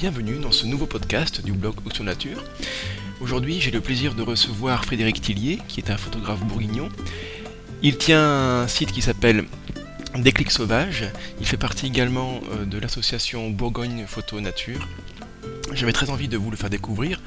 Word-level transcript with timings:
Bienvenue 0.00 0.38
dans 0.38 0.50
ce 0.50 0.64
nouveau 0.64 0.86
podcast 0.86 1.44
du 1.44 1.52
blog 1.52 1.74
Option 1.84 2.04
Nature. 2.04 2.42
Aujourd'hui, 3.20 3.60
j'ai 3.60 3.70
le 3.70 3.82
plaisir 3.82 4.14
de 4.14 4.22
recevoir 4.22 4.86
Frédéric 4.86 5.20
Tillier, 5.20 5.58
qui 5.68 5.80
est 5.80 5.90
un 5.90 5.98
photographe 5.98 6.40
bourguignon. 6.40 6.88
Il 7.82 7.98
tient 7.98 8.62
un 8.62 8.66
site 8.66 8.92
qui 8.92 9.02
s'appelle 9.02 9.44
Déclic 10.14 10.50
Sauvage. 10.52 11.04
Il 11.38 11.46
fait 11.46 11.58
partie 11.58 11.86
également 11.86 12.40
euh, 12.50 12.64
de 12.64 12.78
l'association 12.78 13.50
Bourgogne 13.50 14.06
Photo 14.06 14.40
Nature. 14.40 14.88
J'avais 15.74 15.92
très 15.92 16.08
envie 16.08 16.28
de 16.28 16.38
vous 16.38 16.50
le 16.50 16.56
faire 16.56 16.70
découvrir 16.70 17.20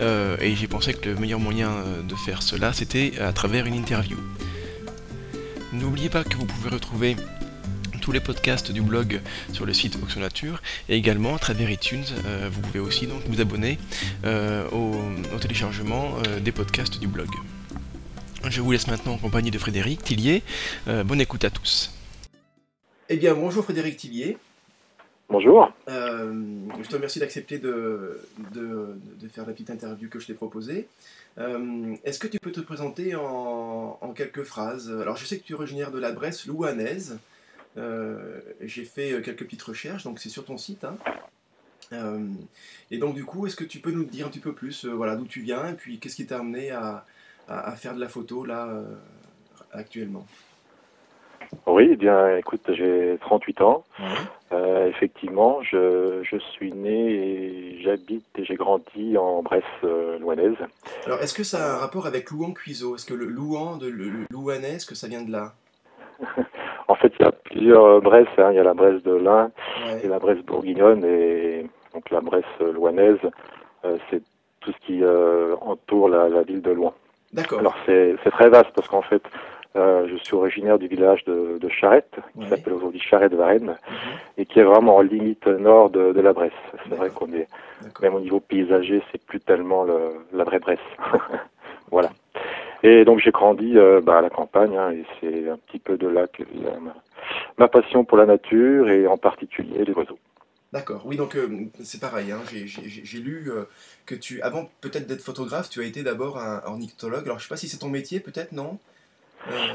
euh, 0.00 0.36
et 0.40 0.56
j'ai 0.56 0.66
pensé 0.66 0.94
que 0.94 1.08
le 1.08 1.14
meilleur 1.14 1.38
moyen 1.38 1.70
euh, 1.70 2.02
de 2.02 2.16
faire 2.16 2.42
cela, 2.42 2.72
c'était 2.72 3.20
à 3.20 3.32
travers 3.32 3.66
une 3.66 3.74
interview. 3.74 4.18
N'oubliez 5.72 6.08
pas 6.08 6.24
que 6.24 6.36
vous 6.36 6.46
pouvez 6.46 6.70
retrouver 6.70 7.14
tous 8.06 8.12
les 8.12 8.20
podcasts 8.20 8.70
du 8.70 8.82
blog 8.82 9.20
sur 9.52 9.66
le 9.66 9.74
site 9.74 9.98
Oxo 10.00 10.20
Nature 10.20 10.62
et 10.88 10.94
également 10.94 11.34
à 11.34 11.40
travers 11.40 11.68
iTunes. 11.68 12.04
Euh, 12.24 12.48
vous 12.48 12.60
pouvez 12.60 12.78
aussi 12.78 13.08
donc 13.08 13.20
vous 13.26 13.40
abonner 13.40 13.78
euh, 14.24 14.64
au, 14.70 15.38
téléchargement 15.40 16.12
euh, 16.18 16.38
des 16.38 16.52
podcasts 16.52 17.00
du 17.00 17.08
blog. 17.08 17.26
Je 18.48 18.60
vous 18.60 18.70
laisse 18.70 18.86
maintenant 18.86 19.14
en 19.14 19.18
compagnie 19.18 19.50
de 19.50 19.58
Frédéric 19.58 20.04
Tillier. 20.04 20.44
bonne 20.86 21.20
écoute 21.20 21.44
à 21.44 21.50
tous. 21.50 21.90
Eh 23.08 23.16
bien, 23.16 23.34
bonjour 23.34 23.64
Frédéric 23.64 23.96
Tillier. 23.96 24.38
Bonjour. 25.28 25.72
je 25.88 26.88
te 26.88 26.94
remercie 26.94 27.18
d'accepter 27.18 27.58
de, 27.58 28.20
de, 28.54 29.28
faire 29.32 29.46
la 29.48 29.52
petite 29.52 29.70
interview 29.70 30.08
que 30.08 30.20
je 30.20 30.28
t'ai 30.28 30.34
proposée. 30.34 30.86
Est-ce 32.04 32.20
que 32.20 32.28
tu 32.28 32.38
peux 32.38 32.52
te 32.52 32.60
présenter 32.60 33.16
en, 33.16 33.98
en, 34.00 34.12
quelques 34.12 34.44
phrases? 34.44 34.92
Alors, 34.92 35.16
je 35.16 35.24
sais 35.24 35.38
que 35.38 35.44
tu 35.44 35.54
es 35.54 35.56
originaire 35.56 35.90
de 35.90 35.98
la 35.98 36.12
Bresse 36.12 36.46
louanaise. 36.46 37.18
Euh, 37.78 38.40
j'ai 38.62 38.84
fait 38.84 39.12
euh, 39.12 39.20
quelques 39.20 39.44
petites 39.44 39.62
recherches, 39.62 40.04
donc 40.04 40.18
c'est 40.18 40.28
sur 40.28 40.44
ton 40.44 40.56
site. 40.56 40.84
Hein. 40.84 40.96
Euh, 41.92 42.26
et 42.90 42.98
donc 42.98 43.14
du 43.14 43.24
coup, 43.24 43.46
est-ce 43.46 43.56
que 43.56 43.64
tu 43.64 43.80
peux 43.80 43.90
nous 43.90 44.04
dire 44.04 44.26
un 44.26 44.30
petit 44.30 44.40
peu 44.40 44.52
plus 44.52 44.86
voilà, 44.86 45.16
d'où 45.16 45.26
tu 45.26 45.40
viens 45.40 45.68
et 45.68 45.74
puis 45.74 45.98
qu'est-ce 45.98 46.16
qui 46.16 46.26
t'a 46.26 46.38
amené 46.38 46.70
à, 46.70 47.04
à, 47.48 47.72
faire 47.76 47.94
de 47.94 48.00
la 48.00 48.08
photo 48.08 48.44
là 48.44 48.68
actuellement? 49.72 50.26
Oui, 51.66 51.90
eh 51.92 51.96
bien 51.96 52.36
écoute, 52.38 52.62
j'ai 52.72 53.18
38 53.20 53.60
ans. 53.60 53.84
effectivement, 54.88 55.62
je, 55.62 56.24
je, 56.28 56.38
suis 56.38 56.72
né 56.72 57.12
et 57.12 57.82
j'habite 57.84 58.26
et 58.36 58.44
j'ai 58.44 58.56
grandi 58.56 59.16
en 59.16 59.42
Bresse 59.42 59.62
louanaise. 60.18 60.56
Alors 61.04 61.20
est-ce 61.22 61.34
que 61.34 61.44
ça 61.44 61.64
a 61.64 61.76
un 61.76 61.78
rapport 61.78 62.06
avec 62.06 62.32
Louan-Cuiseau? 62.32 62.96
Est-ce 62.96 63.06
que 63.06 63.14
le 63.14 63.26
Louan 63.26 63.76
de 63.76 63.86
le, 63.86 64.26
Louanais, 64.28 64.74
est-ce 64.74 64.86
que 64.86 64.96
ça 64.96 65.06
vient 65.06 65.22
de 65.22 65.30
là? 65.30 65.54
En 66.88 66.94
fait, 66.94 67.12
il 67.18 67.24
y 67.56 67.58
a 67.58 67.62
plusieurs 67.62 67.84
euh, 67.84 68.00
Bresses. 68.00 68.26
Hein. 68.38 68.50
Il 68.52 68.56
y 68.56 68.60
a 68.60 68.64
la 68.64 68.74
Bresse 68.74 69.02
de 69.02 69.14
l'Ain 69.14 69.50
et 70.02 70.08
la 70.08 70.18
Bresse 70.18 70.42
bourguignonne. 70.44 71.04
Et 71.04 71.66
donc 71.94 72.10
la 72.10 72.20
Bresse 72.20 72.44
louanaise, 72.60 73.18
euh, 73.84 73.96
c'est 74.10 74.22
tout 74.60 74.72
ce 74.72 74.86
qui 74.86 75.02
euh, 75.02 75.54
entoure 75.60 76.08
la, 76.08 76.42
ville 76.42 76.62
de 76.62 76.70
Loin. 76.70 76.92
D'accord. 77.32 77.60
Alors 77.60 77.76
c'est 77.86 78.16
très 78.30 78.48
vaste 78.48 78.70
parce 78.74 78.88
qu'en 78.88 79.02
fait, 79.02 79.22
je 79.74 80.16
suis 80.22 80.34
originaire 80.34 80.78
du 80.78 80.86
village 80.86 81.22
de, 81.24 81.58
de 81.60 81.68
Charette, 81.68 82.16
qui 82.40 82.48
s'appelle 82.48 82.72
aujourd'hui 82.72 82.98
Charette-Varennes, 83.00 83.76
mhm. 83.76 83.76
et 84.38 84.46
qui 84.46 84.58
est 84.58 84.64
vraiment 84.64 84.96
en 84.96 85.02
limite 85.02 85.46
nord 85.46 85.90
de, 85.90 86.18
la 86.18 86.32
Bresse. 86.32 86.52
C'est 86.88 86.94
vrai 86.94 87.10
qu'on 87.10 87.30
est, 87.34 87.46
même 88.00 88.14
au 88.14 88.20
niveau 88.20 88.40
paysager, 88.40 89.02
c'est 89.12 89.22
plus 89.22 89.40
tellement 89.40 89.84
le, 89.84 89.98
la 90.32 90.44
vraie 90.44 90.60
Bresse. 90.60 90.78
voilà. 91.90 92.08
Et 92.86 93.04
donc 93.04 93.18
j'ai 93.18 93.32
grandi 93.32 93.76
euh, 93.76 94.00
bah, 94.00 94.18
à 94.18 94.20
la 94.20 94.30
campagne, 94.30 94.76
hein, 94.76 94.92
et 94.92 95.04
c'est 95.18 95.48
un 95.48 95.56
petit 95.56 95.80
peu 95.80 95.98
de 95.98 96.06
là 96.06 96.28
que 96.28 96.44
ma, 97.58 97.66
passion 97.66 98.04
pour 98.04 98.16
la 98.16 98.26
nature 98.26 98.88
et 98.88 99.08
en 99.08 99.16
particulier 99.16 99.84
les 99.84 99.92
oiseaux. 99.92 100.20
D'accord, 100.72 101.02
oui, 101.04 101.16
donc 101.16 101.34
euh, 101.34 101.48
c'est 101.82 102.00
pareil, 102.00 102.30
hein, 102.30 102.38
j'ai 102.46 103.18
lu 103.18 103.50
euh, 103.50 103.64
que 104.04 104.14
tu, 104.14 104.40
avant 104.40 104.68
peut-être 104.80 105.08
d'être 105.08 105.20
photographe, 105.20 105.68
tu 105.68 105.80
as 105.80 105.84
été 105.84 106.04
d'abord 106.04 106.38
un 106.38 106.62
ornithologue. 106.64 107.24
Alors 107.24 107.40
je 107.40 107.44
sais 107.44 107.48
pas 107.48 107.56
si 107.56 107.66
c'est 107.66 107.78
ton 107.78 107.88
métier, 107.88 108.20
peut-être, 108.20 108.52
non? 108.52 108.78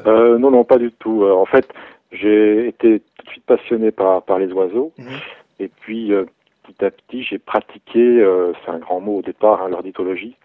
Non, 0.05 0.49
non, 0.49 0.63
pas 0.63 0.77
du 0.77 0.93
tout. 0.93 1.25
en 1.25 1.45
fait, 1.45 1.67
j'ai 2.13 2.69
été 2.69 3.01
tout 3.17 3.25
de 3.25 3.29
suite 3.29 3.45
passionné 3.45 3.91
par, 3.91 4.23
par 4.23 4.39
les 4.39 4.53
oiseaux, 4.53 4.93
mhm. 4.97 5.19
et 5.59 5.67
puis 5.67 6.13
petit 6.63 6.85
à 6.85 6.91
petit, 6.91 7.23
j'ai 7.23 7.39
pratiqué, 7.39 8.25
c'est 8.63 8.71
un 8.71 8.79
grand 8.79 9.01
mot 9.01 9.17
au 9.17 9.21
départ, 9.21 9.61
hein, 9.61 9.67
l'ornithologie. 9.67 10.37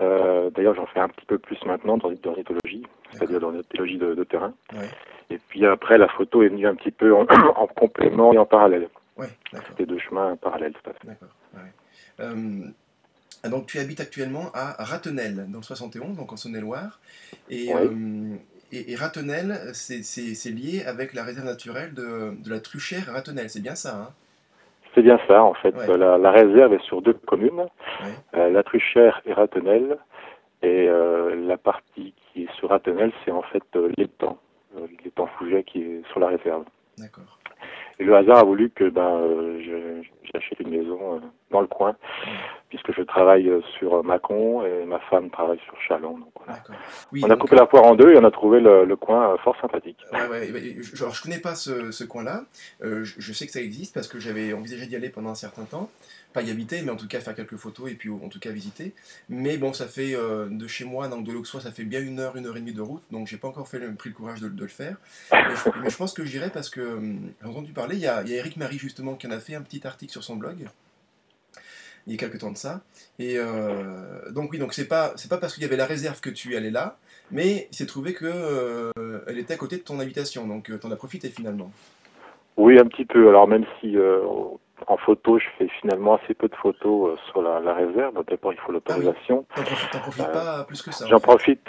Euh, 0.00 0.50
d'ailleurs, 0.50 0.74
j'en 0.74 0.86
fais 0.86 1.00
un 1.00 1.08
petit 1.08 1.26
peu 1.26 1.38
plus 1.38 1.58
maintenant 1.64 1.96
dans 1.96 2.08
l'ornithologie, 2.08 2.84
c'est-à-dire 3.10 3.40
dans 3.40 3.48
l'ornithologie 3.48 3.98
de, 3.98 4.14
de, 4.14 4.24
terrain. 4.24 4.54
Et 5.30 5.38
puis 5.48 5.66
après, 5.66 5.98
la 5.98 6.08
photo 6.08 6.42
est 6.42 6.48
venue 6.48 6.66
un 6.66 6.74
petit 6.74 6.90
peu 6.90 7.14
en, 7.14 7.26
complément 7.76 8.32
et 8.32 8.38
en 8.38 8.46
parallèle. 8.46 8.88
Ouais, 9.16 9.28
C'était 9.68 9.86
deux 9.86 9.98
chemins 9.98 10.36
parallèles, 10.36 10.72
tout 10.72 10.90
à 10.90 10.92
fait. 10.92 11.08
D'accord. 11.08 11.28
Euh, 12.20 12.68
donc, 13.48 13.66
tu 13.66 13.78
habites 13.78 14.00
actuellement 14.00 14.50
à 14.54 14.84
Ratenel, 14.84 15.46
dans 15.48 15.58
le 15.58 15.64
71, 15.64 16.16
donc 16.16 16.32
en 16.32 16.36
Saône-et-Loire. 16.36 17.00
Et, 17.50 17.74
euh, 17.74 18.36
et, 18.72 18.94
Ratenel, 18.94 19.70
c'est 19.74 20.50
lié 20.50 20.84
avec 20.84 21.12
la 21.12 21.24
réserve 21.24 21.46
naturelle 21.46 21.94
de, 21.94 22.34
de 22.40 22.50
la 22.50 22.60
Truchère 22.60 23.12
Ratenel, 23.12 23.50
c'est 23.50 23.62
bien 23.62 23.74
ça 23.74 23.96
hein? 23.96 24.12
C'est 24.98 25.02
bien 25.02 25.20
ça, 25.28 25.44
en 25.44 25.54
fait. 25.54 25.74
La, 25.86 26.30
réserve 26.32 26.74
est 26.74 26.82
sur 26.82 27.00
deux 27.02 27.12
communes, 27.12 27.66
euh, 28.34 28.50
la 28.50 28.62
Truchère 28.64 29.20
et 29.26 29.32
Ratenel. 29.32 29.96
Et 30.60 30.88
euh, 30.88 31.36
la 31.46 31.56
partie 31.56 32.14
qui 32.32 32.42
est 32.42 32.52
sur 32.54 32.70
Ratenel, 32.70 33.12
c'est 33.24 33.30
en 33.30 33.42
fait 33.42 33.62
euh, 33.76 33.92
l'étang, 33.96 34.38
l'étang 35.04 35.28
Fouget 35.38 35.62
qui 35.62 35.82
est 35.82 36.02
sur 36.10 36.18
la 36.18 36.26
réserve. 36.26 36.64
D'accord. 36.98 37.37
Et 38.00 38.04
le 38.04 38.14
hasard 38.14 38.38
a 38.38 38.44
voulu 38.44 38.70
que 38.70 38.88
ben, 38.88 39.58
j'achète 40.32 40.60
une 40.60 40.70
maison 40.70 41.20
dans 41.50 41.60
le 41.60 41.66
coin, 41.66 41.96
puisque 42.68 42.92
je 42.92 43.02
travaille 43.02 43.50
sur 43.78 44.04
Mâcon 44.04 44.64
et 44.64 44.84
ma 44.84 45.00
femme 45.10 45.30
travaille 45.30 45.58
sur 45.64 45.74
Chalon. 45.86 46.18
on 47.22 47.30
a 47.30 47.36
coupé 47.36 47.56
la 47.56 47.66
poire 47.66 47.84
en 47.84 47.94
deux 47.94 48.12
et 48.12 48.18
on 48.18 48.24
a 48.24 48.30
trouvé 48.30 48.60
le, 48.60 48.96
coin 48.96 49.36
fort 49.38 49.56
sympathique. 49.60 49.98
Ouais, 50.12 50.46
je, 50.48 51.04
ne 51.04 51.22
connais 51.22 51.40
pas 51.40 51.54
ce, 51.54 52.04
coin-là. 52.04 52.42
je, 52.80 53.32
sais 53.32 53.46
que 53.46 53.52
ça 53.52 53.60
existe 53.60 53.94
parce 53.94 54.08
que 54.08 54.20
j'avais 54.20 54.52
envisagé 54.52 54.86
d'y 54.86 54.96
aller 54.96 55.10
pendant 55.10 55.30
un 55.30 55.34
certain 55.34 55.64
temps. 55.64 55.90
Pas 56.32 56.42
y 56.42 56.50
habiter, 56.50 56.82
mais 56.82 56.90
en 56.90 56.96
tout 56.96 57.08
cas 57.08 57.20
faire 57.20 57.34
quelques 57.34 57.56
photos 57.56 57.90
et 57.90 57.94
puis 57.94 58.10
en 58.10 58.28
tout 58.28 58.38
cas 58.38 58.50
visiter. 58.50 58.92
Mais 59.28 59.56
bon, 59.56 59.72
ça 59.72 59.86
fait 59.86 60.12
de 60.12 60.66
chez 60.66 60.84
moi, 60.84 61.08
donc 61.08 61.24
de 61.24 61.32
l'Auxois, 61.32 61.60
ça 61.60 61.72
fait 61.72 61.84
bien 61.84 62.02
une 62.02 62.20
heure, 62.20 62.36
une 62.36 62.46
heure 62.46 62.56
et 62.56 62.60
demie 62.60 62.74
de 62.74 62.82
route, 62.82 63.02
donc 63.10 63.26
j'ai 63.26 63.38
pas 63.38 63.48
encore 63.48 63.66
fait 63.66 63.78
le, 63.78 63.94
pris 63.94 64.10
le 64.10 64.14
courage 64.14 64.40
de, 64.40 64.48
le 64.48 64.68
faire. 64.68 64.96
Mais 65.32 65.88
je, 65.88 65.96
pense 65.96 66.12
que 66.12 66.26
j'irai 66.26 66.50
parce 66.50 66.68
que 66.68 67.00
j'ai 67.40 67.48
entendu 67.48 67.72
parler, 67.72 67.96
il 67.96 68.02
y, 68.02 68.06
a, 68.06 68.22
Eric 68.26 68.58
Marie 68.58 68.78
justement 68.78 69.14
qui 69.14 69.26
en 69.26 69.30
a 69.30 69.40
fait 69.40 69.54
un 69.54 69.62
petit 69.62 69.86
article 69.86 70.12
sur 70.12 70.22
son 70.22 70.36
blog 70.36 70.68
il 72.08 72.12
y 72.12 72.14
a 72.14 72.18
quelques 72.18 72.38
temps 72.38 72.50
de 72.50 72.56
ça. 72.56 72.80
Et 73.18 73.34
euh, 73.36 74.30
donc 74.30 74.50
oui, 74.50 74.58
donc 74.58 74.72
c'est 74.72 74.88
pas 74.88 75.14
pas 75.28 75.36
parce 75.36 75.54
qu'il 75.54 75.62
y 75.62 75.66
avait 75.66 75.76
la 75.76 75.86
réserve 75.86 76.20
que 76.20 76.30
tu 76.30 76.56
allais 76.56 76.70
là, 76.70 76.96
mais 77.30 77.68
il 77.70 77.76
s'est 77.76 77.86
trouvé 77.86 78.14
que 78.14 78.24
euh, 78.24 79.20
elle 79.26 79.38
était 79.38 79.54
à 79.54 79.56
côté 79.58 79.76
de 79.76 79.82
ton 79.82 80.00
habitation, 80.00 80.46
donc 80.46 80.70
euh, 80.70 80.78
tu 80.78 80.86
en 80.86 80.90
as 80.90 80.96
profité 80.96 81.28
finalement. 81.28 81.70
Oui, 82.56 82.78
un 82.78 82.86
petit 82.86 83.04
peu. 83.04 83.28
Alors 83.28 83.46
même 83.46 83.64
si 83.80 83.94
en 84.86 84.96
photo, 84.96 85.38
je 85.38 85.46
fais 85.58 85.68
finalement 85.80 86.16
assez 86.16 86.34
peu 86.34 86.48
de 86.48 86.54
photos 86.54 87.18
sur 87.30 87.42
la, 87.42 87.74
réserve. 87.74 88.14
D'abord, 88.26 88.52
il 88.52 88.58
faut 88.58 88.72
l'autorisation. 88.72 89.44
Ah 89.50 89.60
oui. 89.60 89.74
T'en 89.92 89.98
profites 89.98 90.32
pas 90.32 90.64
plus 90.64 90.82
que 90.82 90.92
ça. 90.92 91.06
J'en 91.06 91.20
profite 91.20 91.68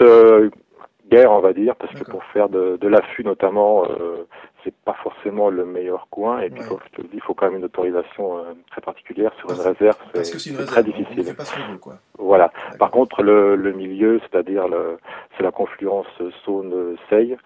guerre, 1.10 1.32
on 1.32 1.40
va 1.40 1.52
dire, 1.52 1.76
parce 1.76 1.92
que 1.94 2.04
pour 2.04 2.24
faire 2.24 2.48
de, 2.48 2.78
de 2.80 2.88
l'affût 2.88 3.24
notamment, 3.24 3.84
euh, 3.84 4.26
c'est 4.64 4.74
pas 4.74 4.94
forcément 5.02 5.50
le 5.50 5.64
meilleur 5.64 6.08
coin. 6.10 6.40
Et 6.40 6.50
puis, 6.50 6.62
comme 6.68 6.78
je 6.86 6.96
te 6.96 7.02
le 7.02 7.08
dis, 7.08 7.16
il 7.16 7.22
faut 7.22 7.34
quand 7.34 7.46
même 7.46 7.58
une 7.58 7.64
autorisation 7.64 8.38
euh, 8.38 8.42
très 8.70 8.80
particulière 8.80 9.32
sur 9.38 9.50
une 9.50 9.60
réserve. 9.60 9.96
C'est 10.14 10.66
très 10.66 10.84
difficile. 10.84 11.34
pas 11.34 11.44
ce 11.44 11.76
quoi. 11.76 11.98
Voilà. 12.18 12.52
Par 12.78 12.90
contre, 12.90 13.22
le, 13.22 13.56
le 13.56 13.72
milieu, 13.72 14.20
c'est-à-dire 14.20 14.68
le, 14.68 14.98
c'est 15.36 15.42
la 15.42 15.52
confluence 15.52 16.06
Saône-Seille. 16.44 17.36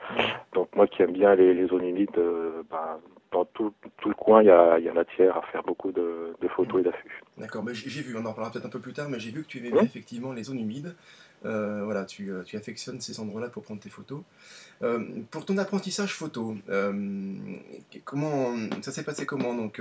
Donc 0.52 0.68
moi 0.74 0.86
qui 0.86 1.02
aime 1.02 1.12
bien 1.12 1.34
les, 1.34 1.54
les 1.54 1.66
zones 1.66 1.84
humides, 1.84 2.10
euh, 2.18 2.62
ben, 2.70 2.98
dans 3.32 3.44
tout, 3.46 3.72
tout, 4.00 4.08
le 4.08 4.14
coin, 4.14 4.42
il 4.42 4.46
y 4.46 4.50
a, 4.50 4.78
y 4.78 4.88
a, 4.88 4.92
matière 4.92 5.36
à 5.36 5.42
faire 5.50 5.64
beaucoup 5.64 5.90
de, 5.90 6.34
de 6.40 6.48
photos 6.48 6.80
et 6.80 6.84
d'affûts. 6.84 7.22
D'accord, 7.36 7.64
mais 7.64 7.74
j'ai 7.74 8.00
vu, 8.00 8.16
on 8.16 8.24
en 8.24 8.32
parlera 8.32 8.52
peut-être 8.52 8.66
un 8.66 8.70
peu 8.70 8.78
plus 8.78 8.92
tard, 8.92 9.08
mais 9.08 9.18
j'ai 9.18 9.32
vu 9.32 9.42
que 9.42 9.48
tu 9.48 9.58
aimais 9.58 9.72
bien 9.72 9.82
effectivement 9.82 10.32
les 10.32 10.44
zones 10.44 10.60
humides. 10.60 10.94
Euh, 11.44 11.82
voilà, 11.84 12.04
tu, 12.04 12.30
euh, 12.30 12.42
tu, 12.42 12.56
affectionnes 12.56 13.00
ces 13.00 13.20
endroits-là 13.20 13.48
pour 13.48 13.62
prendre 13.62 13.80
tes 13.80 13.90
photos. 13.90 14.22
Euh, 14.82 15.04
pour 15.30 15.44
ton 15.44 15.58
apprentissage 15.58 16.14
photo, 16.14 16.56
comment 18.04 18.54
ça 18.82 18.92
s'est 18.92 19.04
passé 19.04 19.26
comment? 19.26 19.54
Donc, 19.54 19.80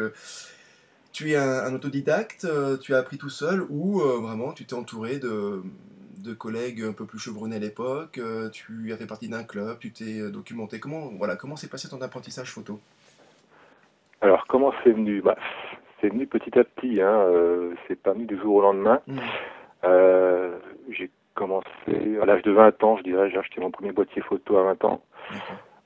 tu 1.12 1.31
es 1.31 1.36
un, 1.36 1.74
autodidacte, 1.74 2.48
tu 2.81 2.94
as 2.94 2.98
appris 2.98 3.18
tout 3.18 3.30
seul 3.30 3.65
ou 3.69 4.00
vraiment 4.00 4.51
tu 4.51 4.65
t'es 4.65 4.74
entouré 4.74 5.19
de, 5.19 5.62
de, 6.18 6.33
collègues 6.33 6.83
un 6.83 6.94
peu 6.94 7.06
plus 7.06 7.19
chevronnés 7.19 7.56
à 7.56 7.60
l'époque 7.60 8.19
Tu 8.51 8.94
as 8.94 8.98
fait 8.98 9.07
partie 9.07 9.30
d'un 9.30 9.44
club, 9.44 9.80
tu 9.80 9.92
t'es 9.92 10.30
documenté. 10.30 10.80
Comment 10.80 11.12
voilà, 11.18 11.36
comment 11.36 11.56
s'est 11.56 11.69
passé 11.69 11.88
ton 11.88 12.01
apprentissage 12.01 12.51
photo? 12.51 12.80
Alors, 14.21 14.45
comment 14.48 14.74
c'est 14.83 14.92
venu? 14.92 15.21
Bah, 15.21 15.38
C'est 16.01 16.09
venu 16.09 16.27
petit 16.27 16.57
à 16.57 16.63
petit. 16.63 17.01
Hein, 17.01 17.25
c'est 17.88 18.01
pas 18.01 18.13
venu 18.13 18.25
du 18.25 18.38
jour 18.38 18.56
au 18.56 18.62
lendemain. 18.62 19.01
Mmh. 19.07 19.19
j'ai 20.89 21.09
commencé 21.33 22.19
à 22.21 22.25
l'âge 22.25 22.44
de 22.44 22.51
20 22.51 22.83
ans, 22.83 22.97
je 22.97 23.03
dirais, 23.03 23.30
j'ai 23.30 23.38
acheté 23.38 23.62
mon 23.62 23.71
premier 23.71 23.91
boîtier 23.91 24.21
photo 24.21 24.57
à 24.57 24.63
20 24.63 24.85
ans. 24.85 25.01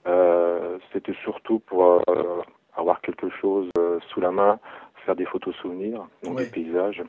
Euh, 0.08 0.78
C'était 0.94 1.16
surtout 1.24 1.60
pour 1.60 1.86
euh, 1.86 2.42
avoir 2.76 3.02
quelque 3.02 3.30
chose 3.42 3.70
euh, 3.78 4.00
sous 4.10 4.22
la 4.22 4.32
main, 4.32 4.60
faire 5.06 5.16
des 5.16 5.26
photos 5.26 5.56
souvenirs, 5.56 6.06
donc 6.24 6.38
des 6.38 6.46
paysages. 6.46 7.04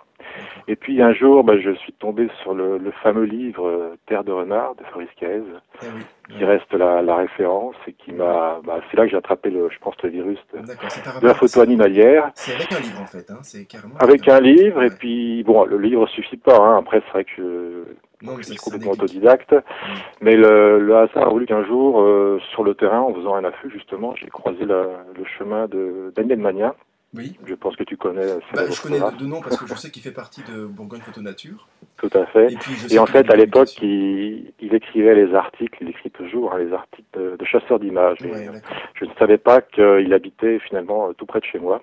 Et 0.68 0.76
puis 0.76 1.02
un 1.02 1.12
jour, 1.12 1.42
bah, 1.42 1.58
je 1.58 1.74
suis 1.74 1.92
tombé 1.92 2.28
sur 2.42 2.54
le, 2.54 2.78
fameux 3.02 3.24
livre 3.24 3.96
Terre 4.06 4.24
de 4.24 4.32
renard 4.32 4.74
de 4.76 4.84
Fabrice 4.84 5.08
Caez, 5.16 5.42
eh 5.82 6.32
qui 6.32 6.44
reste 6.44 6.72
la, 6.72 7.16
référence 7.16 7.74
et 7.86 7.92
qui 7.92 8.12
m'a. 8.12 8.60
Bah, 8.64 8.80
c'est 8.90 8.96
là 8.96 9.04
que 9.04 9.10
j'ai 9.10 9.16
attrapé, 9.16 9.50
le, 9.50 9.68
je 9.70 9.78
pense, 9.78 9.94
le 10.02 10.10
virus 10.10 10.38
de, 10.52 11.26
la 11.26 11.34
photo 11.34 11.60
animalière. 11.60 12.30
C'est 12.34 12.54
avec 12.54 12.72
un 12.72 12.80
livre 12.80 13.00
en 13.00 13.06
fait, 13.06 13.30
hein, 13.30 13.38
c'est 13.42 13.66
carrément. 13.66 13.96
Avec 13.98 14.28
un 14.28 14.40
livre 14.40 14.82
et 14.82 14.90
puis 14.90 15.42
bon, 15.44 15.64
le 15.64 15.78
livre 15.78 16.06
suffit 16.08 16.36
pas. 16.36 16.56
Hein, 16.56 16.78
après, 16.78 17.02
c'est 17.06 17.12
vrai 17.12 17.24
que 17.24 17.84
je 18.22 18.42
suis 18.42 18.56
complètement 18.56 18.92
autodidacte. 18.92 19.54
Mais 20.20 20.36
le, 20.36 20.78
le, 20.80 20.96
hasard 20.96 21.26
a 21.26 21.30
voulu 21.30 21.46
qu'un 21.46 21.64
jour, 21.64 22.00
euh, 22.00 22.40
sur 22.50 22.64
le 22.64 22.74
terrain, 22.74 23.00
en 23.00 23.14
faisant 23.14 23.34
un 23.34 23.44
affût, 23.44 23.70
justement, 23.70 24.14
j'ai 24.16 24.28
croisé 24.28 24.64
le 24.64 25.24
chemin 25.38 25.66
de 25.66 26.12
Daniel 26.16 26.38
oui. 27.14 27.38
Je 27.46 27.54
pense 27.54 27.74
que 27.74 27.84
tu 27.84 27.96
connais. 27.96 28.26
Bah, 28.52 28.62
je 28.70 28.82
connais 28.82 28.98
de, 28.98 29.24
nom 29.24 29.40
parce 29.40 29.56
que 29.56 29.66
je 29.66 29.74
sais 29.74 29.90
qu'il 29.90 30.02
fait 30.02 30.12
partie 30.12 30.42
de 30.42 30.66
Bourgogne 30.66 31.00
Photo 31.00 31.22
Nature. 31.22 31.66
Tout 31.96 32.10
à 32.12 32.26
fait. 32.26 32.48
Et, 32.90 32.98
en 32.98 33.06
fait, 33.06 33.30
à 33.30 33.36
l'époque, 33.36 33.80
il, 33.82 34.52
il, 34.60 34.74
écrivait 34.74 35.14
les 35.14 35.34
articles, 35.34 35.78
il 35.80 35.88
écrit 35.88 36.10
toujours 36.10 36.52
hein, 36.52 36.58
les 36.58 36.72
articles 36.72 37.08
de, 37.18 37.44
chasseurs 37.44 37.80
d'images. 37.80 38.18
je 38.20 39.04
ne 39.04 39.10
savais 39.18 39.38
pas 39.38 39.62
qu'il 39.62 40.12
habitait 40.12 40.58
finalement 40.60 41.12
tout 41.14 41.24
près 41.24 41.40
de 41.40 41.46
chez 41.46 41.58
moi. 41.58 41.82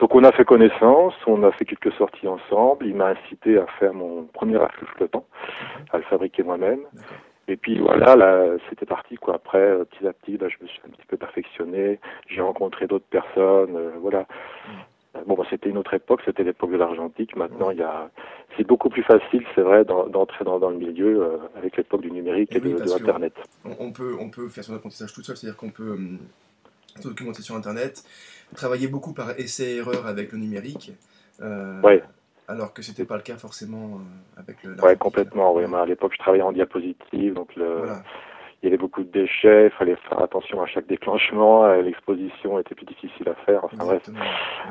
Donc 0.00 0.14
on 0.14 0.24
a 0.24 0.32
fait 0.32 0.44
connaissance, 0.44 1.14
on 1.26 1.42
a 1.44 1.52
fait 1.52 1.64
quelques 1.64 1.92
sorties 1.92 2.26
ensemble. 2.26 2.86
Il 2.86 2.96
m'a 2.96 3.08
incité 3.08 3.58
à 3.58 3.66
faire 3.78 3.94
mon 3.94 4.24
premier 4.24 4.60
affût 4.60 4.86
flottant, 4.96 5.26
à 5.92 5.98
le 5.98 6.04
fabriquer 6.04 6.42
moi-même. 6.42 6.80
Et 7.48 7.56
puis 7.56 7.78
voilà, 7.78 8.16
là, 8.16 8.56
c'était 8.68 8.86
parti 8.86 9.16
quoi. 9.16 9.36
Après, 9.36 9.58
euh, 9.58 9.84
petit 9.84 10.06
à 10.06 10.12
petit, 10.12 10.36
là, 10.36 10.48
je 10.48 10.62
me 10.62 10.68
suis 10.68 10.80
un 10.86 10.90
petit 10.90 11.06
peu 11.06 11.16
perfectionné. 11.16 12.00
J'ai 12.28 12.40
rencontré 12.40 12.86
d'autres 12.86 13.06
personnes, 13.08 13.76
euh, 13.76 13.90
voilà. 14.00 14.22
Mm. 14.66 14.70
Bon, 15.26 15.34
bah, 15.34 15.44
c'était 15.48 15.70
une 15.70 15.78
autre 15.78 15.94
époque, 15.94 16.20
c'était 16.24 16.44
l'époque 16.44 16.72
de 16.72 16.76
l'argentique. 16.76 17.36
Maintenant, 17.36 17.70
il 17.70 17.78
y 17.78 17.82
a, 17.82 18.10
c'est 18.56 18.66
beaucoup 18.66 18.90
plus 18.90 19.02
facile, 19.02 19.44
c'est 19.54 19.62
vrai, 19.62 19.84
d'entrer 19.84 20.44
dans, 20.44 20.58
dans, 20.58 20.70
le 20.70 20.76
milieu 20.76 21.22
euh, 21.22 21.36
avec 21.56 21.76
l'époque 21.76 22.02
du 22.02 22.10
numérique 22.10 22.54
et, 22.54 22.60
de, 22.60 22.78
l'internet. 22.78 23.32
On, 23.78 23.92
peut, 23.92 24.14
on 24.20 24.28
peut 24.28 24.48
faire 24.48 24.64
son 24.64 24.74
apprentissage 24.74 25.14
tout 25.14 25.22
seul, 25.22 25.36
c'est-à-dire 25.36 25.56
qu'on 25.56 25.70
peut 25.70 25.92
hum, 25.92 26.18
se 27.00 27.08
documenter 27.08 27.42
sur 27.42 27.54
Internet, 27.54 28.04
travailler 28.54 28.88
beaucoup 28.88 29.14
par 29.14 29.38
essai-erreur 29.38 30.06
avec 30.06 30.32
le 30.32 30.38
numérique. 30.38 30.92
Euh, 31.40 31.80
ouais 31.80 32.02
alors 32.48 32.72
que 32.72 32.82
c'était 32.82 33.04
pas 33.04 33.16
le 33.16 33.22
cas 33.22 33.36
forcément 33.36 33.98
euh, 33.98 34.40
avec 34.40 34.62
le. 34.62 34.80
Ouais, 34.82 34.96
complètement. 34.96 35.54
Oui, 35.54 35.64
à 35.64 35.86
l'époque, 35.86 36.12
je 36.12 36.18
travaillais 36.18 36.42
en 36.42 36.52
diapositive, 36.52 37.34
donc 37.34 37.54
le. 37.56 37.86
Il 38.62 38.66
y 38.66 38.68
avait 38.68 38.78
beaucoup 38.78 39.04
de 39.04 39.10
déchets, 39.10 39.66
il 39.66 39.70
fallait 39.78 39.96
faire 40.08 40.22
attention 40.22 40.62
à 40.62 40.66
chaque 40.66 40.86
déclenchement, 40.86 41.70
l'exposition 41.74 42.58
était 42.58 42.74
plus 42.74 42.86
difficile 42.86 43.28
à 43.28 43.34
faire, 43.44 43.62
enfin 43.62 43.76
bref. 43.76 44.08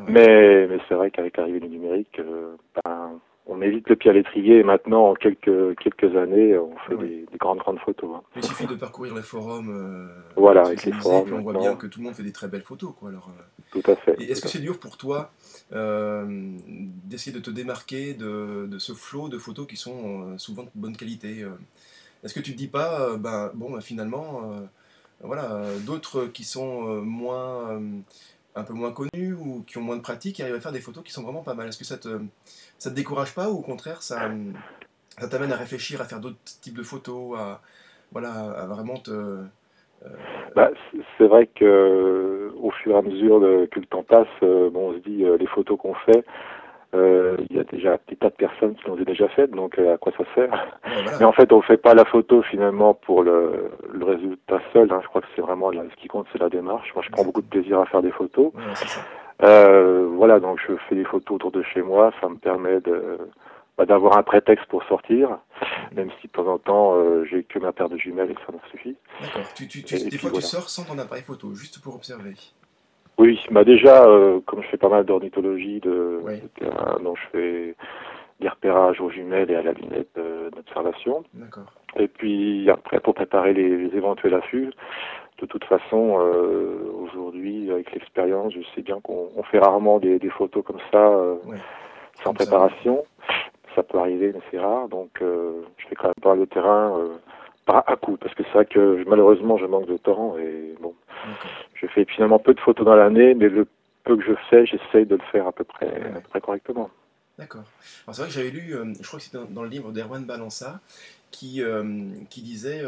Mais, 0.08 0.68
mais 0.68 0.80
c'est 0.90 0.96
vrai 0.96 1.12
qu'avec 1.12 1.38
l'arrivée 1.38 1.60
du 1.60 1.70
numérique, 1.70 2.20
euh, 2.20 2.56
ben, 2.84 3.20
on 3.46 3.62
évite 3.62 3.88
le 3.88 3.96
pied 3.96 4.10
à 4.10 4.14
l'étrier 4.14 4.60
et 4.60 4.64
maintenant, 4.64 5.12
en 5.12 5.14
quelques, 5.14 5.78
quelques 5.78 6.16
années, 6.18 6.58
on 6.58 6.76
fait 6.88 6.98
des, 6.98 7.26
grandes, 7.40 7.60
grandes 7.60 7.80
photos. 7.80 8.16
Hein. 8.16 8.22
Il 8.36 8.44
suffit 8.44 8.66
de 8.66 8.74
parcourir 8.74 9.14
les 9.14 9.22
forums. 9.22 9.70
Euh, 9.70 10.08
voilà, 10.36 10.64
avec 10.66 10.84
les 10.84 10.92
forums. 10.92 11.32
on 11.32 11.42
voit 11.42 11.54
bien 11.54 11.76
que 11.76 11.86
tout 11.86 12.00
le 12.00 12.06
monde 12.06 12.16
fait 12.16 12.24
des 12.24 12.34
très 12.34 12.48
belles 12.48 12.64
photos. 12.64 12.92
Quoi, 12.98 13.10
alors, 13.10 13.30
tout 13.82 13.92
à 13.92 13.96
fait. 13.96 14.22
Est-ce 14.22 14.42
que 14.42 14.48
c'est 14.48 14.60
dur 14.60 14.80
pour 14.80 14.98
toi 14.98 15.32
euh, 15.74 16.26
d'essayer 17.04 17.36
de 17.36 17.42
te 17.42 17.50
démarquer 17.50 18.14
de, 18.14 18.68
de, 18.68 18.80
ce 18.80 18.94
flot 18.94 19.28
de 19.30 19.38
photos 19.38 19.68
qui 19.68 19.76
sont 19.76 20.34
euh, 20.34 20.38
souvent 20.38 20.64
de 20.64 20.70
bonne 20.76 20.96
qualité 20.96 21.44
euh? 21.44 21.52
Est-ce 22.24 22.34
que 22.34 22.40
tu 22.40 22.54
te 22.54 22.58
dis 22.58 22.68
pas, 22.68 23.18
ben, 23.18 23.52
bon, 23.54 23.70
ben, 23.70 23.82
finalement, 23.82 24.50
voilà, 25.20 25.62
d'autres 25.86 26.26
qui 26.26 26.44
sont 26.44 27.04
moins, 27.04 27.80
un 28.56 28.64
peu 28.64 28.74
moins 28.74 28.92
connus 28.92 29.34
ou 29.34 29.64
qui 29.68 29.78
ont 29.78 29.82
moins 29.82 29.98
de 29.98 30.02
pratique 30.02 30.40
arrivent 30.40 30.56
à 30.56 30.60
faire 30.60 30.72
des 30.72 30.82
photos 30.82 31.04
qui 31.04 31.12
sont 31.12 31.22
vraiment 31.22 31.44
pas 31.44 31.54
mal? 31.54 31.68
Est-ce 31.68 31.78
que 31.78 31.86
ça 31.86 31.98
te, 31.98 32.20
ça 32.80 32.90
te 32.90 32.96
décourage 32.96 33.36
pas 33.36 33.52
ou 33.52 33.60
au 33.60 33.62
contraire, 33.62 34.02
ça, 34.02 34.32
ça 35.20 35.28
t'amène 35.28 35.52
à 35.52 35.56
réfléchir, 35.56 36.02
à 36.02 36.06
faire 36.06 36.20
d'autres 36.20 36.40
types 36.62 36.76
de 36.76 36.82
photos, 36.82 37.38
à, 37.38 37.62
voilà, 38.12 38.34
à 38.34 38.66
vraiment 38.66 38.98
te 38.98 39.44
bah, 40.56 40.72
c'est 41.18 41.28
vrai 41.28 41.48
que 41.48 42.35
au 42.62 42.72
fur 42.72 42.94
et 42.94 42.98
à 42.98 43.02
mesure 43.02 43.40
que 43.72 43.80
le 43.80 43.86
temps 43.86 44.04
passe, 44.04 44.28
euh, 44.44 44.70
bon, 44.70 44.90
on 44.90 44.94
se 44.94 45.00
dit 45.00 45.24
euh, 45.24 45.38
les 45.38 45.48
photos 45.48 45.78
qu'on 45.78 45.94
fait, 45.94 46.24
euh, 46.94 47.36
il 47.50 47.58
y 47.58 47.60
a 47.60 47.64
déjà 47.64 47.98
des 48.08 48.16
tas 48.16 48.30
de 48.30 48.36
personnes 48.36 48.76
qui 48.76 48.88
l'ont 48.88 48.96
déjà 48.96 49.28
faites, 49.30 49.52
donc 49.52 49.78
à 49.78 49.98
quoi 49.98 50.14
ça 50.18 50.24
sert? 50.34 50.68
Mais 51.20 51.26
en 51.26 51.34
fait, 51.34 51.52
on 51.52 51.62
fait 51.62 51.78
pas 51.78 51.94
la 51.94 52.06
photo 52.06 52.42
finalement 52.42 52.94
pour 52.94 53.24
le, 53.24 53.72
le 53.92 54.06
résultat 54.06 54.62
seul. 54.72 54.92
Hein. 54.92 55.00
Je 55.04 55.08
crois 55.08 55.22
que 55.22 55.28
c'est 55.36 55.42
vraiment 55.42 55.72
ce 55.72 56.02
qui 56.02 56.08
compte, 56.08 56.28
c'est 56.32 56.40
la 56.40 56.50
démarche. 56.50 56.94
Moi, 56.96 57.04
je 57.06 57.12
prends 57.12 57.26
beaucoup 57.26 57.42
de 57.42 57.48
plaisir 57.48 57.80
à 57.80 57.86
faire 57.86 58.02
des 58.02 58.12
photos. 58.12 58.52
voilà, 59.40 60.40
donc 60.40 60.60
je 60.66 60.76
fais 60.88 60.96
des 60.96 61.04
photos 61.04 61.36
autour 61.36 61.52
de 61.52 61.64
chez 61.64 61.82
moi. 61.82 62.14
Ça 62.22 62.30
me 62.30 62.36
permet 62.36 62.80
de 62.80 63.18
bah, 63.78 63.86
d'avoir 63.86 64.18
un 64.18 64.24
prétexte 64.24 64.66
pour 64.68 64.84
sortir, 64.86 65.38
même 65.94 66.10
si 66.22 66.28
de 66.28 66.32
temps 66.32 66.48
en 66.48 66.58
temps 66.58 66.96
euh, 66.96 67.26
j'ai 67.30 67.44
que 67.44 67.60
ma 67.60 67.74
paire 67.74 67.90
de 67.90 67.98
jumelles 67.98 68.32
et 68.32 68.34
que 68.34 68.42
ça 68.46 68.54
m'en 68.54 68.62
suffit. 68.72 68.96
D'accord. 69.22 69.44
Tu, 69.54 69.68
tu, 69.68 69.84
tu, 69.84 69.98
des 70.10 70.18
fois 70.18 70.32
tu 70.32 70.42
sors 70.42 70.70
sans 70.70 70.86
ton 70.86 70.98
appareil 70.98 71.24
photo, 71.24 71.54
juste 71.54 71.82
pour 71.82 71.96
observer. 71.96 72.36
Oui, 73.18 73.40
bah 73.52 73.66
déjà, 73.66 74.06
euh, 74.06 74.40
comme 74.46 74.62
je 74.64 74.68
fais 74.68 74.78
pas 74.78 74.90
mal 74.90 75.06
d'ornithologie, 75.06 75.80
de, 75.82 76.22
terrain, 76.58 77.00
donc 77.02 77.18
je 77.18 77.28
fais 77.32 77.76
des 78.40 78.50
repérages 78.50 79.00
aux 79.00 79.10
jumelles 79.10 79.52
et 79.52 79.56
à 79.56 79.62
la 79.62 79.74
lunette 79.74 80.18
d'observation. 80.54 81.24
D'accord. 81.34 81.74
Et 81.98 82.08
puis 82.08 82.70
après, 82.70 83.00
pour 83.00 83.14
préparer 83.14 83.54
les, 83.54 83.96
éventuels 83.96 84.36
affûts, 84.36 84.72
de 85.40 85.46
toute 85.46 85.66
façon, 85.66 86.18
euh, 86.20 86.92
aujourd'hui, 87.02 87.70
avec 87.72 87.92
l'expérience, 87.94 88.54
je 88.54 88.62
sais 88.74 88.82
bien 88.82 89.02
qu'on 89.02 89.44
fait 89.52 89.60
rarement 89.60 90.00
des, 90.00 90.18
des, 90.18 90.30
photos 90.30 90.64
comme 90.64 90.80
ça, 90.92 91.14
sans 92.24 92.34
préparation 92.34 93.04
ça 93.28 93.45
peut 93.84 93.98
arriver, 94.00 94.32
mais 94.34 94.42
c'est 94.52 94.60
rare. 94.60 94.88
Donc, 94.90 95.10
euh, 95.22 95.62
je 95.78 95.88
fais 95.88 95.96
quand 95.96 96.08
même 96.08 96.14
pas 96.22 96.36
le 96.36 96.48
terrain 96.48 96.98
euh, 97.00 97.16
pas 97.66 97.84
à 97.88 97.96
coup, 97.96 98.18
parce 98.18 98.34
que 98.36 98.44
c'est 98.44 98.54
vrai 98.54 98.66
que 98.66 99.04
malheureusement, 99.08 99.58
je 99.58 99.66
manque 99.66 99.88
de 99.88 99.98
temps 99.98 100.38
et 100.38 100.76
bon, 100.82 100.94
je 101.74 101.88
fais 101.88 102.06
finalement 102.06 102.40
peu 102.40 102.54
de 102.54 102.60
photos 102.60 102.86
dans 102.86 102.96
l'année, 102.96 103.34
mais 103.34 103.50
le 103.50 103.68
peu 104.04 104.16
que 104.18 104.24
je 104.24 104.34
fais, 104.50 104.66
j'essaye 104.66 105.06
de 105.06 105.16
le 105.16 105.22
faire 105.32 105.48
à 105.48 105.52
peu 105.52 105.64
près, 105.64 105.88
à 105.88 106.20
peu 106.20 106.30
près 106.30 106.42
correctement. 106.42 106.90
D'accord. 107.40 107.64
C'est 107.82 108.18
vrai 108.18 108.28
que 108.28 108.34
j'avais 108.34 108.52
lu, 108.52 108.76
euh, 108.76 108.94
je 109.02 109.08
crois 109.08 109.20
que 109.20 109.26
c'était 109.26 109.40
dans, 109.50 109.64
le 109.64 109.70
livre 109.70 109.92
d'Erwan 109.92 110.24
Balança, 110.26 110.80
qui, 111.32 111.62
qui 112.30 112.42
disait 112.42 112.82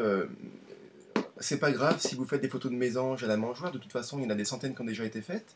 c'est 1.39 1.59
pas 1.59 1.71
grave 1.71 1.99
si 1.99 2.15
vous 2.15 2.23
faites 2.23 2.41
des 2.41 2.47
photos 2.47 2.71
de 2.71 2.77
mésanges 2.77 3.23
à 3.23 3.27
la 3.27 3.35
mangeoire, 3.35 3.71
de 3.71 3.77
toute 3.77 3.91
façon, 3.91 4.19
il 4.19 4.23
y 4.23 4.27
en 4.27 4.29
a 4.29 4.35
des 4.35 4.45
centaines 4.45 4.73
qui 4.73 4.81
ont 4.81 4.85
déjà 4.85 5.03
été 5.03 5.21
faites, 5.21 5.53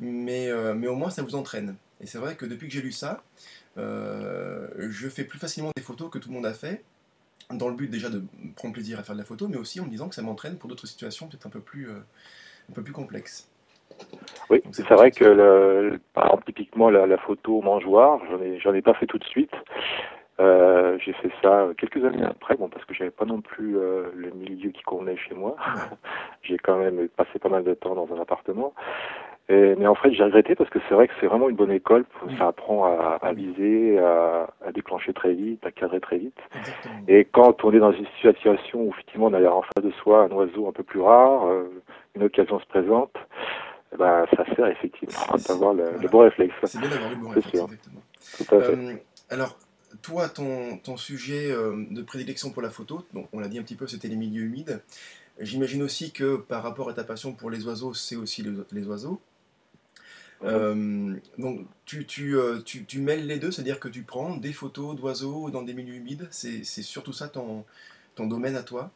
mais, 0.00 0.50
mais 0.74 0.88
au 0.88 0.96
moins 0.96 1.10
ça 1.10 1.22
vous 1.22 1.36
entraîne. 1.36 1.76
Et 2.00 2.06
c'est 2.06 2.18
vrai 2.18 2.34
que 2.34 2.44
depuis 2.44 2.66
que 2.66 2.74
j'ai 2.74 2.82
lu 2.82 2.92
ça, 2.92 3.22
je 3.76 5.08
fais 5.08 5.24
plus 5.24 5.38
facilement 5.38 5.70
des 5.76 5.82
photos 5.82 6.10
que 6.10 6.18
tout 6.18 6.28
le 6.28 6.34
monde 6.34 6.46
a 6.46 6.54
fait, 6.54 6.82
dans 7.52 7.68
le 7.68 7.74
but 7.74 7.90
déjà 7.90 8.08
de 8.08 8.22
prendre 8.56 8.74
plaisir 8.74 8.98
à 8.98 9.02
faire 9.02 9.14
de 9.14 9.20
la 9.20 9.26
photo, 9.26 9.48
mais 9.48 9.56
aussi 9.56 9.80
en 9.80 9.84
me 9.84 9.90
disant 9.90 10.08
que 10.08 10.14
ça 10.14 10.22
m'entraîne 10.22 10.56
pour 10.56 10.68
d'autres 10.68 10.86
situations 10.86 11.28
peut-être 11.28 11.46
un 11.46 11.50
peu 11.50 11.60
plus, 11.60 11.88
euh, 11.88 11.98
un 12.70 12.72
peu 12.72 12.82
plus 12.82 12.92
complexes. 12.92 13.48
Oui, 14.50 14.62
c'est 14.72 14.88
vrai 14.90 15.10
que 15.10 15.24
le, 15.24 16.00
par 16.14 16.26
exemple, 16.26 16.44
typiquement 16.46 16.90
la, 16.90 17.18
photo 17.18 17.60
mangeoire, 17.60 18.20
j'en 18.30 18.40
ai, 18.40 18.58
j'en 18.58 18.74
ai 18.74 18.82
pas 18.82 18.94
fait 18.94 19.06
tout 19.06 19.18
de 19.18 19.24
suite. 19.24 19.52
Euh, 20.40 20.98
j'ai 20.98 21.12
fait 21.12 21.30
ça 21.40 21.68
quelques 21.78 22.04
années 22.04 22.24
après, 22.24 22.56
bon, 22.56 22.68
parce 22.68 22.84
que 22.86 22.94
j'avais 22.94 23.12
pas 23.12 23.24
non 23.24 23.40
plus 23.40 23.74
le 23.74 24.32
milieu 24.34 24.70
qui 24.70 24.82
convenait 24.82 25.16
chez 25.16 25.34
moi. 25.34 25.54
j'ai 26.42 26.58
quand 26.58 26.76
même 26.76 27.08
passé 27.10 27.38
pas 27.38 27.48
mal 27.48 27.62
de 27.62 27.74
temps 27.74 27.94
dans 27.94 28.12
un 28.12 28.20
appartement. 28.20 28.74
Et, 29.50 29.74
mais 29.76 29.86
en 29.86 29.94
fait, 29.94 30.10
j'ai 30.12 30.24
regretté 30.24 30.54
parce 30.54 30.70
que 30.70 30.78
c'est 30.88 30.94
vrai 30.94 31.06
que 31.06 31.12
c'est 31.20 31.26
vraiment 31.26 31.50
une 31.50 31.56
bonne 31.56 31.70
école. 31.70 32.06
Ça 32.38 32.48
apprend 32.48 32.84
à, 32.84 33.18
à 33.20 33.32
viser, 33.34 33.98
à, 33.98 34.48
à, 34.66 34.72
déclencher 34.72 35.12
très 35.12 35.34
vite, 35.34 35.64
à 35.66 35.70
cadrer 35.70 36.00
très 36.00 36.16
vite. 36.16 36.38
Et 37.08 37.26
quand 37.26 37.62
on 37.62 37.72
est 37.72 37.78
dans 37.78 37.92
une 37.92 38.06
situation 38.16 38.80
où 38.80 38.88
effectivement 38.90 39.26
on 39.26 39.34
a 39.34 39.42
en 39.42 39.62
face 39.62 39.84
de 39.84 39.90
soi 40.02 40.24
un 40.24 40.30
oiseau 40.30 40.68
un 40.68 40.72
peu 40.72 40.82
plus 40.82 41.00
rare, 41.00 41.46
euh, 41.46 41.82
une 42.14 42.22
occasion 42.22 42.58
se 42.58 42.66
présente, 42.66 43.12
ben, 43.98 44.24
ça 44.34 44.44
sert 44.56 44.66
effectivement 44.66 45.36
d'avoir 45.46 45.74
le, 45.74 45.84
le, 46.00 46.08
bon 46.08 46.20
réflexe. 46.20 46.54
C'est 46.64 46.80
bien 46.80 46.88
d'avoir 46.88 47.10
le 47.10 47.16
bon 47.16 47.28
réflexe, 47.28 47.54
exactement. 47.54 48.00
Tout 48.38 48.54
à 48.54 48.60
fait. 48.62 48.74
Euh, 48.74 48.94
alors, 49.28 49.58
toi, 50.00 50.28
ton, 50.30 50.78
ton 50.78 50.96
sujet 50.96 51.50
euh, 51.50 51.84
de 51.90 52.00
prédilection 52.00 52.50
pour 52.50 52.62
la 52.62 52.70
photo, 52.70 53.04
donc 53.12 53.28
on 53.34 53.40
l'a 53.40 53.48
dit 53.48 53.58
un 53.58 53.62
petit 53.62 53.76
peu, 53.76 53.86
c'était 53.86 54.08
les 54.08 54.16
milieux 54.16 54.44
humides. 54.44 54.82
J'imagine 55.38 55.82
aussi 55.82 56.12
que 56.12 56.36
par 56.36 56.62
rapport 56.62 56.88
à 56.88 56.94
ta 56.94 57.04
passion 57.04 57.32
pour 57.32 57.50
les 57.50 57.66
oiseaux, 57.66 57.92
c'est 57.92 58.16
aussi 58.16 58.44
les 58.72 58.86
oiseaux. 58.86 59.20
Euh, 60.44 61.14
donc 61.38 61.60
tu, 61.86 62.06
tu, 62.06 62.36
euh, 62.36 62.60
tu, 62.64 62.84
tu, 62.84 63.00
mêles 63.00 63.26
les 63.26 63.38
deux, 63.38 63.50
c'est-à-dire 63.50 63.80
que 63.80 63.88
tu 63.88 64.02
prends 64.02 64.36
des 64.36 64.52
photos 64.52 64.94
d'oiseaux 64.94 65.50
dans 65.50 65.62
des 65.62 65.74
milieux 65.74 65.94
humides, 65.94 66.28
c'est 66.30 66.64
surtout 66.64 67.12
ça 67.12 67.28
ton, 67.28 67.64
ton 68.14 68.26
domaine 68.26 68.56
à 68.56 68.62
toi? 68.62 68.90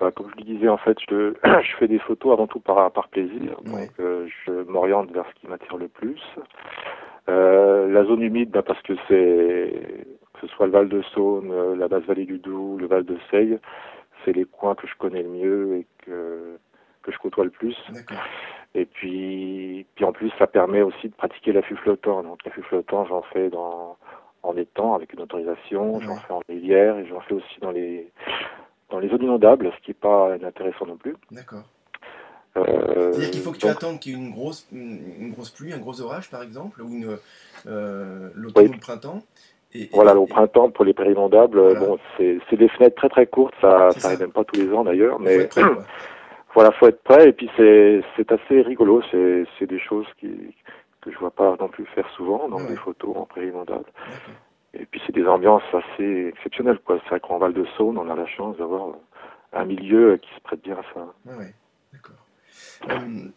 Bah, 0.00 0.10
Comme 0.10 0.30
je 0.32 0.44
le 0.44 0.54
disais, 0.54 0.68
en 0.68 0.78
fait, 0.78 0.98
je, 1.08 1.34
je 1.44 1.76
fais 1.78 1.88
des 1.88 2.00
photos 2.00 2.32
avant 2.32 2.46
tout 2.46 2.60
par, 2.60 2.90
par 2.90 3.08
plaisir, 3.08 3.60
donc 3.64 3.90
euh, 4.00 4.26
je 4.46 4.52
m'oriente 4.64 5.12
vers 5.12 5.26
ce 5.28 5.40
qui 5.40 5.46
m'attire 5.46 5.76
le 5.76 5.88
plus. 5.88 6.20
la 7.28 8.04
zone 8.04 8.22
humide, 8.22 8.50
bah, 8.50 8.62
parce 8.62 8.82
que 8.82 8.94
c'est 9.08 10.06
que 10.34 10.48
ce 10.48 10.54
soit 10.54 10.66
le 10.66 10.72
Val 10.72 10.88
de 10.88 11.02
Saône, 11.14 11.78
la 11.78 11.86
basse 11.86 12.04
vallée 12.04 12.24
du 12.24 12.38
Doubs, 12.38 12.78
le 12.78 12.86
Val 12.86 13.04
de 13.04 13.16
Seille, 13.30 13.58
c'est 14.24 14.32
les 14.32 14.44
coins 14.44 14.74
que 14.74 14.86
je 14.86 14.94
connais 14.98 15.22
le 15.22 15.28
mieux 15.28 15.76
et 15.76 15.86
que 16.04 16.58
que 17.02 17.12
je 17.12 17.18
côtoie 17.18 17.44
le 17.44 17.50
plus. 17.50 17.76
Et 18.74 18.86
puis, 18.86 19.86
puis 19.94 20.04
en 20.04 20.12
plus, 20.12 20.30
ça 20.38 20.46
permet 20.46 20.82
aussi 20.82 21.08
de 21.08 21.14
pratiquer 21.14 21.52
l'affût 21.52 21.76
flottant. 21.76 22.22
Donc 22.22 22.44
l'affût 22.44 22.62
flottant, 22.62 23.04
j'en 23.06 23.22
fais 23.22 23.50
dans 23.50 23.96
en 24.42 24.56
étang 24.56 24.94
avec 24.94 25.12
une 25.12 25.20
autorisation, 25.20 26.00
j'en 26.00 26.16
fais 26.16 26.32
en 26.32 26.42
rivière 26.48 26.98
et 26.98 27.06
j'en 27.06 27.20
fais 27.20 27.34
aussi 27.34 27.60
dans 27.60 27.70
les 27.70 28.10
dans 28.90 28.98
les 28.98 29.08
zones 29.08 29.22
inondables, 29.22 29.70
ce 29.76 29.84
qui 29.84 29.90
n'est 29.90 29.94
pas 29.94 30.34
intéressant 30.34 30.86
non 30.86 30.96
plus. 30.96 31.16
D'accord. 31.30 31.62
Euh, 32.56 33.12
C'est-à-dire 33.12 33.30
qu'il 33.30 33.40
faut 33.40 33.52
que 33.52 33.58
tu 33.58 33.66
attendes 33.66 33.98
qu'il 33.98 34.12
y 34.12 34.14
ait 34.14 34.18
une 34.18 34.32
grosse, 34.32 34.68
une, 34.72 35.30
grosse 35.32 35.48
pluie, 35.50 35.72
un 35.72 35.78
gros 35.78 36.02
orage 36.02 36.30
par 36.30 36.42
exemple, 36.42 36.82
ou 36.82 36.92
une, 36.92 37.16
euh, 37.66 38.28
l'automne 38.34 38.68
ou 38.68 38.72
le 38.72 38.78
printemps. 38.78 39.22
Et, 39.74 39.88
voilà, 39.90 40.14
au 40.14 40.26
printemps 40.26 40.70
pour 40.70 40.84
les 40.84 40.92
périnondables, 40.92 41.78
bon, 41.78 41.98
c'est 42.18 42.56
des 42.56 42.68
fenêtres 42.68 42.96
très 42.96 43.08
très 43.08 43.26
courtes, 43.26 43.54
ça 43.62 43.88
n'arrive 44.02 44.20
même 44.20 44.32
pas 44.32 44.44
tous 44.44 44.60
les 44.60 44.70
ans 44.70 44.84
d'ailleurs, 44.84 45.18
mais 45.18 45.48
voilà, 46.54 46.70
faut 46.72 46.86
être 46.86 47.02
prêt 47.02 47.28
et 47.28 47.32
puis 47.32 47.50
c'est 47.56 48.32
assez 48.32 48.62
rigolo, 48.62 49.02
c'est 49.10 49.66
des 49.66 49.80
choses 49.80 50.06
qui 50.18 50.54
que 51.02 51.10
je 51.10 51.18
vois 51.18 51.32
pas 51.32 51.56
non 51.58 51.68
plus 51.68 51.84
faire 51.86 52.08
souvent 52.16 52.48
dans 52.48 52.64
des 52.64 52.76
photos 52.76 53.16
en 53.16 53.26
périnondable. 53.26 53.86
Et 54.72 54.86
puis 54.86 55.02
c'est 55.04 55.12
des 55.12 55.26
ambiances 55.26 55.62
assez 55.72 56.28
exceptionnelles 56.28 56.78
quoi. 56.78 56.98
C'est 57.02 57.10
vrai 57.10 57.20
qu'en 57.20 57.38
Val 57.38 57.52
de 57.52 57.66
Saône, 57.76 57.98
on 57.98 58.08
a 58.08 58.14
la 58.14 58.26
chance 58.26 58.56
d'avoir 58.56 58.94
un 59.52 59.64
milieu 59.64 60.16
qui 60.16 60.30
se 60.34 60.40
prête 60.40 60.62
bien 60.62 60.76
à 60.76 60.82
ça. 60.94 61.12
Oui, 61.26 61.46
d'accord. 61.92 62.24
Euh, 62.88 63.28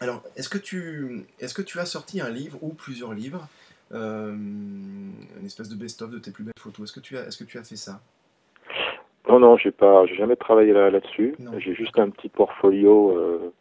alors, 0.00 0.22
est-ce 0.36 0.48
que 0.48 0.58
tu 0.58 1.26
est-ce 1.38 1.54
que 1.54 1.62
tu 1.62 1.78
as 1.78 1.86
sorti 1.86 2.20
un 2.20 2.30
livre 2.30 2.58
ou 2.62 2.72
plusieurs 2.72 3.12
livres, 3.12 3.46
euh, 3.92 4.32
une 4.32 5.46
espèce 5.46 5.68
de 5.68 5.76
best-of 5.76 6.10
de 6.10 6.18
tes 6.18 6.30
plus 6.30 6.42
belles 6.42 6.54
photos? 6.58 6.88
Est-ce 6.88 6.92
que 6.92 7.00
tu 7.00 7.18
as 7.18 7.26
est-ce 7.26 7.36
que 7.36 7.44
tu 7.44 7.58
as 7.58 7.64
fait 7.64 7.76
ça? 7.76 8.00
Non, 9.28 9.38
non, 9.38 9.56
j'ai 9.56 9.70
pas, 9.70 10.06
j'ai 10.06 10.14
jamais 10.14 10.36
travaillé 10.36 10.72
là, 10.72 10.90
là-dessus. 10.90 11.36
j'ai 11.58 11.74
juste 11.74 11.98
un 11.98 12.10
petit 12.10 12.28
portfolio. 12.28 13.10
Euh, 13.16 13.52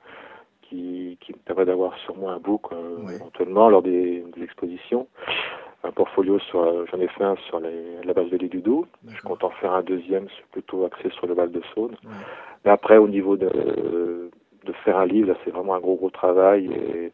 qui, 0.61 1.17
qui, 1.19 1.33
me 1.33 1.39
permet 1.39 1.65
d'avoir 1.65 1.97
sur 1.97 2.15
moi 2.15 2.33
un 2.33 2.37
book 2.37 2.67
éventuellement 3.11 3.69
lors 3.69 3.81
des, 3.81 4.23
expositions. 4.39 5.07
Un 5.83 5.89
portfolio 5.91 6.37
sur, 6.37 6.85
j'en 6.85 6.99
ai 6.99 7.07
fait 7.07 7.23
un 7.23 7.35
sur 7.47 7.59
la 7.59 8.13
base 8.13 8.29
de 8.29 8.37
l'Idudou. 8.37 8.85
Je 9.07 9.19
compte 9.23 9.43
en 9.43 9.49
faire 9.49 9.73
un 9.73 9.81
deuxième, 9.81 10.27
plutôt 10.51 10.85
axé 10.85 11.09
sur 11.09 11.25
le 11.25 11.33
Val 11.33 11.51
de 11.51 11.61
Saône. 11.73 11.95
Mais 12.63 12.69
après, 12.69 12.97
au 12.97 13.07
niveau 13.07 13.35
de, 13.35 14.29
de 14.65 14.73
faire 14.83 14.97
un 14.97 15.05
livre, 15.05 15.29
là, 15.29 15.35
c'est 15.43 15.51
vraiment 15.51 15.73
un 15.73 15.79
gros, 15.79 15.95
gros 15.95 16.09
travail. 16.09 16.69
Et 16.71 17.11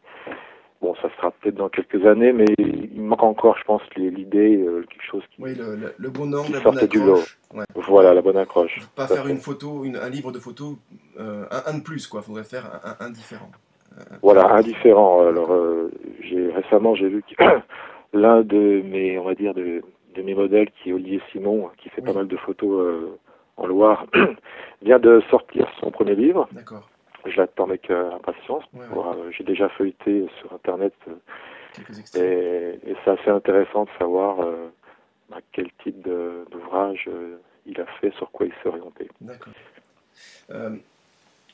bon, 0.85 0.95
ça 1.01 1.09
sera 1.15 1.31
peut-être 1.31 1.55
dans 1.55 1.69
quelques 1.69 2.05
années, 2.05 2.31
mais 2.31 2.45
il 2.59 3.01
manque 3.01 3.23
encore, 3.23 3.57
je 3.57 3.63
pense, 3.63 3.81
l'idée, 3.95 4.57
euh, 4.57 4.85
quelque 4.89 5.03
chose 5.03 5.23
qui. 5.31 5.41
Oui, 5.41 5.55
le, 5.55 5.93
le, 5.97 6.09
bon 6.09 6.33
angle, 6.33 6.53
la 6.53 6.59
bonne 6.59 6.77
accroche. 6.77 7.37
Voilà, 7.75 8.13
la 8.13 8.21
bonne 8.21 8.37
accroche. 8.37 8.79
Pas 8.95 9.07
faire 9.07 9.27
une 9.27 9.39
photo, 9.39 9.83
une, 9.83 9.95
un 9.95 10.09
livre 10.09 10.31
de 10.31 10.39
photos, 10.39 10.75
euh, 11.19 11.45
un, 11.65 11.77
de 11.77 11.83
plus, 11.83 12.05
quoi. 12.07 12.21
Il 12.21 12.27
faudrait 12.27 12.43
faire 12.43 12.65
un, 12.99 13.09
différent. 13.09 13.49
Euh, 13.97 14.01
voilà, 14.21 14.53
un 14.53 14.61
différent. 14.61 15.25
Alors, 15.27 15.51
j'ai 16.21 16.51
récemment, 16.51 16.95
j'ai 16.95 17.09
vu 17.09 17.23
que 17.23 17.43
l'un 18.13 18.41
de 18.41 18.83
mes, 18.83 19.17
on 19.17 19.23
va 19.23 19.33
dire, 19.33 19.53
de, 19.55 19.81
de, 20.15 20.21
mes 20.21 20.35
modèles, 20.35 20.69
qui 20.71 20.89
est 20.89 20.93
Olivier 20.93 21.21
Simon, 21.31 21.69
qui 21.77 21.89
fait 21.89 22.01
pas 22.01 22.13
mal 22.13 22.27
de 22.27 22.37
photos 22.37 23.17
en 23.57 23.65
Loire, 23.65 24.05
vient 24.83 24.99
de 24.99 25.23
sortir 25.31 25.67
son 25.79 25.89
premier 25.89 26.15
livre. 26.15 26.47
D'accord 26.51 26.87
je 27.25 27.37
l'attends 27.37 27.63
avec 27.65 27.89
euh, 27.89 28.11
impatience. 28.11 28.63
Euh, 28.75 29.31
j'ai 29.31 29.43
déjà 29.43 29.67
feuilleté 29.69 30.27
sur 30.39 30.53
Internet 30.53 30.93
euh, 31.07 31.15
et, 32.15 32.79
et 32.89 32.95
c'est 33.03 33.11
assez 33.11 33.29
intéressant 33.29 33.85
de 33.85 33.89
savoir 33.99 34.47
bah, 35.29 35.39
quel 35.51 35.69
type 35.83 36.07
d'ouvrage 36.51 37.09
il 37.65 37.81
a 37.81 37.85
fait, 37.99 38.13
sur 38.15 38.31
quoi 38.31 38.45
il 38.45 38.53
s'est 38.63 38.69
orienté. 38.69 39.09
D'accord. 39.19 39.51
je 40.49 40.79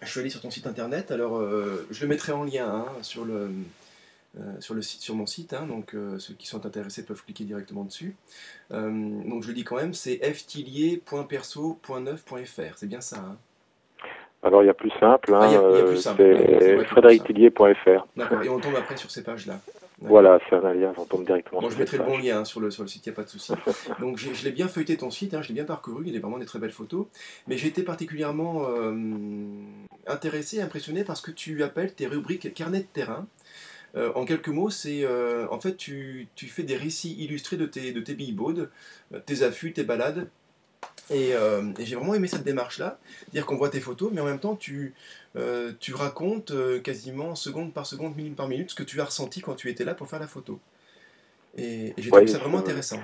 suis 0.06 0.20
allé 0.20 0.30
sur 0.30 0.42
ton 0.42 0.52
site 0.52 0.68
internet, 0.68 1.10
alors 1.10 1.42
je 1.42 2.02
le 2.02 2.08
mettrai 2.08 2.34
en 2.34 2.44
lien 2.44 2.68
hein, 2.68 2.86
sur, 3.02 3.26
le, 3.26 3.50
sur, 4.60 4.76
le 4.76 4.84
site, 4.84 5.02
sur 5.02 5.16
mon 5.16 5.26
site, 5.26 5.54
hein, 5.54 5.66
donc 5.66 5.96
ceux 6.20 6.36
qui 6.36 6.46
sont 6.46 6.68
intéressés 6.68 7.04
peuvent 7.04 7.24
cliquer 7.24 7.46
directement 7.46 7.84
dessus. 7.84 8.16
donc 8.70 9.42
je 9.42 9.48
le 9.48 9.56
dis 9.56 9.64
quand 9.64 9.78
même, 9.78 9.96
c'est 9.96 10.18
ftilier.perso.9.fr, 10.18 12.78
c'est 12.78 12.88
bien 12.88 13.02
ça 13.02 13.18
hein? 13.18 13.40
Alors 14.44 14.64
il 14.64 14.68
y 14.68 14.70
a 14.70 14.74
plus 14.74 14.92
simple, 15.00 15.34
hein, 15.36 15.54
euh, 15.54 15.96
c'est 15.96 16.84
frédérictillier.fr. 16.86 18.08
D'accord, 18.16 18.42
et 18.42 18.50
on 18.50 18.60
tombe 18.60 18.76
après 18.76 18.98
sur 18.98 19.12
ces 19.12 19.24
pages-là. 19.24 19.60
Voilà, 20.04 20.40
c'est 20.50 20.56
un 20.56 20.74
lien, 20.74 20.92
on 20.98 21.06
tombe 21.06 21.28
directement 21.28 21.62
bon, 21.62 21.70
je 21.70 21.78
mettrai 21.78 22.00
le 22.00 22.04
bon 22.04 22.18
lien 22.18 22.40
hein, 22.40 22.44
sur, 22.44 22.60
le, 22.60 22.72
sur 22.72 22.82
le 22.82 22.90
site, 22.90 23.06
il 23.06 23.10
n'y 23.10 23.14
a 23.14 23.16
pas 23.18 23.22
de 23.22 23.30
souci. 23.30 23.54
Donc 24.00 24.18
je 24.18 24.44
l'ai 24.44 24.50
bien 24.50 24.68
feuilleté 24.68 24.98
ton 24.98 25.12
site, 25.12 25.36
hein, 25.36 25.44
je 25.44 25.50
l'ai 25.50 25.54
bien 25.54 25.64
parcouru, 25.64 26.06
il 26.08 26.14
y 26.16 26.18
a 26.18 26.20
vraiment 26.20 26.40
des 26.40 26.48
très 26.48 26.58
belles 26.58 26.72
photos. 26.72 27.06
Mais 27.48 27.56
j'ai 27.56 27.68
été 27.68 27.84
particulièrement 27.84 28.66
euh, 28.68 28.96
intéressé, 30.08 30.60
impressionné 30.60 31.04
par 31.04 31.18
ce 31.18 31.22
que 31.22 31.30
tu 31.30 31.62
appelles 31.62 31.94
tes 31.94 32.08
rubriques 32.08 32.52
carnet 32.56 32.80
de 32.80 32.88
terrain. 32.92 33.28
Euh, 33.96 34.12
en 34.16 34.26
quelques 34.26 34.48
mots, 34.48 34.72
c'est 34.72 35.06
en 35.52 35.60
fait 35.60 35.78
tu, 35.78 36.30
tu, 36.34 36.48
fais 36.48 36.64
des 36.64 36.78
récits 36.78 37.16
illustrés 37.20 37.58
de 37.58 37.68
tes, 37.68 37.92
de 37.92 38.00
tes 38.00 38.16
billboards, 38.16 38.70
tes 39.28 39.44
affûts, 39.44 39.72
tes 39.72 39.84
balades, 39.84 40.28
euh, 41.12 41.64
et, 41.80 41.86
j'ai 41.86 41.96
vraiment 41.96 42.14
aimé 42.14 42.28
cette 42.28 42.44
démarche-là, 42.44 43.00
dire 43.34 43.46
qu'on 43.46 43.56
voit 43.56 43.70
tes 43.70 43.80
photos, 43.80 44.12
mais 44.14 44.22
en 44.22 44.26
même 44.26 44.40
temps 44.40 44.56
tu, 44.56 44.94
euh, 45.36 45.72
tu 45.80 45.94
racontes 45.94 46.52
euh, 46.52 46.80
quasiment 46.80 47.36
seconde 47.36 47.74
par 47.74 47.86
seconde, 47.86 48.16
minute 48.16 48.36
par 48.36 48.48
minute, 48.48 48.72
ce 48.72 48.76
que 48.76 48.84
tu 48.84 49.00
as 49.02 49.06
ressenti 49.06 49.42
quand 49.42 49.56
tu 49.56 49.70
étais 49.70 49.84
là 49.84 49.94
pour 49.94 50.08
faire 50.08 50.20
la 50.20 50.28
photo. 50.28 50.60
Et, 51.58 51.94
j'ai 51.98 52.10
trouvé 52.10 52.28
ça 52.28 52.38
vraiment 52.38 52.60
intéressant. 52.60 53.00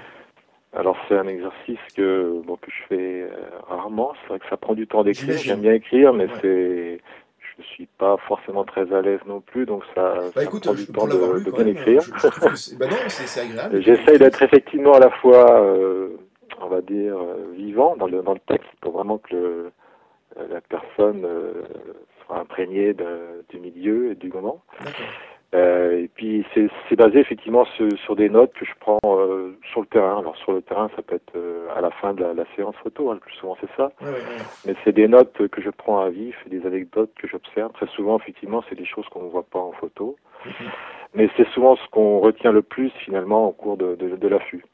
Alors 0.73 0.97
c'est 1.07 1.17
un 1.17 1.27
exercice 1.27 1.79
que, 1.95 2.41
bon, 2.45 2.57
que 2.57 2.69
je 2.69 2.87
fais 2.87 3.29
rarement, 3.67 4.13
c'est 4.21 4.27
vrai 4.29 4.39
que 4.39 4.49
ça 4.49 4.57
prend 4.57 4.73
du 4.73 4.87
temps 4.87 5.03
d'écrire, 5.03 5.37
j'aime 5.37 5.61
bien 5.61 5.73
écrire, 5.73 6.13
mais 6.13 6.27
c'est 6.41 7.01
je 7.57 7.63
suis 7.63 7.87
pas 7.97 8.17
forcément 8.27 8.65
très 8.65 8.93
à 8.93 9.01
l'aise 9.01 9.19
non 9.25 9.41
plus, 9.41 9.65
donc 9.65 9.81
ça, 9.95 10.13
bah, 10.35 10.43
ça 10.43 10.45
prend 10.45 10.73
du 10.73 10.85
temps 10.85 11.07
de, 11.07 11.51
bien 11.51 11.65
écrire. 11.65 12.03
bah. 12.77 12.87
J'essaye 13.79 14.19
d'être 14.19 14.43
effectivement 14.43 14.93
à 14.93 14.99
la 14.99 15.09
fois 15.09 15.59
on 16.61 16.67
va 16.67 16.81
dire, 16.81 17.17
euh, 17.17 17.51
vivant 17.53 17.95
dans 17.95 18.07
le, 18.07 18.21
dans 18.21 18.33
le 18.33 18.39
texte 18.39 18.69
pour 18.81 18.93
vraiment 18.93 19.17
que 19.17 19.35
le, 19.35 19.71
euh, 20.37 20.47
la 20.49 20.61
personne 20.61 21.23
euh, 21.25 21.63
soit 22.25 22.39
imprégnée 22.39 22.93
du 23.49 23.59
milieu 23.59 24.11
et 24.11 24.15
du 24.15 24.29
moment. 24.29 24.61
Euh, 25.55 26.03
et 26.03 26.09
puis 26.09 26.45
c'est 26.53 26.95
basé 26.97 27.19
effectivement 27.19 27.63
sur, 27.77 27.87
sur, 27.99 28.17
des 28.17 28.29
notes 28.29 28.51
que 28.53 28.65
je 28.65 28.73
prends 28.81 28.99
euh, 29.05 29.57
sur 29.71 29.79
le 29.79 29.87
terrain. 29.87 30.19
Alors 30.19 30.35
sur 30.35 30.51
le 30.51 30.61
terrain, 30.61 30.89
ça 30.95 31.01
peut 31.01 31.15
être 31.15 31.33
à 31.73 31.79
la 31.79 31.89
fin 31.89 32.13
de 32.13 32.21
la, 32.21 32.33
la 32.33 32.43
séance 32.55 32.75
photo, 32.83 33.09
hein, 33.09 33.13
le 33.13 33.19
plus 33.21 33.33
souvent 33.35 33.55
c'est 33.61 33.69
ça. 33.77 33.91
Mais 34.65 34.75
c'est 34.83 34.91
des 34.91 35.07
notes 35.07 35.47
que 35.47 35.61
je 35.61 35.69
prends 35.69 36.01
à 36.01 36.09
vif, 36.09 36.35
des 36.47 36.65
anecdotes 36.65 37.11
que 37.15 37.27
j'observe. 37.27 37.71
Très 37.73 37.87
souvent, 37.87 38.19
effectivement, 38.19 38.61
c'est 38.67 38.75
des 38.75 38.85
choses 38.85 39.07
qu'on 39.07 39.23
ne 39.23 39.29
voit 39.29 39.45
pas 39.49 39.59
en 39.59 39.71
photo. 39.71 40.17
Mhm. 40.45 40.51
Mais 41.13 41.29
c'est 41.37 41.47
souvent 41.49 41.77
ce 41.77 41.87
qu'on 41.91 42.19
retient 42.19 42.51
le 42.51 42.61
plus 42.61 42.91
finalement 43.05 43.47
au 43.47 43.53
cours 43.53 43.77
de, 43.77 43.95
de, 43.95 44.17
de 44.17 44.27
l'affût. 44.27 44.65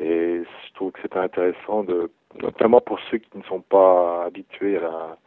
Et 0.00 0.42
je 0.44 0.74
trouve 0.74 0.92
que 0.92 1.00
c'est 1.02 1.16
intéressant, 1.16 1.84
de, 1.84 2.10
notamment 2.42 2.80
pour 2.80 2.98
ceux 3.10 3.18
qui 3.18 3.38
ne 3.38 3.42
sont 3.44 3.60
pas 3.60 4.24
habitués 4.24 4.76
à 4.78 4.80
la, 4.80 5.18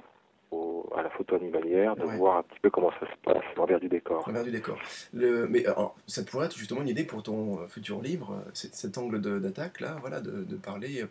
à 0.98 1.04
la 1.04 1.10
photo 1.10 1.36
animalière, 1.36 1.96
de 1.96 2.04
voir 2.04 2.38
un 2.38 2.44
petit 2.44 2.60
peu 2.62 2.70
comment 2.70 2.92
ça 3.00 3.08
se 3.08 3.16
passe 3.24 3.44
l'envers 3.56 3.80
du 3.80 3.88
décor. 3.88 4.24
L'envers 4.28 4.44
du 4.44 4.52
décor. 4.52 4.78
Le, 5.14 5.48
mais 5.48 5.66
alors, 5.66 5.96
ça 6.08 6.24
pourrait 6.24 6.48
être 6.48 6.58
justement 6.58 6.82
une 6.82 6.88
idée 6.88 7.04
pour 7.04 7.24
ton 7.24 7.60
euh, 7.60 7.68
futur 7.68 8.02
livre, 8.02 8.34
euh, 8.34 8.50
cet 8.54 8.98
angle 8.98 9.22
d'attaque 9.22 9.80
là, 9.80 9.98
voilà, 10.02 10.20
de, 10.22 10.44
de 10.44 10.56
parler 10.56 11.04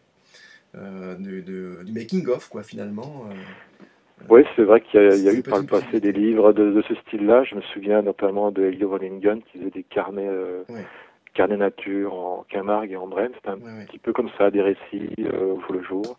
euh, 0.74 1.14
de, 1.16 1.82
du 1.84 1.92
making 1.92 2.26
of 2.28 2.48
quoi 2.48 2.62
finalement. 2.62 3.28
oui, 4.28 4.42
c'est 4.56 4.64
vrai 4.64 4.80
qu'il 4.80 5.00
y, 5.00 5.20
y, 5.22 5.28
a 5.28 5.32
eu 5.32 5.42
par 5.42 5.60
le 5.60 5.66
passé 5.66 6.00
des 6.00 6.12
livres 6.12 6.52
de, 6.52 6.72
de 6.72 6.82
ce 6.82 6.94
style-là. 6.94 7.44
Je 7.44 7.54
me 7.54 7.62
souviens 7.62 8.02
notamment 8.02 8.50
de 8.50 8.64
Elio 8.64 8.88
Von 8.88 8.98
qui 8.98 9.58
faisait 9.58 9.70
des 9.70 9.84
carnets 9.84 10.28
carnet 11.38 11.56
nature 11.56 12.14
en 12.14 12.44
Camargue 12.48 12.90
et 12.90 12.96
en 12.96 13.06
Brenne. 13.06 13.30
C'est 13.40 13.48
un 13.48 13.58
petit 13.86 14.00
peu 14.00 14.12
comme 14.12 14.28
ça, 14.36 14.50
des 14.50 14.60
récits 14.60 15.14
euh, 15.20 15.54
au 15.54 15.72
le 15.72 15.82
jour. 15.84 16.18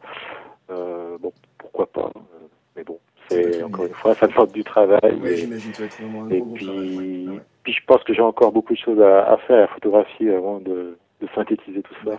Euh, 0.70 1.18
bon, 1.20 1.34
pourquoi 1.58 1.88
pas. 1.88 2.10
Euh, 2.16 2.48
mais 2.78 2.86
bon, 2.86 3.00
c'est 3.28 3.62
encore 3.62 3.86
une 3.86 3.94
fois, 3.94 4.16
ça 4.20 4.28
demande 4.28 4.54
du 4.54 4.64
travail. 4.64 5.20
Oui, 5.22 5.36
j'imagine 5.36 5.74
que 5.74 5.84
être 5.84 6.02
vraiment 6.02 6.24
un 6.24 6.30
et 6.30 6.42
puis, 6.42 7.28
puis 7.64 7.74
je 7.74 7.86
pense 7.86 8.02
que 8.06 8.14
j'ai 8.14 8.22
encore 8.22 8.54
beaucoup 8.54 8.72
de 8.72 8.80
choses 8.80 9.02
à, 9.02 9.38
faire 9.46 9.66
à 9.70 9.74
photographier 9.74 10.34
avant 10.34 10.62
de, 10.62 10.98
synthétiser 11.36 11.82
tout 11.82 11.96
ça. 12.06 12.18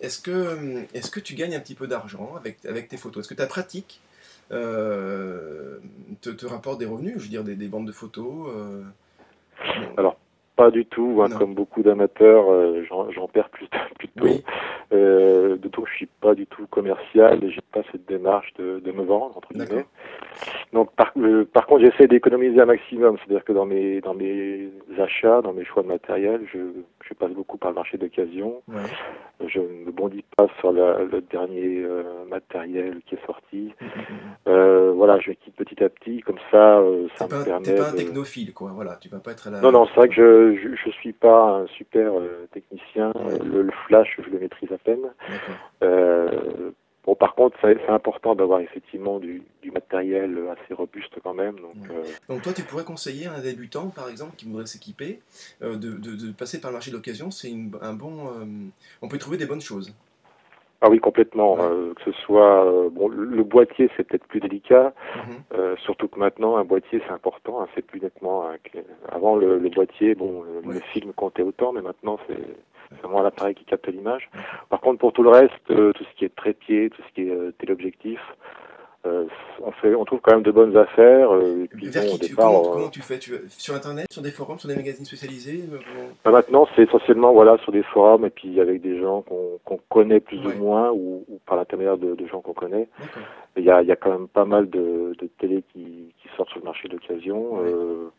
est-ce 0.00 0.22
que, 0.22 0.86
est 0.94 1.10
que 1.12 1.20
tu 1.20 1.34
gagnes 1.34 1.54
un 1.54 1.60
petit 1.60 1.74
peu 1.74 1.86
d'argent 1.86 2.32
avec, 2.34 2.64
avec 2.64 2.88
tes 2.88 2.96
photos? 2.96 3.24
Est-ce 3.24 3.34
que 3.34 3.38
ta 3.38 3.46
pratique 3.46 4.00
te, 4.48 5.78
te, 6.22 6.46
rapporte 6.46 6.78
des 6.78 6.86
revenus? 6.86 7.18
Je 7.18 7.24
veux 7.24 7.28
dire, 7.28 7.44
des, 7.44 7.56
des 7.56 7.68
bandes 7.68 7.86
de 7.86 7.92
photos 7.92 8.50
Alors, 9.98 10.16
pas 10.60 10.70
du 10.70 10.84
tout. 10.84 11.20
Hein, 11.22 11.28
comme 11.38 11.54
beaucoup 11.54 11.82
d'amateurs, 11.82 12.50
euh, 12.50 12.84
j'en 12.88 13.28
perds 13.28 13.48
plus, 13.50 13.68
plutôt. 13.98 14.24
Oui. 14.24 14.44
Euh, 15.50 15.56
de 15.56 15.68
tout, 15.68 15.84
je 15.86 15.94
suis 15.94 16.06
pas 16.06 16.34
du 16.34 16.46
tout 16.46 16.66
commercial 16.68 17.42
et 17.44 17.50
j'ai 17.50 17.60
pas 17.72 17.80
cette 17.92 18.06
démarche 18.06 18.52
de, 18.58 18.80
de 18.80 18.92
me 18.92 19.02
vendre 19.02 19.36
entre 19.36 19.52
guillemets. 19.52 19.86
Donc 20.72 20.92
par, 20.94 21.12
euh, 21.18 21.44
par 21.44 21.66
contre, 21.66 21.84
j'essaie 21.84 22.06
d'économiser 22.06 22.60
un 22.60 22.66
maximum. 22.66 23.16
C'est-à-dire 23.18 23.44
que 23.44 23.52
dans 23.52 23.66
mes 23.66 24.00
dans 24.00 24.14
mes 24.14 24.70
achats, 24.98 25.42
dans 25.42 25.52
mes 25.52 25.64
choix 25.64 25.82
de 25.82 25.88
matériel, 25.88 26.46
je, 26.52 26.58
je 27.02 27.14
passe 27.14 27.30
beaucoup 27.30 27.58
par 27.58 27.70
le 27.70 27.76
marché 27.76 27.98
d'occasion. 27.98 28.62
Je 29.46 29.60
ne 29.60 29.90
bondis 29.90 30.24
pas 30.36 30.46
sur 30.60 30.72
le 30.72 31.20
dernier 31.30 31.82
euh, 31.82 32.24
matériel 32.28 33.00
qui 33.06 33.14
est 33.14 33.26
sorti. 33.26 33.72
Mm, 33.80 33.84
mm, 33.84 34.52
mm, 34.52 34.90
voilà, 34.90 35.18
je 35.18 35.32
quitte 35.32 35.56
petit 35.56 35.82
à 35.82 35.88
petit, 35.88 36.20
comme 36.20 36.38
ça, 36.50 36.82
ça 37.16 37.24
me 37.26 37.44
permet. 37.44 37.64
T'es 37.64 37.74
pas 37.74 37.90
un 37.90 37.92
technophile, 37.92 38.52
quoi. 38.52 38.70
Voilà, 38.74 38.96
tu 39.00 39.08
vas 39.08 39.18
pas 39.18 39.32
être 39.32 39.50
Non, 39.62 39.72
non, 39.72 39.86
c'est 39.86 39.94
vrai 39.94 40.08
que 40.08 40.14
je, 40.14 40.56
je, 40.56 40.76
je, 40.76 40.90
suis 40.90 41.12
pas 41.12 41.60
un 41.60 41.66
super 41.66 42.12
technicien. 42.52 43.12
Le, 43.44 43.62
le, 43.62 43.72
flash, 43.86 44.18
je 44.24 44.30
le 44.30 44.38
maîtrise 44.38 44.70
à 44.72 44.78
peine. 44.78 45.00
Bon, 47.06 47.14
par 47.14 47.34
contre, 47.34 47.56
c'est 47.62 47.88
important 47.88 48.34
d'avoir 48.34 48.60
effectivement 48.60 49.18
du, 49.18 49.42
matériel 49.72 50.38
assez 50.52 50.74
robuste 50.74 51.14
quand 51.22 51.34
même. 51.34 51.56
Euh, 51.90 52.04
donc, 52.28 52.42
toi, 52.42 52.52
tu 52.52 52.62
pourrais 52.62 52.84
conseiller 52.84 53.26
à 53.26 53.34
un 53.34 53.40
débutant, 53.40 53.88
par 53.88 54.08
exemple, 54.08 54.36
qui 54.36 54.46
voudrait 54.46 54.66
s'équiper, 54.66 55.20
euh, 55.62 55.76
de, 55.76 56.32
passer 56.32 56.60
par 56.60 56.70
le 56.70 56.74
marché 56.74 56.90
de 56.90 56.96
l'occasion. 56.96 57.30
C'est 57.30 57.52
un 57.80 57.94
bon. 57.94 58.28
Euh, 58.28 58.44
on 59.00 59.08
peut 59.08 59.18
trouver 59.18 59.38
des 59.38 59.46
bonnes 59.46 59.60
choses. 59.60 59.94
Ah 60.82 60.88
oui, 60.88 60.98
complètement. 60.98 61.56
que 61.56 62.02
ce 62.04 62.12
soit 62.12 62.88
bon, 62.90 63.08
le 63.08 63.44
boîtier, 63.44 63.90
c'est 63.96 64.04
peut-être 64.04 64.26
plus 64.26 64.40
délicat, 64.40 64.94
mhm. 65.14 65.76
surtout 65.84 66.08
que 66.08 66.18
maintenant 66.18 66.56
un 66.56 66.64
boîtier 66.64 67.02
c'est 67.06 67.12
important. 67.12 67.60
Hein, 67.60 67.68
c'est 67.74 67.84
plus 67.84 68.00
nettement. 68.00 68.48
Hein, 68.48 68.56
avant 69.12 69.36
le, 69.36 69.58
boîtier, 69.68 70.14
bon, 70.14 70.42
le 70.64 70.80
film 70.92 71.12
comptait 71.12 71.42
autant, 71.42 71.74
mais 71.74 71.82
maintenant 71.82 72.18
c'est 72.26 72.38
c'est 72.90 73.02
vraiment 73.02 73.22
l'appareil 73.22 73.54
qui 73.54 73.64
capte 73.64 73.86
l'image. 73.88 74.28
Par 74.68 74.80
contre, 74.80 74.98
pour 74.98 75.12
tout 75.12 75.22
le 75.22 75.30
reste, 75.30 75.52
euh, 75.70 75.92
tout 75.92 76.04
ce 76.04 76.18
qui 76.18 76.24
est 76.24 76.34
trépied, 76.34 76.90
tout 76.90 77.02
ce 77.08 77.14
qui 77.14 77.28
est 77.28 77.30
euh, 77.30 77.52
téléobjectif, 77.58 78.20
euh, 79.06 79.24
on 79.62 79.72
fait, 79.72 79.94
on 79.94 80.04
trouve 80.04 80.20
quand 80.20 80.32
même 80.32 80.42
de 80.42 80.50
bonnes 80.50 80.76
affaires. 80.76 81.32
Euh, 81.32 81.66
comment, 82.36 82.90
tu 82.90 83.00
fais 83.00 83.18
tu, 83.18 83.32
Sur 83.48 83.74
Internet, 83.74 84.06
sur 84.12 84.20
des 84.20 84.30
forums, 84.30 84.58
sur 84.58 84.68
des 84.68 84.76
magazines 84.76 85.06
spécialisés 85.06 85.64
bah, 86.22 86.30
Maintenant, 86.30 86.68
c'est 86.76 86.82
essentiellement 86.82 87.32
voilà, 87.32 87.56
sur 87.58 87.72
des 87.72 87.82
forums 87.82 88.26
et 88.26 88.30
puis 88.30 88.60
avec 88.60 88.82
des 88.82 89.00
gens 89.00 89.22
qu'on 89.22 89.80
connaît 89.88 90.20
plus 90.20 90.44
ou 90.44 90.52
moins 90.58 90.90
ou, 90.90 91.24
par 91.46 91.56
l'intermédiaire 91.56 91.96
de, 91.96 92.26
gens 92.26 92.42
qu'on 92.42 92.52
connaît. 92.52 92.88
Il 93.56 93.64
y 93.64 93.70
a, 93.70 93.82
y 93.82 93.90
a, 93.90 93.96
quand 93.96 94.10
même 94.10 94.28
pas 94.28 94.44
mal 94.44 94.68
de, 94.68 95.14
de 95.18 95.30
télé 95.38 95.64
qui, 95.72 95.80
qui 95.80 96.09
sortent 96.36 96.50
sur 96.50 96.60
le 96.60 96.64
marché 96.64 96.88
d'occasion. 96.88 97.60
Euh, 97.64 98.10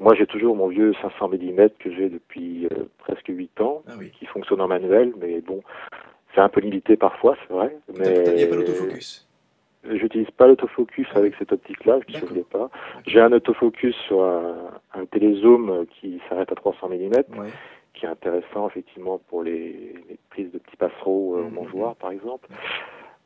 moi, 0.00 0.14
j'ai 0.14 0.26
toujours 0.26 0.56
mon 0.56 0.68
vieux 0.68 0.94
500 1.02 1.28
mm 1.28 1.68
que 1.78 1.92
j'ai 1.94 2.08
depuis 2.08 2.68
presque 2.98 3.28
8 3.28 3.60
ans, 3.60 3.82
ah 3.88 3.92
qui 4.18 4.26
fonctionne 4.26 4.60
en 4.60 4.68
manuel, 4.68 5.12
mais 5.20 5.40
bon, 5.40 5.62
c'est 6.34 6.40
un 6.40 6.48
peu 6.48 6.60
limité 6.60 6.96
parfois, 6.96 7.36
c'est 7.42 7.54
vrai. 7.54 7.76
Mais... 7.98 8.24
Il 8.26 8.34
n'y 8.34 8.42
a 8.42 8.46
pas 8.46 8.56
l'autofocus 8.56 9.28
J'utilise 9.90 10.30
pas 10.30 10.46
l'autofocus 10.46 11.08
avec 11.16 11.34
cette 11.40 11.52
optique-là, 11.52 11.98
je 12.06 12.16
ne 12.16 12.20
sais 12.20 12.44
pas. 12.48 12.70
J'ai 13.04 13.20
un 13.20 13.32
autofocus 13.32 13.96
sur 14.06 14.22
un, 14.22 14.70
un 14.94 15.04
télézoom 15.06 15.86
qui 15.86 16.20
s'arrête 16.28 16.52
à 16.52 16.54
300 16.54 16.88
mm, 16.88 17.22
qui 17.94 18.06
est 18.06 18.08
intéressant 18.08 18.68
effectivement 18.68 19.20
pour 19.28 19.42
les, 19.42 19.94
les 20.08 20.18
prises 20.30 20.52
de 20.52 20.58
petits 20.58 20.76
passereaux 20.76 21.36
euh, 21.36 21.42
mmh, 21.42 21.78
mmh. 21.78 21.94
par 22.00 22.10
exemple. 22.10 22.48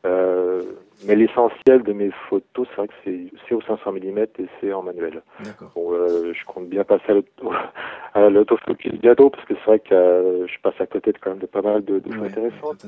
Euh, 0.07 0.63
mais 1.07 1.15
l'essentiel 1.15 1.83
de 1.83 1.93
mes 1.93 2.11
photos, 2.29 2.67
c'est 2.71 2.77
vrai 2.77 2.89
que 2.89 2.95
c'est 3.49 3.55
au 3.55 3.61
500 3.61 3.93
mm 3.93 4.19
et 4.19 4.47
c'est 4.61 4.73
en 4.73 4.83
manuel. 4.83 5.23
Bon, 5.75 5.93
euh, 5.93 6.33
je 6.33 6.45
compte 6.47 6.69
bien 6.69 6.85
passer 6.85 7.23
à 8.15 8.29
l'autofocus 8.31 8.95
bientôt 8.95 9.31
parce 9.31 9.45
que 9.45 9.55
c'est 9.55 9.65
vrai 9.67 9.79
que 9.81 9.95
euh, 9.95 10.47
je 10.47 10.59
passe 10.63 10.81
à 10.81 10.87
côté 10.87 11.13
de 11.13 11.19
quand 11.19 11.31
même 11.31 11.39
de 11.39 11.47
pas 11.47 11.63
mal 11.63 11.85
de, 11.85 12.01
choses 12.11 12.25
intéressantes. 12.25 12.87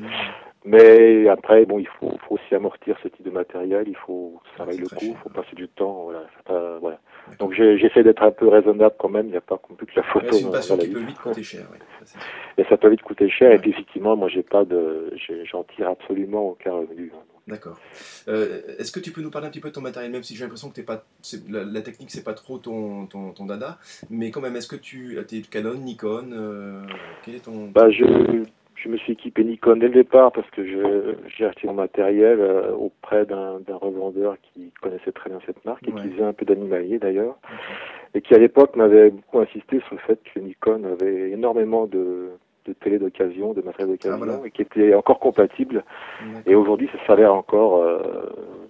Mais 0.64 1.28
après, 1.28 1.64
bon, 1.66 1.78
il 1.78 1.86
faut, 1.86 2.12
faut, 2.26 2.34
aussi 2.34 2.54
amortir 2.54 2.96
ce 3.02 3.08
type 3.08 3.24
de 3.24 3.30
matériel, 3.30 3.84
il 3.86 3.96
faut 3.96 4.40
ça 4.56 4.64
vaille 4.64 4.78
le 4.78 4.88
coup, 4.88 4.96
il 5.02 5.16
faut 5.16 5.28
passer 5.28 5.54
du 5.54 5.68
temps. 5.68 6.04
Voilà, 6.04 6.22
pas, 6.44 6.78
voilà. 6.78 6.98
Donc 7.38 7.54
j'essaie 7.54 8.02
d'être 8.02 8.22
un 8.22 8.30
peu 8.30 8.48
raisonnable 8.48 8.94
quand 8.98 9.08
même, 9.08 9.26
il 9.26 9.32
n'y 9.32 9.36
a 9.36 9.40
pas 9.40 9.58
plus 9.76 9.86
que 9.86 9.96
la 9.96 10.02
photo. 10.02 10.26
c'est 10.32 10.40
une 10.40 10.50
passion 10.50 10.76
qui 10.76 10.88
peut 10.88 11.00
vite 11.00 11.18
coûter 11.18 11.42
cher. 11.42 11.66
et 12.56 12.64
ça 12.64 12.76
peut 12.76 12.88
vite 12.88 13.02
coûter 13.02 13.28
cher, 13.28 13.52
et 13.52 13.58
puis 13.58 13.70
effectivement, 13.70 14.16
moi 14.16 14.28
j'ai 14.28 14.42
pas 14.42 14.64
de, 14.64 15.12
j'en 15.50 15.64
tire 15.64 15.88
absolument 15.88 16.50
aucun 16.50 16.72
revenu. 16.72 17.12
Hein, 17.14 17.22
D'accord. 17.48 17.78
Euh, 18.28 18.60
est-ce 18.78 18.92
que 18.92 19.00
tu 19.00 19.10
peux 19.10 19.22
nous 19.22 19.30
parler 19.30 19.46
un 19.48 19.50
petit 19.50 19.60
peu 19.60 19.70
de 19.70 19.74
ton 19.74 19.80
matériel, 19.80 20.12
même 20.12 20.22
si 20.22 20.36
j'ai 20.36 20.42
l'impression 20.42 20.68
que 20.68 20.82
pas, 20.82 21.06
la, 21.48 21.64
la, 21.64 21.80
technique 21.80 22.10
c'est 22.10 22.22
pas 22.22 22.34
trop 22.34 22.58
ton, 22.58 23.06
ton, 23.06 23.32
ton, 23.32 23.46
dada, 23.46 23.78
mais 24.10 24.30
quand 24.30 24.42
même, 24.42 24.54
est-ce 24.54 24.68
que 24.68 24.76
tu 24.76 25.18
es 25.18 25.40
Canon, 25.40 25.74
Nikon, 25.74 26.30
euh, 26.32 26.82
quel 27.24 27.36
est 27.36 27.44
ton... 27.44 27.68
Bah, 27.68 27.88
je, 27.90 28.04
je 28.82 28.88
me 28.88 28.96
suis 28.96 29.12
équipé 29.12 29.44
Nikon 29.44 29.76
dès 29.76 29.88
le 29.88 29.94
départ 29.94 30.32
parce 30.32 30.48
que 30.50 30.64
j'ai 30.64 31.44
acheté 31.44 31.66
mon 31.66 31.74
matériel 31.74 32.40
euh, 32.40 32.72
auprès 32.72 33.26
d'un 33.26 33.60
revendeur 33.76 34.36
qui 34.40 34.72
connaissait 34.80 35.12
très 35.12 35.30
bien 35.30 35.40
cette 35.46 35.64
marque 35.64 35.86
et 35.88 35.92
qui 35.92 36.08
faisait 36.10 36.22
un 36.24 36.32
peu 36.32 36.44
d'animalier 36.44 36.98
d'ailleurs. 36.98 37.36
Et 38.14 38.20
qui 38.20 38.34
à 38.34 38.38
l'époque 38.38 38.76
m'avait 38.76 39.10
beaucoup 39.10 39.40
insisté 39.40 39.80
sur 39.80 39.94
le 39.94 40.00
fait 40.00 40.20
que 40.32 40.40
Nikon 40.40 40.84
avait 40.84 41.30
énormément 41.30 41.86
de, 41.86 42.30
de 42.66 42.72
télé 42.72 42.98
d'occasion, 42.98 43.52
de 43.52 43.62
matériel 43.62 43.96
d'occasion 43.96 44.40
ah, 44.42 44.46
et 44.46 44.50
qui 44.50 44.62
était 44.62 44.94
encore 44.94 45.18
compatible. 45.18 45.84
Et 46.46 46.54
aujourd'hui, 46.54 46.88
ça 46.92 47.06
s'avère 47.06 47.34
encore, 47.34 47.82
euh, 47.82 47.98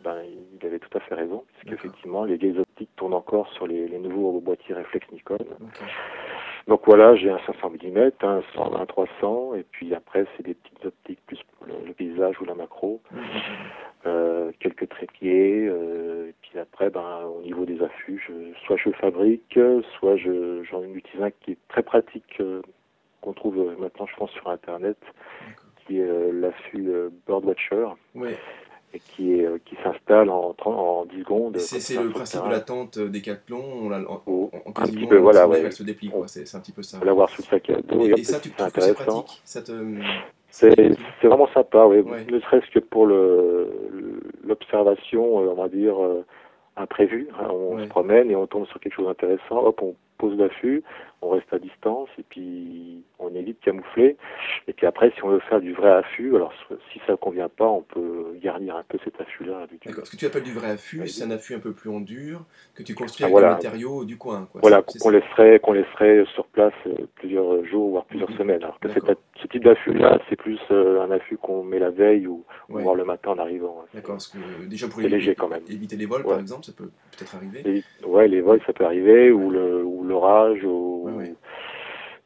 ben, 0.02 0.16
il 0.60 0.66
avait 0.66 0.78
tout 0.78 0.96
à 0.96 1.00
fait 1.00 1.14
raison, 1.14 1.44
puisque 1.58 1.74
effectivement, 1.74 2.24
les 2.24 2.36
vieilles 2.36 2.58
optiques 2.58 2.90
tournent 2.96 3.14
encore 3.14 3.48
sur 3.52 3.66
les, 3.66 3.86
les 3.86 3.98
nouveaux 3.98 4.40
boîtiers 4.40 4.74
réflexes 4.74 5.10
Nikon. 5.12 5.38
Donc 6.68 6.82
voilà, 6.84 7.16
j'ai 7.16 7.30
un 7.30 7.38
500 7.46 7.70
mm, 7.70 8.10
un 8.20 8.42
100, 8.54 8.76
un 8.76 8.86
300, 8.86 9.54
et 9.54 9.64
puis 9.70 9.94
après 9.94 10.26
c'est 10.36 10.42
des 10.44 10.52
petites 10.52 10.84
optiques 10.84 11.20
plus 11.26 11.38
pour 11.56 11.66
le, 11.66 11.92
paysage 11.94 12.38
ou 12.42 12.44
la 12.44 12.54
macro, 12.54 13.00
mmh. 13.10 13.18
euh, 14.06 14.52
quelques 14.60 14.86
trépieds, 14.90 15.66
euh, 15.66 16.28
et 16.28 16.34
puis 16.42 16.58
après, 16.58 16.90
ben, 16.90 17.24
au 17.24 17.40
niveau 17.40 17.64
des 17.64 17.82
affûts, 17.82 18.22
je, 18.28 18.54
soit 18.66 18.76
je 18.76 18.90
fabrique, 18.90 19.58
soit 19.98 20.16
j'en 20.16 20.82
utilise 20.84 21.22
un 21.22 21.30
qui 21.30 21.52
est 21.52 21.58
très 21.68 21.82
pratique, 21.82 22.36
euh, 22.40 22.60
qu'on 23.22 23.32
trouve 23.32 23.74
maintenant, 23.78 24.06
je 24.06 24.16
pense, 24.16 24.30
sur 24.32 24.48
Internet, 24.50 24.98
qui 25.86 26.00
est 26.00 26.32
l'affût 26.32 26.90
Birdwatcher. 27.26 27.86
Oui 28.14 28.34
et 28.94 29.00
qui, 29.00 29.34
est, 29.34 29.44
euh, 29.46 29.58
qui 29.64 29.76
s'installe 29.82 30.30
en, 30.30 30.54
en 30.64 31.04
10 31.04 31.20
secondes. 31.20 31.58
C'est 31.58 31.94
le 32.02 32.10
principe 32.10 32.44
de 32.44 32.50
la 32.50 32.60
tente 32.60 32.98
Décathlon, 32.98 33.62
on 33.82 33.88
la, 33.88 33.98
en, 33.98 34.22
en, 34.26 34.50
un 34.76 34.86
petit 34.86 35.06
peu, 35.06 35.18
voilà, 35.18 35.46
ouais. 35.46 35.60
elle 35.60 35.72
se 35.72 35.82
déplie, 35.82 36.10
c'est 36.26 36.54
un 36.54 36.60
petit 36.60 36.72
peu 36.72 36.82
ça. 36.82 36.98
L'avoir 37.04 37.28
sous 37.28 37.42
le 37.42 37.46
sac 37.46 37.70
à 37.70 37.80
dos. 37.82 38.06
Et, 38.06 38.20
et 38.20 38.24
ça, 38.24 38.40
tu 38.40 38.50
trouves 38.50 38.72
que 38.72 38.80
c'est 38.80 38.94
pratique 38.94 39.42
C'est 40.50 40.74
vraiment 41.22 41.48
sympa, 41.52 41.86
oui. 41.86 42.02
Ne 42.30 42.40
serait-ce 42.40 42.70
que 42.72 42.78
pour 42.78 43.06
l'observation, 44.44 45.42
euh, 45.42 45.48
on 45.50 45.62
va 45.62 45.68
dire, 45.68 46.02
euh, 46.02 46.24
imprévue. 46.76 47.28
Hein. 47.38 47.48
On 47.50 47.78
se 47.78 47.88
promène 47.88 48.30
et 48.30 48.36
on 48.36 48.46
tombe 48.46 48.66
sur 48.66 48.80
quelque 48.80 48.94
chose 48.94 49.06
d'intéressant, 49.06 49.58
hop, 49.58 49.82
on 49.82 49.94
pose 50.16 50.36
l'affût, 50.38 50.82
on 51.20 51.30
reste 51.30 51.52
à 51.52 51.58
distance 51.58 52.08
et 52.18 52.22
puis 52.28 53.02
on 53.18 53.34
évite 53.34 53.58
de 53.60 53.64
camoufler. 53.64 54.16
Et 54.68 54.72
puis 54.72 54.86
après, 54.86 55.10
si 55.16 55.24
on 55.24 55.30
veut 55.30 55.40
faire 55.40 55.60
du 55.60 55.72
vrai 55.72 55.90
affût, 55.90 56.36
alors 56.36 56.52
si 56.92 57.00
ça 57.06 57.12
ne 57.12 57.16
convient 57.16 57.48
pas, 57.48 57.66
on 57.66 57.82
peut 57.82 58.36
garnir 58.40 58.76
un 58.76 58.84
peu 58.88 58.98
cet 59.04 59.20
affût-là. 59.20 59.66
D'accord. 59.84 60.06
Ce 60.06 60.12
que 60.12 60.16
tu 60.16 60.26
appelles 60.26 60.44
du 60.44 60.52
vrai 60.52 60.70
affût, 60.70 61.06
c'est 61.08 61.24
un 61.24 61.30
affût 61.30 61.54
un 61.54 61.58
peu 61.58 61.72
plus 61.72 61.90
en 61.90 62.00
dur 62.00 62.44
que 62.74 62.82
tu 62.82 62.94
construis 62.94 63.24
ah, 63.24 63.28
avec 63.28 63.38
des 63.40 63.54
matériaux 63.54 64.04
du 64.04 64.16
coin. 64.16 64.48
Quoi. 64.50 64.60
Voilà, 64.60 64.82
qu'on 64.82 65.10
laisserait, 65.10 65.58
qu'on 65.58 65.72
laisserait 65.72 66.24
sur 66.34 66.46
place 66.46 66.72
euh, 66.86 67.06
plusieurs 67.16 67.64
jours, 67.64 67.90
voire 67.90 68.04
plusieurs 68.04 68.30
mhm. 68.30 68.38
semaines. 68.38 68.62
Alors 68.62 68.78
que 68.78 68.88
ce 68.88 69.46
type 69.48 69.64
d'affût-là, 69.64 70.20
c'est 70.28 70.36
plus 70.36 70.60
euh, 70.70 71.02
un 71.02 71.10
affût 71.10 71.36
qu'on 71.36 71.64
met 71.64 71.78
la 71.78 71.90
veille 71.90 72.26
ou, 72.26 72.44
voir 72.68 72.94
le 72.94 73.04
matin 73.04 73.32
en 73.32 73.38
arrivant. 73.38 73.84
D'accord. 73.92 74.16
Parce 74.16 74.28
que 74.28 74.38
déjà 74.66 74.86
pour 74.86 75.00
éviter, 75.00 75.16
léger 75.16 75.34
quand 75.34 75.48
même. 75.48 75.62
éviter 75.68 75.96
les 75.96 76.06
vols, 76.06 76.22
par 76.22 76.38
exemple, 76.38 76.64
ça 76.64 76.72
peut 76.72 76.90
peut-être 77.16 77.34
arriver. 77.34 77.82
ouais, 78.06 78.28
les 78.28 78.40
vols, 78.40 78.60
ça 78.66 78.72
peut 78.72 78.84
arriver, 78.84 79.32
ou 79.32 79.50
le 79.50 79.82
l'orage 80.08 80.64
ou, 80.64 81.07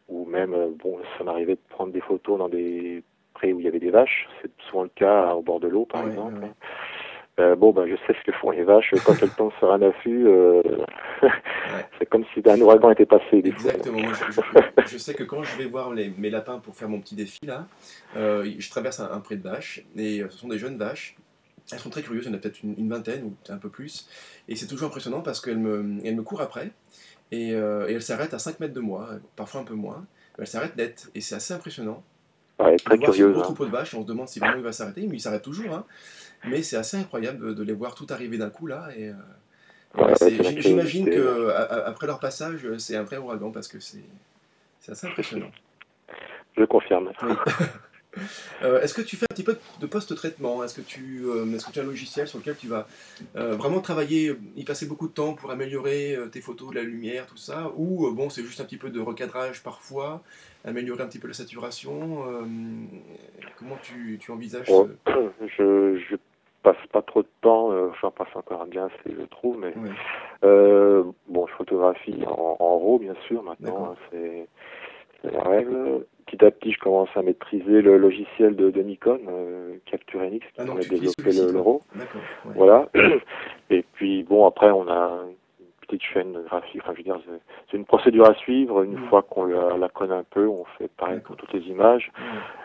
ou 0.09 0.25
même 0.27 0.55
euh, 0.55 0.69
bon 0.83 0.99
ça 1.17 1.25
m'arrivait 1.25 1.55
de 1.55 1.61
prendre 1.71 1.93
des 1.93 2.01
photos 2.01 2.39
dans 2.39 2.49
des 2.49 3.03
prés 3.35 3.53
où 3.53 3.61
il 3.61 3.65
y 3.65 3.69
avait 3.69 3.79
des 3.79 3.91
vaches. 3.91 4.29
C'est 4.41 4.51
souvent 4.69 4.85
le 4.85 4.91
cas 4.95 5.35
au 5.35 5.43
bord 5.43 5.61
de 5.61 5.69
l'eau 5.69 5.87
par 5.87 6.07
exemple 6.07 6.47
euh, 7.41 7.57
bon 7.57 7.73
ben 7.73 7.87
je 7.87 7.97
sais 8.07 8.13
ce 8.19 8.31
que 8.31 8.37
font 8.37 8.51
les 8.51 8.63
vaches 8.63 8.93
quand 9.07 9.15
elles 9.23 9.31
tombent 9.31 9.55
sur 9.59 9.73
un 9.73 9.81
affût 9.81 10.27
euh, 10.27 10.63
c'est 11.99 12.05
comme 12.05 12.27
si 12.35 12.43
un 12.47 12.61
ouragan 12.61 12.91
était 12.91 13.07
passé 13.07 13.41
exactement. 13.43 14.01
Je, 14.87 14.99
sais 14.99 15.15
que 15.15 15.25
quand 15.25 15.43
je 15.43 15.57
vais 15.57 15.65
voir 15.65 15.95
les, 15.95 16.13
mes 16.19 16.29
lapins 16.29 16.59
pour 16.59 16.77
faire 16.77 16.91
mon 16.91 17.01
petit 17.01 17.15
défi 17.15 17.41
là 17.47 17.67
je 18.15 18.71
traverse 18.71 19.01
un, 19.01 19.19
pré 19.21 19.37
de 19.37 19.43
vaches 19.43 19.83
et 19.97 20.23
ce 20.29 20.37
sont 20.37 20.49
des 20.49 20.59
jeunes 20.59 20.77
vaches. 20.77 21.17
Elles 21.71 21.79
sont 21.79 21.91
très 21.91 22.03
curieuses, 22.03 22.25
il 22.25 22.29
y 22.29 22.33
en 22.33 22.35
a 22.35 22.39
peut-être 22.39 22.63
une, 22.63 22.89
vingtaine 22.89 23.25
ou 23.25 23.37
un 23.49 23.57
peu 23.57 23.71
plus. 23.71 24.09
Et 24.49 24.57
c'est 24.57 24.67
toujours 24.67 24.89
impressionnant 24.89 25.23
parce 25.23 25.41
qu'elles 25.41 25.59
me, 25.59 26.01
elles 26.05 26.17
me 26.17 26.23
courent 26.23 26.43
après. 26.43 26.71
Euh, 27.33 27.89
et, 27.89 27.95
elle 27.95 28.03
s'arrête 28.03 28.35
à 28.35 28.39
5 28.39 28.61
mètres 28.61 28.75
de 28.75 28.81
moi, 28.81 29.11
parfois 29.37 29.61
un 29.61 29.65
peu 29.65 29.75
moins. 29.75 30.05
Elle 30.39 30.47
s'arrête 30.47 30.77
net, 30.77 31.11
et 31.15 31.21
c'est 31.21 31.35
assez 31.35 31.55
impressionnant. 31.55 32.03
Ouais, 32.59 32.77
très 32.77 32.99
curieux. 32.99 33.35
Un 33.35 33.39
hein. 33.39 33.43
troupeau 33.43 33.67
de 33.67 33.71
vaches, 33.71 33.95
on 33.95 34.03
se 34.03 34.07
demande 34.07 34.29
si 34.29 34.39
vraiment 34.39 34.57
il 34.57 34.63
va 34.63 34.73
s'arrêter, 34.73 35.07
mais 35.07 35.17
il 35.17 35.21
s'arrête 35.21 35.43
toujours. 35.43 35.75
Hein. 35.75 35.85
Mais 36.45 36.63
c'est 36.63 36.77
assez 36.77 36.97
incroyable 36.97 37.55
de 37.55 37.63
les 37.63 37.73
voir 37.73 37.95
tout 37.95 38.07
arriver 38.11 38.39
d'un 38.39 38.51
coup 38.51 38.67
là. 38.67 38.89
Et, 38.97 39.09
euh, 39.09 39.13
J'imagine 40.59 41.11
qu'après 41.11 42.07
leur 42.07 42.19
passage, 42.19 42.67
c'est 42.79 42.97
un 42.97 43.03
vrai 43.03 43.19
ouragan 43.19 43.51
parce 43.51 43.69
que 43.69 43.79
c'est 43.79 44.03
assez 44.89 45.07
impressionnant. 45.07 45.51
Je 46.57 46.65
confirme. 46.65 47.13
Euh, 48.63 48.81
est-ce 48.81 48.95
que 48.95 49.03
tu 49.03 49.17
fais 49.17 49.25
un 49.25 49.35
petit 49.35 49.43
peu 49.43 49.57
de 49.81 49.87
post-traitement? 49.87 50.63
Est-ce 50.65 50.75
que, 50.75 50.81
tu, 50.81 51.23
euh, 51.25 51.47
est-ce 51.55 51.67
que 51.67 51.73
tu 51.73 51.81
as 51.81 51.83
un 51.83 51.87
logiciel 51.87 52.29
sur 52.29 52.39
lequel 52.39 52.57
tu 52.57 52.69
vas 52.69 52.87
euh, 53.37 53.55
vraiment 53.57 53.81
travailler, 53.81 54.37
y 54.57 54.65
passer 54.65 54.87
beaucoup 54.87 55.09
de 55.09 55.13
temps 55.13 55.35
pour 55.35 55.51
améliorer 55.51 56.17
tes 56.31 56.41
photos, 56.41 56.75
la 56.75 56.83
lumière, 56.83 57.27
tout 57.27 57.37
ça? 57.37 57.73
Ou 57.77 58.11
bon, 58.13 58.31
c'est 58.31 58.43
juste 58.43 58.61
un 58.61 58.65
petit 58.65 58.77
peu 58.77 58.91
de 58.91 59.01
recadrage 59.01 59.63
parfois, 59.63 60.23
améliorer 60.65 61.03
un 61.03 61.07
petit 61.07 61.19
peu 61.19 61.29
la 61.29 61.35
saturation 61.35 62.25
Comment 63.59 63.77
tu, 63.83 64.19
tu 64.21 64.31
envisages 64.31 64.67
je, 65.07 65.99
je 66.11 66.17
passe 66.63 66.77
pas 66.93 67.03
trop 67.03 67.23
de 67.23 67.29
temps, 67.41 67.71
j'en 68.01 68.11
passe 68.11 68.35
encore 68.35 68.67
bien 68.67 68.87
assez, 68.87 69.17
je 69.19 69.25
trouve, 69.27 69.59
mais 69.59 69.75
bon, 70.43 71.47
je 71.47 71.53
photographie 71.55 72.23
en, 72.27 72.57
en 72.59 72.79
RAW, 72.79 72.99
bien 72.99 73.15
sûr, 73.27 73.43
maintenant, 73.43 73.93
hein, 73.93 73.97
c'est 74.11 74.49
la 75.25 75.43
règle. 75.43 76.05
Petit 76.27 76.45
à 76.45 76.51
petit, 76.51 76.73
je 76.73 76.79
commence 76.79 77.09
à 77.15 77.23
maîtriser 77.23 77.83
le 77.83 77.99
logiciel 77.99 78.57
de, 78.57 78.71
Nikon, 78.83 79.21
euh, 79.29 79.77
Capture 79.87 80.21
NX, 80.21 80.39
qui 80.39 80.47
ah 80.59 80.65
permet 80.65 80.83
de 80.83 80.89
développer 80.89 81.33
l'euro. 81.53 81.83
Voilà. 82.45 82.89
Et 83.71 83.85
puis, 83.95 84.23
bon, 84.23 84.47
après, 84.47 84.71
on 84.71 84.89
a 84.89 85.25
une 85.61 85.67
petite 85.81 86.03
chaîne 86.03 86.33
graphique. 86.45 86.81
Enfin, 86.83 86.93
je 86.93 86.99
veux 86.99 87.05
dire, 87.05 87.21
c'est 87.71 87.77
une 87.77 87.85
procédure 87.85 88.29
à 88.29 88.35
suivre. 88.35 88.83
Une 88.83 88.99
fois 89.09 89.23
qu'on 89.23 89.45
la, 89.45 89.89
connaît 89.89 90.15
un 90.15 90.25
peu, 90.25 90.47
on 90.47 90.65
fait 90.79 90.91
pareil 90.97 91.21
pour 91.21 91.37
toutes 91.37 91.53
les 91.53 91.63
images. 91.69 92.11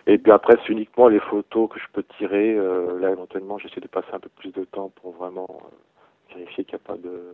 Et 0.05 0.17
puis 0.17 0.31
après, 0.31 0.55
c'est 0.65 0.71
uniquement 0.71 1.07
les 1.07 1.19
photos 1.19 1.69
que 1.69 1.79
je 1.79 1.85
peux 1.93 2.03
tirer. 2.17 2.55
Euh, 2.55 2.99
là, 2.99 3.11
éventuellement, 3.11 3.57
j'essaie 3.57 3.81
de 3.81 3.87
passer 3.87 4.09
un 4.13 4.19
peu 4.19 4.29
plus 4.37 4.51
de 4.51 4.65
temps 4.65 4.91
pour 5.01 5.13
vraiment 5.13 5.47
euh, 5.49 6.35
vérifier 6.35 6.63
qu'il 6.63 6.77
n'y 6.77 6.83
a 6.85 6.87
pas 6.87 6.97
de 6.97 7.33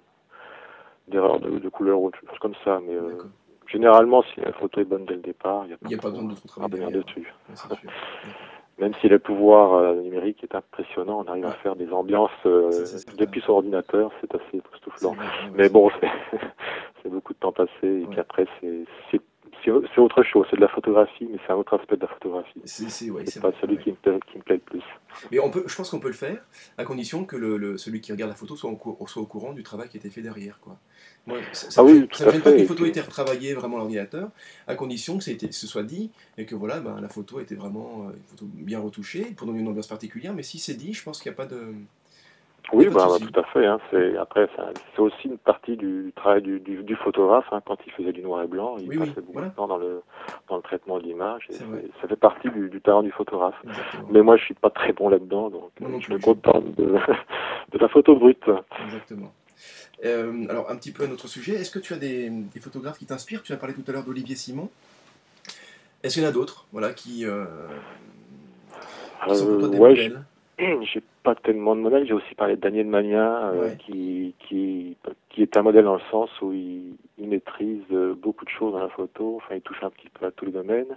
d'erreur 1.09 1.39
de, 1.41 1.67
couleur 1.67 1.99
ou 1.99 2.07
autre 2.07 2.19
chose 2.21 2.39
comme 2.39 2.55
ça. 2.63 2.79
Mais 2.85 2.95
Généralement, 3.73 4.23
si 4.33 4.39
la 4.39 4.53
photo 4.53 4.81
est 4.81 4.85
bonne 4.85 5.05
dès 5.05 5.15
le 5.15 5.21
départ, 5.21 5.65
il 5.65 5.69
n'y 5.87 5.95
a 5.95 5.97
pas, 5.97 6.11
besoin 6.11 6.25
de 6.25 6.35
travailler 6.47 6.91
dessus. 6.91 7.33
Même 8.79 8.93
si 9.01 9.07
le 9.07 9.17
pouvoir 9.19 9.73
euh, 9.73 9.95
numérique 10.01 10.43
est 10.43 10.55
impressionnant, 10.55 11.23
on 11.25 11.29
arrive 11.29 11.45
à 11.45 11.53
faire 11.53 11.75
des 11.75 11.91
ambiances 11.91 12.31
euh, 12.45 12.85
depuis 13.17 13.41
son 13.41 13.53
ordinateur, 13.53 14.11
c'est 14.21 14.33
assez 14.33 14.57
époustouflant. 14.57 15.15
Mais 15.53 15.69
bon, 15.69 15.89
c'est 17.03 17.09
beaucoup 17.09 17.33
de 17.33 17.39
temps 17.39 17.51
passé, 17.51 17.71
et 17.83 18.05
puis 18.07 18.19
après, 18.19 18.45
c'est 18.61 19.21
c'est 19.63 19.99
autre 19.99 20.23
chose, 20.23 20.45
c'est 20.49 20.57
de 20.57 20.61
la 20.61 20.67
photographie, 20.67 21.27
mais 21.31 21.37
c'est 21.45 21.53
un 21.53 21.55
autre 21.55 21.77
aspect 21.77 21.95
de 21.95 22.01
la 22.01 22.07
photographie. 22.07 22.61
C'est 22.65 23.09
ouais, 23.09 23.23
pas 23.41 23.51
celui 23.61 23.77
qui 23.77 23.91
me, 23.91 23.95
plaît, 23.95 24.19
qui 24.31 24.37
me, 24.37 24.43
plaît, 24.43 24.55
le 24.55 24.61
plus. 24.61 24.83
Mais 25.31 25.39
on 25.39 25.49
peut, 25.49 25.63
je 25.65 25.75
pense 25.75 25.89
qu'on 25.89 25.99
peut 25.99 26.09
le 26.09 26.13
faire, 26.13 26.43
à 26.77 26.83
condition 26.83 27.23
que 27.25 27.35
le, 27.35 27.77
celui 27.77 28.01
qui 28.01 28.11
regarde 28.11 28.29
la 28.29 28.35
photo 28.35 28.55
soit, 28.55 28.71
soit, 29.07 29.21
au 29.21 29.25
courant 29.25 29.53
du 29.53 29.63
travail 29.63 29.89
qui 29.89 29.97
a 29.97 29.99
été 29.99 30.09
fait 30.09 30.21
derrière. 30.21 30.59
Quoi. 30.59 30.77
Moi, 31.25 31.37
ça, 31.53 31.67
ah 31.77 31.83
oui, 31.83 32.07
ça 32.11 32.25
ne 32.31 32.39
pas 32.39 32.51
qu'une 32.51 32.67
photo 32.67 32.85
ait 32.85 32.89
été 32.89 32.99
retravaillée 32.99 33.53
vraiment 33.53 33.77
à 33.77 33.79
l'ordinateur, 33.79 34.29
à 34.67 34.75
condition 34.75 35.17
que 35.17 35.23
ce 35.23 35.67
soit 35.67 35.83
dit, 35.83 36.11
et 36.37 36.45
que 36.45 36.55
voilà, 36.55 36.79
ben, 36.79 36.99
la 36.99 37.09
photo 37.09 37.39
était 37.39 37.55
vraiment 37.55 38.07
euh, 38.07 38.11
une 38.11 38.23
photo 38.23 38.45
bien 38.45 38.79
retouchée, 38.79 39.33
pour 39.37 39.47
donner 39.47 39.59
une 39.59 39.67
ambiance 39.67 39.87
particulière, 39.87 40.33
mais 40.33 40.43
si 40.43 40.59
c'est 40.59 40.73
dit, 40.73 40.93
je 40.93 41.03
pense 41.03 41.21
qu'il 41.21 41.31
n'y 41.31 41.35
a 41.35 41.37
pas 41.37 41.45
de... 41.45 41.73
Oui, 42.71 42.87
bah, 42.89 43.07
tout 43.19 43.39
à 43.39 43.43
fait. 43.43 43.65
Hein. 43.65 43.79
C'est 43.91 44.17
après, 44.17 44.47
c'est 44.95 44.99
aussi 45.01 45.27
une 45.27 45.37
partie 45.37 45.75
du 45.75 46.13
travail 46.15 46.41
du, 46.41 46.59
du, 46.59 46.95
photographe. 46.95 47.45
Hein. 47.51 47.61
Quand 47.65 47.77
il 47.85 47.91
faisait 47.91 48.13
du 48.13 48.21
noir 48.21 48.43
et 48.43 48.47
blanc, 48.47 48.77
il 48.79 48.97
passait 48.97 49.21
beaucoup 49.21 49.41
de 49.41 49.49
temps 49.49 49.67
dans 49.67 49.77
le 49.77 50.01
dans 50.49 50.55
le 50.55 50.61
traitement 50.61 50.97
de 50.97 51.03
l'image. 51.03 51.47
Ça 52.01 52.07
fait 52.07 52.15
partie 52.15 52.49
du, 52.49 52.69
du 52.69 52.81
talent 52.81 53.03
du 53.03 53.11
photographe. 53.11 53.55
Mais 54.09 54.21
moi, 54.21 54.37
je 54.37 54.45
suis 54.45 54.53
pas 54.53 54.69
très 54.69 54.93
bon 54.93 55.09
là-dedans, 55.09 55.49
donc 55.49 55.71
je 55.79 56.13
me 56.13 56.19
contente 56.19 56.73
de, 56.75 56.85
de 57.71 57.77
la 57.77 57.87
photo 57.89 58.15
brute. 58.15 58.49
Exactement. 58.85 59.31
Euh, 60.05 60.45
alors, 60.49 60.69
un 60.69 60.75
petit 60.75 60.91
peu 60.91 61.03
à 61.03 61.07
notre 61.07 61.27
sujet, 61.27 61.53
est-ce 61.53 61.71
que 61.71 61.79
tu 61.79 61.93
as 61.93 61.97
des, 61.97 62.29
des 62.29 62.59
photographes 62.59 62.97
qui 62.97 63.05
t'inspirent? 63.05 63.43
Tu 63.43 63.53
as 63.53 63.57
parlé 63.57 63.73
tout 63.73 63.83
à 63.87 63.91
l'heure 63.91 64.03
d'Olivier 64.03 64.35
Simon. 64.35 64.69
Est-ce 66.01 66.15
qu'il 66.15 66.23
y 66.23 66.25
en 66.25 66.29
a 66.29 66.33
d'autres, 66.33 66.65
voilà, 66.73 66.91
qui, 66.91 67.25
euh, 67.25 67.45
qui 69.27 69.35
sont 69.35 69.47
pour 69.47 69.59
toi 69.59 69.69
des 69.69 69.77
euh, 69.77 69.79
modèles? 69.79 70.23
j'ai 70.59 71.03
pas 71.23 71.35
tellement 71.35 71.75
de 71.75 71.81
modèles. 71.81 72.05
J'ai 72.05 72.13
aussi 72.13 72.35
parlé 72.35 72.55
de 72.55 72.61
Daniel 72.61 72.87
Magna, 72.87 73.49
euh, 73.49 73.75
qui, 73.75 74.35
qui, 74.39 74.97
qui 75.29 75.41
est 75.41 75.57
un 75.57 75.61
modèle 75.63 75.85
dans 75.85 75.95
le 75.95 76.01
sens 76.11 76.29
où 76.41 76.51
il, 76.53 76.95
il, 77.17 77.27
maîtrise 77.27 77.83
euh, 77.91 78.13
beaucoup 78.13 78.45
de 78.45 78.49
choses 78.49 78.73
dans 78.73 78.79
la 78.79 78.89
photo. 78.89 79.37
Enfin, 79.37 79.55
il 79.55 79.61
touche 79.61 79.83
un 79.83 79.89
petit 79.89 80.09
peu 80.09 80.25
à 80.25 80.31
tous 80.31 80.45
les 80.45 80.51
domaines, 80.51 80.95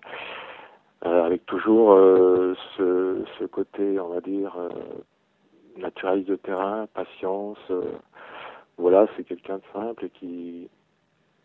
euh, 1.05 1.25
avec 1.25 1.47
toujours 1.47 1.93
euh, 1.93 2.55
ce, 2.77 3.25
ce, 3.39 3.45
côté, 3.45 3.99
on 3.99 4.09
va 4.09 4.21
dire, 4.21 4.57
naturaliste 5.77 6.29
de 6.29 6.37
terrain, 6.37 6.87
patience. 6.93 7.59
voilà, 8.77 9.07
c'est 9.17 9.25
quelqu'un 9.25 9.57
de 9.57 9.63
simple 9.73 10.05
et 10.05 10.11
qui, 10.11 10.69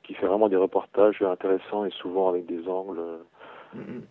qui 0.03 0.13
fait 0.15 0.25
vraiment 0.25 0.49
des 0.49 0.57
reportages 0.57 1.21
intéressants 1.21 1.85
et 1.85 1.91
souvent 1.91 2.29
avec 2.29 2.45
des 2.45 2.67
angles. 2.67 3.01
Mm-hmm 3.75 4.01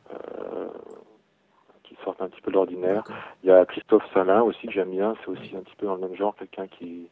sortent 2.04 2.22
un 2.22 2.28
petit 2.28 2.40
peu 2.40 2.50
de 2.50 2.56
l'ordinaire. 2.56 3.04
Il 3.42 3.48
y 3.48 3.52
a 3.52 3.64
Christophe 3.64 4.04
Salin 4.12 4.42
aussi 4.42 4.66
que 4.66 4.72
j'aime 4.72 4.90
bien, 4.90 5.14
c'est 5.20 5.30
aussi 5.30 5.56
un 5.56 5.60
petit 5.60 5.76
peu 5.76 5.86
dans 5.86 5.94
le 5.94 6.00
même 6.00 6.16
genre, 6.16 6.34
quelqu'un 6.36 6.66
qui, 6.66 7.08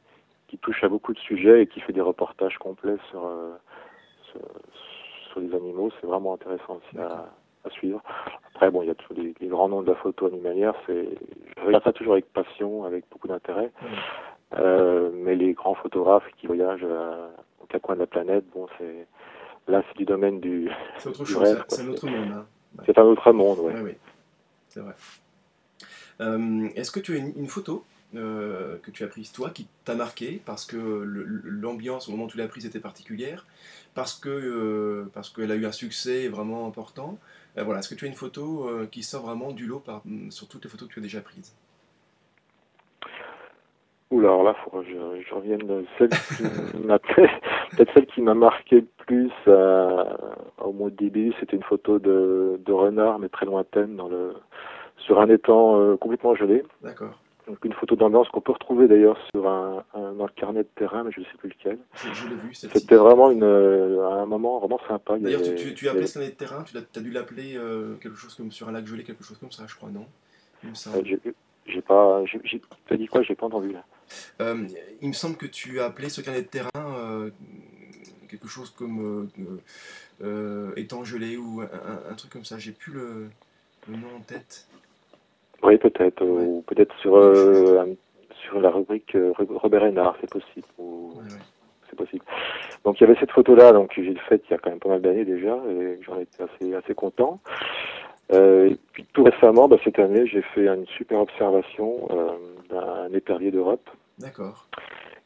qui 0.49 0.59
touche 0.59 0.83
à 0.83 0.89
beaucoup 0.89 1.13
de 1.13 1.19
sujets 1.19 1.63
et 1.63 1.67
qui 1.67 1.81
fait 1.81 1.93
des 1.93 2.01
reportages 2.01 2.59
complets 2.59 2.97
sur, 3.11 3.27
euh, 3.27 3.55
sur, 5.33 5.41
les 5.41 5.55
animaux. 5.55 5.91
C'est 6.01 6.07
vraiment 6.07 6.35
intéressant 6.35 6.79
aussi 6.79 6.99
à, 6.99 7.27
à, 7.65 7.71
suivre. 7.71 8.03
Après, 8.55 8.71
bon, 8.73 8.83
il 8.83 8.89
y 8.89 8.91
a 8.91 8.95
tous 8.97 9.15
les, 9.15 9.35
grands 9.43 9.69
noms 9.69 9.83
de 9.83 9.91
la 9.91 9.95
photo 9.95 10.27
animalière. 10.27 10.75
C'est, 10.87 11.09
je 11.57 11.65
regarde 11.65 11.85
ça 11.85 11.93
toujours 11.93 12.15
avec 12.15 12.33
passion, 12.33 12.85
avec 12.85 13.05
beaucoup 13.09 13.29
d'intérêt. 13.29 13.71
Euh, 14.59 15.11
mais 15.15 15.37
les 15.37 15.53
grands 15.53 15.75
photographes 15.75 16.27
qui 16.39 16.49
voyagent 16.49 16.81
euh, 16.83 17.29
aux 17.63 17.67
quatre 17.67 17.83
coins 17.83 17.95
de 17.95 18.01
la 18.01 18.07
planète, 18.07 18.45
bon, 18.53 18.67
c'est 18.79 19.07
là, 19.69 19.83
c'est 19.87 19.99
du 19.99 20.07
domaine 20.07 20.41
du. 20.41 20.71
C'est 20.97 21.11
autre 21.11 21.25
chose. 21.27 21.65
C'est 21.69 21.83
un 21.83 21.89
autre 21.89 22.07
monde. 22.07 22.33
Hein. 22.33 22.47
C'est 22.85 22.99
un 22.99 23.05
autre 23.05 23.33
monde, 23.33 23.59
ouais. 23.61 23.75
oui 23.81 23.93
c'est 24.79 24.85
vrai. 24.85 24.95
Euh, 26.21 26.69
est-ce 26.77 26.91
que 26.91 27.01
tu 27.01 27.15
as 27.15 27.19
une, 27.19 27.47
photo 27.47 27.85
euh, 28.15 28.77
que 28.83 28.91
tu 28.91 29.05
as 29.05 29.09
prise 29.09 29.33
toi 29.33 29.51
qui 29.51 29.67
t'a 29.85 29.95
marqué 29.95 30.41
parce 30.45 30.65
que 30.65 30.77
l'ambiance 30.77 32.09
au 32.09 32.13
moment 32.13 32.25
où 32.25 32.29
tu 32.29 32.39
l'as 32.39 32.49
prise 32.49 32.67
était 32.67 32.81
particulière, 32.81 33.47
parce 33.95 34.15
que 34.15 34.29
euh, 34.29 35.11
parce 35.15 35.31
qu'elle 35.31 35.51
a 35.51 35.57
eu 35.57 35.67
un 35.67 35.73
succès 35.73 36.29
vraiment 36.29 36.67
important. 36.67 37.19
voilà, 37.57 37.81
est-ce 37.81 37.89
que 37.89 37.95
tu 37.95 38.05
as 38.05 38.09
une 38.09 38.15
photo 38.15 38.71
qui 38.93 39.03
sort 39.03 39.25
vraiment 39.25 39.53
du 39.53 39.67
lot 39.67 39.81
par, 39.81 40.03
sur 40.31 40.49
toutes 40.49 40.65
les 40.65 40.71
photos 40.71 40.89
que 40.89 40.95
tu 40.95 41.01
as 41.01 41.03
déjà 41.03 41.21
prises? 41.21 41.55
Oula, 44.11 44.29
alors 44.29 44.43
là, 44.43 44.57
faut 44.65 44.71
que 44.71 44.85
je, 44.85 45.23
je 45.29 45.35
revienne 45.35 45.85
celle 45.99 46.09
qui 46.09 46.79
m'a 46.87 46.99
peut-être 47.71 47.93
celle 47.95 48.07
qui 48.07 48.23
m'a 48.23 48.35
marqué 48.35 48.77
le 48.77 48.87
plus 49.07 49.31
au 50.59 50.73
mois 50.73 50.91
de 50.91 50.97
début, 50.97 51.33
c'était 51.41 51.57
une 51.57 51.63
photo 51.63 51.99
de, 51.99 52.61
de 52.65 52.73
renard, 52.73 53.19
mais 53.19 53.29
très 53.29 53.47
lointaine, 53.47 53.97
dans 53.97 54.09
le 54.09 54.35
sur 55.09 55.21
un 55.21 55.29
étang 55.29 55.81
euh, 55.81 55.97
complètement 55.97 56.35
gelé. 56.35 56.63
D'accord. 56.83 57.19
Donc 57.47 57.65
une 57.65 57.73
photo 57.73 57.97
d'ambiance 57.97 58.29
qu'on 58.29 58.43
peut 58.43 58.53
retrouver 58.53 58.89
d'ailleurs 58.89 59.17
sur 59.31 59.49
un, 59.49 59.83
un, 59.95 60.13
dans 60.13 60.27
le 60.27 60.33
carnet 60.37 60.63
de 60.63 60.69
terrain, 60.77 61.03
mais 61.03 61.11
je 61.13 61.21
ne 61.21 61.25
sais 61.25 61.37
plus 61.39 61.49
lequel. 61.49 61.79
Je, 62.13 62.29
l'ai 62.29 62.35
vu. 62.35 62.53
C'était 62.53 62.97
vraiment 62.97 63.31
une, 63.31 63.43
euh, 63.43 64.07
un 64.07 64.27
moment 64.27 64.59
vraiment 64.59 64.79
sympa. 64.87 65.19
D'ailleurs, 65.19 65.41
tu, 65.41 65.73
tu, 65.75 65.89
as 65.89 65.93
appelé 65.93 66.07
ce 66.07 66.15
carnet 66.15 66.29
de 66.29 66.35
terrain, 66.35 66.63
tu 66.65 66.77
as, 66.77 67.01
dû 67.01 67.11
l'appeler 67.11 67.57
euh, 67.57 67.95
quelque 68.03 68.17
chose 68.17 68.35
comme 68.35 68.53
sur 68.53 68.69
un 68.69 68.73
lac 68.73 68.87
gelé, 68.87 69.03
quelque 69.03 69.25
chose 69.25 69.39
comme 69.39 69.51
ça, 69.51 69.65
je 69.67 69.75
crois, 69.77 69.89
non? 69.89 70.05
Il 70.63 70.73
j'ai 71.67 71.83
pas, 71.83 72.23
j'ai, 72.25 72.63
as 72.91 72.97
dit 72.97 73.07
quoi? 73.07 73.23
J'ai 73.23 73.35
pas 73.35 73.47
entendu 73.47 73.73
là. 73.73 73.85
il 75.03 75.09
me 75.09 75.13
semble 75.15 75.37
que 75.37 75.47
tu 75.47 75.81
as 75.81 75.87
appelé 75.87 76.09
ce 76.09 76.21
carnet 76.21 76.43
de 76.43 76.47
terrain 76.49 77.31
quelque 78.29 78.49
chose 78.49 78.71
comme 78.71 79.29
étang 80.77 81.05
gelé 81.05 81.37
ou 81.37 81.63
un, 81.63 82.15
truc 82.15 82.33
comme 82.33 82.45
ça. 82.45 82.59
J'ai 82.59 82.73
plus 82.73 82.93
le, 82.93 83.29
le 83.89 83.97
nom 83.97 84.17
en 84.17 84.21
tête. 84.21 84.67
Oui, 85.63 85.77
peut-être. 85.79 86.25
Ou 86.25 86.63
peut-être 86.67 86.95
sur, 87.01 87.17
euh, 87.17 87.85
sur 88.45 88.61
la 88.61 88.71
rubrique 88.71 89.15
euh, 89.15 89.33
Robert 89.37 89.85
Hénard, 89.85 90.17
c'est 90.21 90.31
possible. 90.31 90.67
C'est 91.89 91.97
possible. 91.97 92.25
Donc 92.85 93.01
il 93.01 93.05
y 93.05 93.11
avait 93.11 93.19
cette 93.19 93.33
photo-là, 93.33 93.73
donc 93.73 93.93
j'ai 93.97 94.15
faite 94.29 94.45
il 94.49 94.53
y 94.53 94.55
a 94.55 94.59
quand 94.59 94.71
même 94.71 94.79
pas 94.79 94.91
mal 94.91 95.01
d'années 95.01 95.25
déjà, 95.25 95.57
et 95.71 95.99
j'en 96.03 96.21
étais 96.21 96.43
assez, 96.43 96.75
assez 96.75 96.95
content. 96.95 97.41
Euh, 98.33 98.69
et 98.69 98.79
puis 98.93 99.07
tout 99.15 99.25
récemment, 99.25 99.69
bah, 99.69 99.79
cette 99.83 99.99
année, 99.99 100.27
j'ai 100.27 100.43
fait 100.43 100.67
une 100.67 100.87
super 100.87 101.21
observation 101.21 102.09
euh, 102.11 102.33
d'un 102.69 103.17
épervier 103.17 103.51
d'Europe. 103.51 103.89
D'accord. 104.19 104.67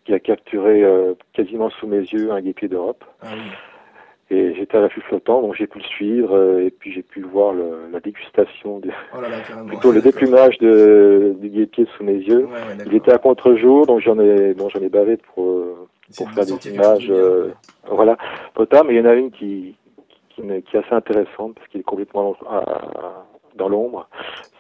Qui 0.05 0.15
a 0.15 0.19
capturé 0.19 0.83
euh, 0.83 1.15
quasiment 1.33 1.71
sous 1.71 1.87
mes 1.87 2.01
yeux 2.01 2.33
un 2.33 2.41
guépier 2.41 2.67
d'Europe. 2.67 3.05
Ah 3.23 3.29
oui. 3.35 4.37
Et 4.37 4.55
j'étais 4.55 4.79
à 4.79 4.81
l'affût 4.81 5.03
flottant, 5.03 5.43
donc 5.43 5.55
j'ai 5.55 5.67
pu 5.67 5.79
le 5.79 5.85
suivre 5.85 6.35
euh, 6.37 6.65
et 6.65 6.71
puis 6.71 6.91
j'ai 6.93 7.03
pu 7.03 7.21
voir 7.21 7.53
le, 7.53 7.89
la 7.93 8.01
dégustation, 8.01 8.79
de, 8.79 8.91
oh 9.17 9.21
là 9.21 9.29
là, 9.29 9.37
plutôt 9.67 9.93
le 9.93 10.01
déplumage 10.01 10.59
de, 10.59 11.37
du 11.39 11.51
guépier 11.51 11.87
sous 11.97 12.03
mes 12.03 12.17
yeux. 12.17 12.49
Il 12.87 12.95
était 12.95 13.13
à 13.13 13.19
contre-jour, 13.19 13.87
donc 13.87 14.01
j'en 14.01 14.19
ai, 14.19 14.55
bon, 14.55 14.69
j'en 14.71 14.81
ai 14.81 14.89
bavé 14.89 15.19
pour, 15.19 15.49
euh, 15.49 15.87
pour 16.17 16.31
faire 16.31 16.47
des 16.47 16.71
images, 16.71 17.13
voilà, 17.87 18.17
potables. 18.55 18.89
Mais 18.89 18.95
il 18.95 18.99
y 18.99 19.07
en 19.07 19.11
a 19.11 19.15
une 19.15 19.31
qui, 19.31 19.77
qui, 20.31 20.43
qui 20.43 20.77
est 20.77 20.81
assez 20.81 20.95
intéressante 20.95 21.55
parce 21.55 21.69
qu'il 21.69 21.81
est 21.81 21.85
complètement 21.85 22.35
dans 23.57 23.69
l'ombre. 23.69 24.09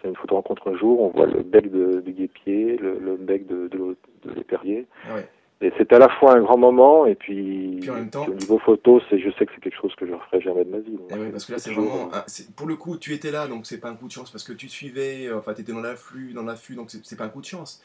C'est 0.00 0.09
une 0.09 0.16
photo 0.16 0.37
en 0.37 0.42
contre-jour. 0.42 1.00
On 1.00 1.09
voit 1.09 1.26
le 1.26 1.42
bec 1.42 1.70
de, 1.70 2.00
du 2.00 2.12
guépier, 2.12 2.76
le, 2.76 2.98
le 2.98 3.16
bec 3.16 3.46
de, 3.46 3.68
de, 3.68 3.96
de. 4.24 4.87
Ah 5.09 5.16
et 5.61 5.72
c'est 5.78 5.92
à 5.92 5.98
la 6.00 6.09
fois 6.09 6.35
un 6.35 6.40
grand 6.40 6.59
moment 6.59 7.07
et 7.07 7.14
puis, 7.14 7.78
puis 7.81 7.90
en 7.90 7.94
même 7.94 8.11
temps, 8.11 8.26
au 8.26 8.35
niveau 8.35 8.59
photo, 8.59 9.00
c'est 9.09 9.20
je 9.20 9.31
sais 9.38 9.46
que 9.46 9.52
c'est 9.55 9.61
quelque 9.61 9.81
chose 9.81 9.94
que 9.94 10.07
je 10.07 10.11
ne 10.11 10.16
referai 10.16 10.40
jamais 10.40 10.64
de 10.64 10.70
ma 10.70 10.78
vie. 10.78 10.98
Eh 11.11 11.31
parce 11.31 11.44
que 11.44 11.52
là, 11.52 11.59
c'est 11.59 11.72
vraiment. 11.72 12.11
pour 12.57 12.66
le 12.66 12.74
coup, 12.74 12.96
tu 12.96 13.14
étais 13.14 13.31
là, 13.31 13.46
donc 13.46 13.66
c'est 13.66 13.78
pas 13.78 13.88
un 13.88 13.94
coup 13.94 14.09
de 14.09 14.12
chance 14.12 14.31
parce 14.31 14.42
que 14.42 14.52
tu 14.52 14.68
suivais, 14.68 15.31
enfin, 15.33 15.55
tu 15.55 15.61
étais 15.61 15.72
dans 15.72 15.81
l'afflux, 15.81 16.33
dans 16.33 16.42
l'affût, 16.42 16.74
donc 16.74 16.90
c'est 16.90 17.16
pas 17.16 17.24
un 17.24 17.28
coup 17.28 17.40
de 17.40 17.46
chance. 17.46 17.81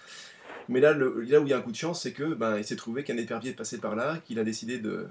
Mais 0.70 0.80
là, 0.80 0.94
le, 0.94 1.22
là 1.22 1.40
où 1.40 1.44
il 1.44 1.50
y 1.50 1.54
a 1.54 1.58
un 1.58 1.62
coup 1.62 1.72
de 1.72 1.78
chance, 1.78 2.02
c'est 2.02 2.14
que 2.14 2.34
ben, 2.34 2.58
il 2.58 2.64
s'est 2.64 2.76
trouvé 2.76 3.04
qu'un 3.04 3.18
épervier 3.18 3.52
est 3.52 3.56
passé 3.56 3.80
par 3.80 3.96
là, 3.96 4.18
qu'il 4.26 4.40
a 4.40 4.44
décidé 4.44 4.80
de, 4.80 5.08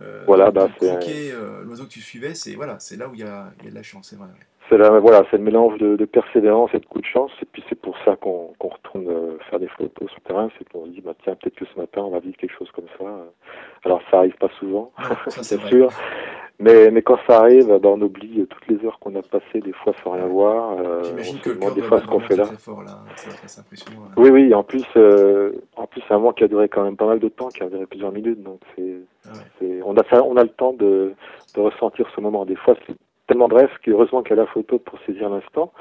euh, 0.00 0.24
voilà, 0.26 0.50
bah, 0.50 0.68
croquer 0.74 1.32
euh, 1.32 1.62
l'oiseau 1.64 1.84
que 1.84 1.90
tu 1.90 2.00
suivais. 2.00 2.34
C'est 2.34 2.54
voilà, 2.54 2.78
c'est 2.78 2.96
là 2.96 3.08
où 3.08 3.14
il 3.14 3.20
y 3.20 3.24
a, 3.24 3.52
il 3.60 3.64
y 3.64 3.68
a 3.68 3.70
de 3.70 3.76
la 3.76 3.82
chance, 3.82 4.08
c'est 4.10 4.16
vrai. 4.16 4.28
C'est 4.72 4.78
voilà, 5.00 5.22
c'est 5.30 5.36
le 5.36 5.42
mélange 5.42 5.76
de, 5.78 6.04
persévérance 6.06 6.70
et 6.72 6.78
de 6.78 6.86
coup 6.86 7.00
de 7.00 7.06
chance. 7.06 7.30
Et 7.42 7.44
puis 7.44 7.62
c'est 7.68 7.78
pour 7.78 7.94
ça 8.06 8.16
qu'on 8.16 8.54
retourne 8.58 9.06
euh, 9.06 9.36
faire 9.50 9.60
des 9.60 9.68
photos 9.68 10.08
sur 10.08 10.18
le 10.24 10.28
terrain, 10.28 10.48
c'est 10.56 10.66
qu'on 10.70 10.86
se 10.86 10.90
dit 10.90 11.02
bah 11.02 11.12
tiens 11.22 11.34
peut-être 11.34 11.56
que 11.56 11.66
ce 11.66 11.78
matin 11.78 12.00
on 12.02 12.10
va 12.10 12.20
vivre 12.20 12.36
quelque 12.38 12.56
chose 12.56 12.70
comme 12.74 12.86
ça. 12.98 13.04
Alors 13.84 14.00
ça 14.10 14.18
arrive 14.18 14.36
pas 14.36 14.48
souvent, 14.58 14.90
c'est 15.28 15.60
sûr. 15.66 15.90
Mais, 16.58 16.90
mais 16.90 17.02
quand 17.02 17.18
ça 17.26 17.40
arrive, 17.40 17.66
bah, 17.66 17.88
on 17.90 18.00
oublie 18.00 18.46
toutes 18.48 18.68
les 18.68 18.86
heures 18.86 18.98
qu'on 19.00 19.14
a 19.16 19.22
passées, 19.22 19.60
des 19.60 19.72
fois 19.72 19.92
sans 20.02 20.12
rien 20.12 20.26
voir. 20.26 20.78
Euh, 20.78 21.02
J'imagine 21.04 21.40
que 21.40 21.50
le 21.50 21.74
des 21.74 21.82
fois 21.82 22.00
ce 22.00 22.06
qu'on 22.06 22.20
fait 22.20 22.36
là. 22.36 22.44
Fort, 22.44 22.82
là. 22.82 22.98
impressionnant. 23.58 24.02
Oui, 24.16 24.30
oui, 24.30 24.54
en 24.54 24.62
plus, 24.62 24.84
euh, 24.96 25.52
en 25.76 25.86
plus 25.86 26.02
c'est 26.08 26.14
un 26.14 26.18
moment 26.18 26.32
qui 26.32 26.44
a 26.44 26.48
duré 26.48 26.68
quand 26.68 26.84
même 26.84 26.96
pas 26.96 27.06
mal 27.06 27.18
de 27.18 27.28
temps, 27.28 27.48
qui 27.48 27.62
a 27.62 27.68
duré 27.68 27.84
plusieurs 27.84 28.12
minutes. 28.12 28.42
Donc 28.42 28.60
c'est, 28.74 28.94
ah 29.26 29.32
on, 29.84 29.96
a, 29.96 30.20
on 30.22 30.36
a 30.36 30.42
le 30.44 30.50
temps 30.50 30.72
de, 30.72 31.12
de 31.54 31.60
ressentir 31.60 32.06
ce 32.14 32.20
moment. 32.22 32.46
Des 32.46 32.56
fois, 32.56 32.74
c'est 32.86 32.94
tellement 33.26 33.48
bref 33.48 33.70
qu'heureusement 33.82 34.22
qu'il 34.22 34.36
y 34.36 34.38
a 34.38 34.42
la 34.42 34.46
photo 34.46 34.78
pour 34.78 34.98
saisir 35.06 35.28
l'instant. 35.30 35.72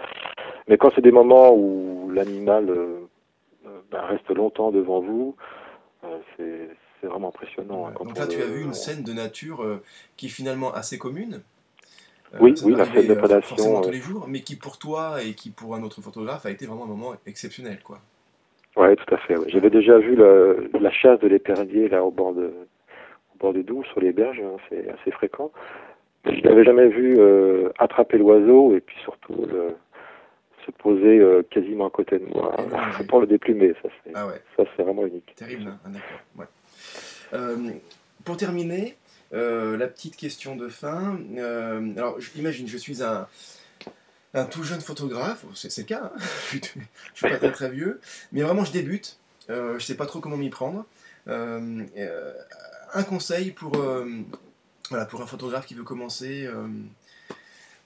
Mais 0.68 0.78
quand 0.78 0.92
c'est 0.96 1.02
des 1.02 1.12
moments 1.12 1.54
où 1.54 2.10
l'animal 2.12 2.70
euh, 2.70 3.08
bah, 3.92 4.06
reste 4.06 4.30
longtemps 4.30 4.72
devant 4.72 5.02
vous, 5.02 5.36
c'est 6.38 6.70
c'est 7.02 7.08
vraiment 7.08 7.30
impressionnant. 7.30 7.88
Hein, 7.88 7.94
donc 7.98 8.18
là, 8.18 8.28
tu 8.28 8.42
as 8.42 8.46
vu 8.46 8.62
une 8.62 8.74
scène 8.74 9.04
de 9.04 9.12
nature 9.12 9.64
euh, 9.64 9.84
qui 10.16 10.28
est 10.28 10.30
finalement 10.30 10.72
assez 10.72 10.98
commune. 10.98 11.42
Euh, 12.34 12.38
oui, 12.40 12.54
oui, 12.64 12.76
la 12.76 12.86
scène 12.86 13.08
de 13.08 13.14
euh, 13.14 13.16
prédation. 13.16 13.82
Tous 13.82 13.90
les 13.90 13.98
jours, 13.98 14.28
mais 14.28 14.42
qui 14.42 14.56
pour 14.56 14.78
toi 14.78 15.22
et 15.24 15.34
qui 15.34 15.50
pour 15.50 15.76
un 15.76 15.84
autre 15.84 16.02
photographe 16.02 16.46
a 16.46 16.52
été 16.52 16.66
vraiment 16.66 16.86
un 16.86 16.88
moment 16.88 17.14
exceptionnel, 17.26 17.80
quoi. 17.84 18.00
Oui, 18.78 18.96
tout 18.96 19.14
à 19.14 19.18
fait. 19.18 19.36
J'avais 19.48 19.70
déjà 19.70 19.98
vu 19.98 20.16
la 20.16 20.92
chasse 20.92 21.20
de 21.20 21.28
l'épervier 21.28 21.90
là 21.90 22.06
au 22.06 22.12
bord 22.12 22.34
de, 22.34 22.54
au 23.36 23.38
bord 23.38 23.54
du 23.54 23.64
Doubs, 23.64 23.84
sur 23.88 24.00
les 24.00 24.14
berges, 24.14 24.40
hein, 24.40 24.56
c'est 24.70 24.88
assez 24.90 25.12
fréquent. 25.12 25.52
Je 26.26 26.42
n'avais 26.42 26.64
jamais 26.64 26.88
vu 26.88 27.20
attraper 27.80 28.18
l'oiseau 28.18 28.76
et 28.76 28.82
puis 28.82 28.96
surtout 29.04 29.48
se 30.66 30.72
poser 30.72 31.22
quasiment 31.50 31.88
à 31.88 31.90
côté 31.90 32.20
de 32.20 32.26
moi 32.26 32.56
pour 33.08 33.22
le 33.22 33.28
déplumer. 33.28 33.74
Ça, 33.82 33.90
c'est 34.04 34.12
ah 34.14 34.84
vraiment 34.84 35.06
unique. 35.06 35.34
Terrible, 35.36 35.68
hein, 35.68 35.80
d'accord. 35.90 36.20
Ouais. 36.38 36.46
Euh, 37.34 37.72
pour 38.24 38.38
terminer, 38.38 38.98
euh, 39.34 39.78
la 39.78 39.88
petite 39.88 40.16
question 40.16 40.56
de 40.56 40.68
fin. 40.68 41.20
Euh, 41.38 41.94
alors, 41.98 42.18
imagine, 42.36 42.68
je 42.68 42.78
suis 42.78 43.04
un, 43.04 43.28
un 44.34 44.46
tout 44.46 44.64
jeune 44.64 44.82
photographe, 44.82 45.46
c'est 45.56 45.76
le 45.78 45.84
cas, 45.84 46.12
hein. 46.16 46.20
je 46.52 46.58
ne 46.58 46.62
suis 47.14 47.30
pas 47.30 47.38
très, 47.38 47.52
très 47.52 47.70
vieux, 47.70 48.00
mais 48.32 48.42
vraiment 48.42 48.66
je 48.66 48.72
débute, 48.72 49.18
je 49.48 49.74
ne 49.74 49.80
sais 49.80 49.96
pas 49.96 50.06
trop 50.06 50.20
comment 50.20 50.38
m'y 50.38 50.50
prendre. 50.50 50.86
un 51.28 53.04
conseil 53.08 53.52
pour, 53.52 53.72
voilà, 54.92 55.06
pour 55.06 55.22
un 55.22 55.26
photographe 55.26 55.66
qui 55.66 55.74
veut 55.74 55.84
commencer 55.84 56.48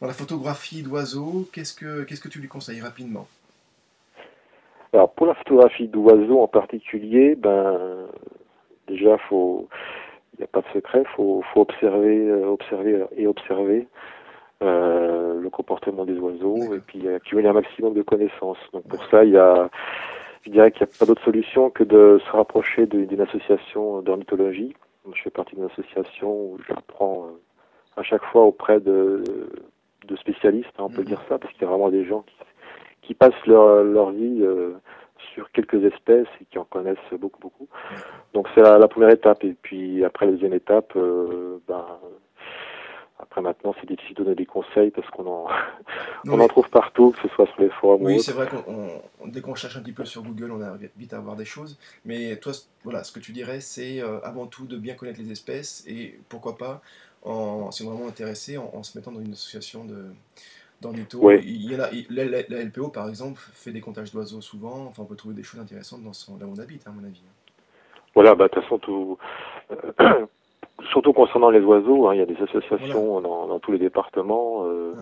dans 0.01 0.07
la 0.07 0.13
photographie 0.13 0.83
d'oiseaux, 0.83 1.47
qu'est-ce 1.53 1.73
que, 1.73 2.03
qu'est-ce 2.03 2.19
que 2.19 2.27
tu 2.27 2.39
lui 2.39 2.49
conseilles 2.49 2.81
rapidement? 2.81 3.27
Alors 4.91 5.13
pour 5.13 5.27
la 5.27 5.35
photographie 5.35 5.87
d'oiseaux 5.87 6.41
en 6.41 6.47
particulier, 6.47 7.35
ben, 7.35 8.07
déjà, 8.87 9.17
faut, 9.29 9.69
il 10.33 10.39
n'y 10.39 10.43
a 10.45 10.47
pas 10.47 10.61
de 10.61 10.67
secret, 10.73 11.03
faut, 11.15 11.43
faut 11.53 11.61
observer, 11.61 12.27
euh, 12.27 12.47
observer 12.47 13.05
et 13.15 13.27
observer 13.27 13.87
euh, 14.63 15.39
le 15.39 15.49
comportement 15.49 16.05
des 16.05 16.17
oiseaux 16.17 16.73
et 16.73 16.79
puis 16.79 17.07
accumuler 17.07 17.47
un 17.47 17.53
maximum 17.53 17.93
de 17.93 18.01
connaissances. 18.01 18.57
Donc 18.73 18.87
pour 18.87 19.03
ça, 19.11 19.23
il 19.23 19.31
y 19.31 19.37
a, 19.37 19.69
je 20.43 20.49
dirais 20.49 20.71
qu'il 20.71 20.85
n'y 20.85 20.91
a 20.91 20.97
pas 20.99 21.05
d'autre 21.05 21.23
solution 21.23 21.69
que 21.69 21.83
de 21.83 22.19
se 22.25 22.31
rapprocher 22.31 22.85
d'une 22.87 23.21
association 23.21 24.01
d'ornithologie. 24.01 24.75
Je 25.13 25.21
fais 25.21 25.29
partie 25.29 25.55
d'une 25.55 25.65
association 25.65 26.31
où 26.31 26.57
j'apprends 26.67 27.27
euh, 27.27 27.39
à 27.97 28.03
chaque 28.03 28.23
fois 28.25 28.43
auprès 28.43 28.79
de, 28.79 29.23
de 30.07 30.15
spécialistes, 30.17 30.69
hein, 30.77 30.85
on 30.85 30.89
peut 30.89 31.01
mhm. 31.01 31.07
dire 31.07 31.21
ça, 31.29 31.37
parce 31.37 31.53
qu'il 31.53 31.63
y 31.63 31.65
a 31.65 31.69
vraiment 31.69 31.89
des 31.89 32.05
gens 32.05 32.21
qui, 32.21 32.35
qui 33.01 33.13
passent 33.13 33.45
leur, 33.45 33.83
leur 33.83 34.11
vie 34.11 34.39
euh, 34.41 34.73
sur 35.33 35.51
quelques 35.51 35.83
espèces 35.83 36.27
et 36.41 36.45
qui 36.45 36.57
en 36.57 36.65
connaissent 36.65 36.97
beaucoup, 37.19 37.39
beaucoup. 37.39 37.67
Donc 38.33 38.47
c'est 38.53 38.61
la, 38.61 38.87
première 38.87 39.09
étape. 39.09 39.43
Et 39.43 39.55
puis 39.61 40.03
après 40.03 40.25
la 40.25 40.33
deuxième 40.33 40.53
étape, 40.53 40.93
euh, 40.95 41.59
ben, 41.67 41.85
après 43.19 43.41
maintenant 43.41 43.73
c'est 43.79 43.87
difficile 43.87 44.15
de 44.15 44.23
donner 44.23 44.35
des 44.35 44.45
conseils 44.45 44.91
parce 44.91 45.09
qu'on 45.09 45.25
en, 45.27 45.47
on 46.27 46.39
en 46.39 46.47
trouve 46.47 46.69
partout, 46.69 47.11
que 47.11 47.27
ce 47.27 47.33
soit 47.35 47.47
sur 47.47 47.61
les 47.61 47.69
forums 47.69 48.01
oui, 48.01 48.19
c'est 48.19 48.33
vrai 48.33 48.47
qu'on 48.47 49.01
dès 49.27 49.41
qu'on 49.41 49.55
cherche 49.55 49.77
un 49.77 49.81
petit 49.81 49.93
peu 49.93 50.05
sur 50.05 50.21
Google, 50.23 50.51
on 50.51 50.61
arrive 50.61 50.89
vite 50.97 51.13
à 51.13 51.17
avoir 51.17 51.35
des 51.35 51.45
choses. 51.45 51.79
Mais 52.05 52.35
toi, 52.37 52.51
voilà, 52.83 53.03
ce 53.03 53.11
que 53.11 53.19
tu 53.19 53.31
dirais, 53.31 53.59
c'est 53.59 54.01
euh, 54.01 54.19
avant 54.21 54.45
tout 54.45 54.65
de 54.65 54.77
bien 54.77 54.93
connaître 54.93 55.19
les 55.19 55.31
espèces 55.31 55.83
et 55.87 56.19
pourquoi 56.29 56.57
pas, 56.57 56.81
en, 57.23 57.71
si 57.71 57.83
on 57.83 57.87
est 57.87 57.95
vraiment 57.95 58.07
intéressé, 58.07 58.57
en 58.57 58.83
se 58.83 58.97
mettant 58.97 59.11
dans 59.11 59.21
une 59.21 59.33
association 59.33 59.83
de 59.85 60.05
il 61.43 61.71
y 61.71 61.75
a, 61.75 61.89
la, 62.49 62.63
LPO, 62.63 62.89
par 62.89 63.07
exemple, 63.09 63.41
fait 63.53 63.71
des 63.71 63.81
comptages 63.81 64.11
d'oiseaux 64.11 64.41
souvent. 64.41 64.85
Enfin, 64.87 65.03
on 65.03 65.05
peut 65.05 65.15
trouver 65.15 65.35
des 65.35 65.43
choses 65.43 65.59
intéressantes 65.59 66.03
dans 66.03 66.13
son, 66.13 66.37
là 66.37 66.45
où 66.45 66.53
on 66.55 66.59
habite, 66.59 66.87
à 66.87 66.91
mon 66.91 67.03
avis. 67.03 67.21
Voilà, 68.13 68.35
bah, 68.35 68.47
de 68.47 68.53
toute 68.53 68.63
façon, 68.63 68.77
tout, 68.77 69.17
euh, 69.71 70.25
surtout 70.91 71.13
concernant 71.13 71.49
les 71.49 71.61
oiseaux, 71.61 72.07
hein, 72.07 72.15
il 72.15 72.19
y 72.19 72.21
a 72.21 72.25
des 72.25 72.41
associations 72.41 73.21
dans, 73.21 73.59
tous 73.59 73.71
les 73.71 73.79
départements. 73.79 74.65
Euh, 74.65 74.93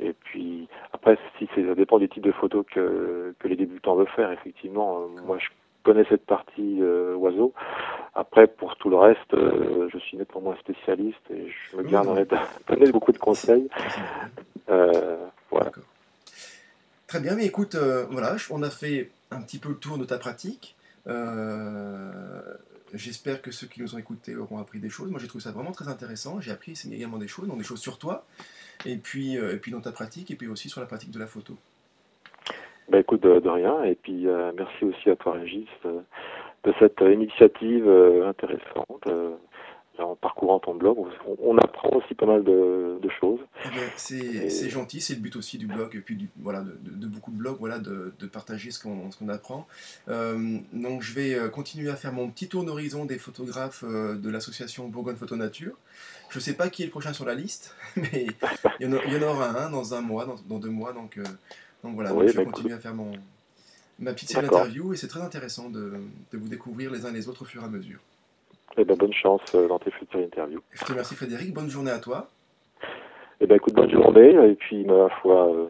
et 0.00 0.12
puis, 0.12 0.68
après, 0.92 1.18
si 1.38 1.48
ça 1.54 1.74
dépend 1.74 1.98
du 1.98 2.08
type 2.08 2.22
de 2.22 2.32
photos 2.32 2.64
que, 2.72 3.34
que 3.38 3.48
les 3.48 3.56
débutants 3.56 3.96
veulent 3.96 4.08
faire, 4.14 4.30
effectivement. 4.30 5.00
Euh, 5.00 5.22
moi, 5.26 5.38
je 5.38 5.48
connais 5.82 6.04
cette 6.08 6.26
partie 6.26 6.82
oiseaux. 7.16 7.52
Après, 8.14 8.46
pour 8.46 8.76
tout 8.76 8.90
le 8.90 8.96
reste, 8.96 9.34
je 9.34 9.98
suis 9.98 10.16
nettement 10.16 10.40
moins 10.40 10.56
spécialiste 10.56 11.30
et 11.30 11.48
je 11.48 11.76
me 11.76 11.82
garderai 11.82 12.24
de 12.24 12.36
donner 12.68 12.90
beaucoup 12.92 13.12
de 13.12 13.18
conseils. 13.18 13.68
Euh, 14.70 15.16
voilà. 15.50 15.70
Très 17.06 17.20
bien, 17.20 17.34
mais 17.34 17.46
écoute, 17.46 17.74
euh, 17.74 18.06
voilà, 18.10 18.36
on 18.50 18.62
a 18.62 18.70
fait 18.70 19.10
un 19.30 19.40
petit 19.40 19.58
peu 19.58 19.70
le 19.70 19.76
tour 19.76 19.98
de 19.98 20.04
ta 20.04 20.18
pratique. 20.18 20.76
Euh, 21.06 22.42
j'espère 22.94 23.42
que 23.42 23.50
ceux 23.50 23.66
qui 23.66 23.80
nous 23.80 23.94
ont 23.94 23.98
écoutés 23.98 24.36
auront 24.36 24.58
appris 24.58 24.80
des 24.80 24.90
choses. 24.90 25.10
Moi, 25.10 25.20
j'ai 25.20 25.28
trouvé 25.28 25.42
ça 25.42 25.52
vraiment 25.52 25.72
très 25.72 25.88
intéressant. 25.88 26.40
J'ai 26.40 26.50
appris 26.50 26.74
également 26.92 27.18
des 27.18 27.28
choses, 27.28 27.48
donc 27.48 27.58
des 27.58 27.64
choses 27.64 27.80
sur 27.80 27.98
toi, 27.98 28.26
et 28.86 28.96
puis, 28.96 29.34
et 29.34 29.56
puis 29.56 29.72
dans 29.72 29.80
ta 29.80 29.92
pratique, 29.92 30.30
et 30.30 30.36
puis 30.36 30.48
aussi 30.48 30.68
sur 30.68 30.80
la 30.80 30.86
pratique 30.86 31.10
de 31.10 31.18
la 31.18 31.26
photo. 31.26 31.56
Bah 32.88 33.00
écoute, 33.00 33.22
de, 33.22 33.48
rien, 33.48 33.82
et 33.84 33.94
puis 33.94 34.26
merci 34.56 34.84
aussi 34.84 35.10
à 35.10 35.16
toi, 35.16 35.32
Régis, 35.32 35.68
de 35.84 36.74
cette 36.78 37.00
initiative 37.00 37.88
intéressante 38.26 39.08
en 40.02 40.14
parcourant 40.14 40.58
ton 40.58 40.74
blog, 40.74 40.98
on, 41.42 41.58
apprend 41.58 41.90
aussi 41.90 42.14
pas 42.14 42.26
mal 42.26 42.44
de, 42.44 42.98
choses. 43.20 43.40
Eh 43.64 43.68
c'est 43.96 44.70
gentil, 44.70 45.00
c'est 45.00 45.14
le 45.14 45.20
but 45.20 45.34
aussi 45.36 45.58
du 45.58 45.66
blog, 45.66 45.94
et 45.96 46.00
puis 46.00 46.16
du, 46.16 46.28
voilà, 46.40 46.60
de, 46.62 47.06
beaucoup 47.06 47.30
de 47.30 47.36
blogs, 47.36 47.56
voilà, 47.58 47.78
de, 47.78 48.12
partager 48.32 48.70
ce 48.70 48.78
qu'on 48.78 49.28
apprend. 49.28 49.66
Euh, 50.08 50.58
donc 50.72 51.02
je 51.02 51.14
vais 51.14 51.34
euh, 51.34 51.48
continuer 51.48 51.90
à 51.90 51.96
faire 51.96 52.12
mon 52.12 52.28
petit 52.30 52.48
tour 52.48 52.64
d'horizon 52.64 53.04
des 53.04 53.18
photographes 53.18 53.84
euh, 53.86 54.14
de 54.14 54.30
l'association 54.30 54.88
Bourgogne 54.88 55.16
Photo 55.16 55.36
Nature. 55.36 55.74
Je 56.30 56.38
ne 56.38 56.42
sais 56.42 56.54
pas 56.54 56.68
qui 56.68 56.82
est 56.82 56.86
le 56.86 56.90
prochain 56.90 57.12
sur 57.12 57.24
la 57.24 57.34
liste, 57.34 57.74
mais 57.96 58.26
il 58.80 58.86
y 58.86 59.16
en, 59.16 59.22
aura 59.22 59.64
un 59.64 59.70
dans 59.70 59.94
un 59.94 60.00
mois, 60.00 60.26
dans, 60.48 60.58
deux 60.58 60.70
mois, 60.70 60.92
donc, 60.92 61.18
donc 61.82 61.94
voilà, 61.94 62.10
je 62.10 62.32
vais 62.32 62.44
bah, 62.44 62.50
continuer 62.52 62.74
à 62.74 62.78
faire 62.78 62.94
mon, 62.94 63.12
ma 63.98 64.12
petite 64.12 64.28
série 64.28 64.46
d'interviews, 64.46 64.92
et 64.92 64.96
c'est 64.96 65.08
très 65.08 65.22
intéressant 65.22 65.70
de, 65.70 65.94
de 66.32 66.38
vous 66.38 66.48
découvrir 66.48 66.90
les 66.90 67.06
uns 67.06 67.12
les 67.12 67.28
autres 67.28 67.42
au 67.42 67.46
fur 67.46 67.62
et 67.62 67.64
à 67.64 67.68
mesure. 67.68 68.00
Eh 68.80 68.84
ben, 68.84 68.96
bonne 68.96 69.12
chance 69.12 69.40
euh, 69.56 69.66
dans 69.66 69.80
tes 69.80 69.90
futures 69.90 70.20
interviews. 70.20 70.62
Je 70.72 70.84
te 70.84 70.92
remercie 70.92 71.16
Frédéric, 71.16 71.52
bonne 71.52 71.68
journée 71.68 71.90
à 71.90 71.98
toi. 71.98 72.30
Eh 73.40 73.46
ben, 73.46 73.56
écoute, 73.56 73.74
bonne 73.74 73.90
journée, 73.90 74.30
et 74.50 74.54
puis 74.54 74.84
ma 74.84 75.08
foi, 75.20 75.48
euh, 75.48 75.66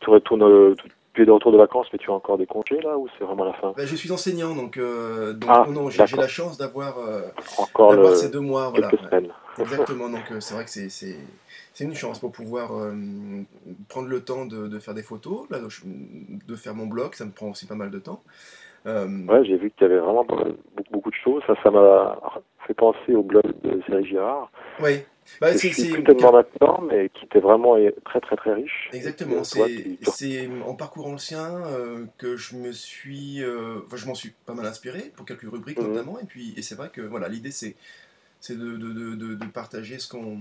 tu 0.00 0.08
retournes, 0.08 0.42
euh, 0.42 0.74
tu 1.12 1.22
es 1.22 1.26
de 1.26 1.30
retour 1.30 1.52
de 1.52 1.58
vacances, 1.58 1.86
mais 1.92 1.98
tu 1.98 2.10
as 2.10 2.14
encore 2.14 2.38
des 2.38 2.46
congés 2.46 2.80
là, 2.80 2.96
ou 2.96 3.08
c'est 3.18 3.24
vraiment 3.24 3.44
la 3.44 3.52
fin? 3.52 3.74
Ben, 3.76 3.86
Je 3.86 3.94
suis 3.94 4.10
enseignant, 4.10 4.54
donc, 4.54 4.78
donc 4.78 5.50
ah, 5.50 5.66
non, 5.70 5.90
j'ai 5.90 6.04
la 6.16 6.28
chance 6.28 6.56
d'avoir 6.56 6.96
encore 7.58 8.16
ces 8.16 8.30
deux 8.30 8.40
mois. 8.40 8.70
Voilà. 8.70 8.90
Exactement, 9.58 10.08
donc 10.08 10.24
c'est 10.40 10.54
vrai 10.54 10.64
que 10.64 10.70
c'est 10.70 11.84
une 11.84 11.94
chance 11.94 12.18
pour 12.18 12.32
pouvoir 12.32 12.70
prendre 13.88 14.08
le 14.08 14.20
temps 14.20 14.46
de, 14.46 14.66
de, 14.66 14.78
faire 14.78 14.94
des 14.94 15.02
photos, 15.02 15.46
là, 15.50 15.58
de 15.58 16.56
faire 16.56 16.74
mon 16.74 16.86
blog, 16.86 17.14
ça 17.14 17.26
me 17.26 17.32
prend 17.32 17.50
aussi 17.50 17.66
pas 17.66 17.74
mal 17.74 17.90
de 17.90 17.98
temps. 17.98 18.22
Euh, 18.86 19.06
ouais, 19.26 19.44
j'ai 19.44 19.56
vu 19.56 19.70
qu'il 19.70 19.88
y 19.88 19.90
avait 19.90 19.98
vraiment 19.98 20.26
Ça, 21.46 21.54
ça 21.62 21.70
m'a 21.70 22.18
fait 22.66 22.74
penser 22.74 23.14
au 23.14 23.22
blog 23.22 23.44
de 23.62 23.82
Cyril 23.86 24.06
Girard. 24.06 24.50
Oui. 24.80 25.04
Bah, 25.40 25.52
plus 25.52 26.04
tellement 26.04 26.32
maintenant, 26.32 26.82
mais 26.82 27.08
qui 27.08 27.24
était 27.24 27.40
vraiment 27.40 27.76
très 28.04 28.20
très 28.20 28.36
très 28.36 28.52
riche. 28.52 28.90
Exactement. 28.92 29.42
C'est 29.42 30.48
en 30.66 30.74
parcourant 30.74 31.12
le 31.12 31.18
sien 31.18 31.64
euh, 31.66 32.04
que 32.18 32.36
je 32.36 32.56
me 32.56 32.72
suis, 32.72 33.42
euh, 33.42 33.80
enfin, 33.86 33.96
je 33.96 34.06
m'en 34.06 34.14
suis 34.14 34.32
pas 34.44 34.54
mal 34.54 34.66
inspiré 34.66 35.12
pour 35.16 35.24
quelques 35.24 35.50
rubriques 35.50 35.78
mhm. 35.78 35.88
notamment. 35.88 36.18
Et 36.20 36.24
puis, 36.24 36.52
et 36.56 36.62
c'est 36.62 36.74
vrai 36.74 36.90
que 36.90 37.00
voilà, 37.00 37.28
l'idée 37.28 37.50
c'est 37.50 37.74
c'est 38.40 38.58
de, 38.58 38.76
de, 38.76 38.92
de, 38.92 39.34
de, 39.34 39.46
partager 39.46 39.98
ce 39.98 40.06
qu'on 40.08 40.38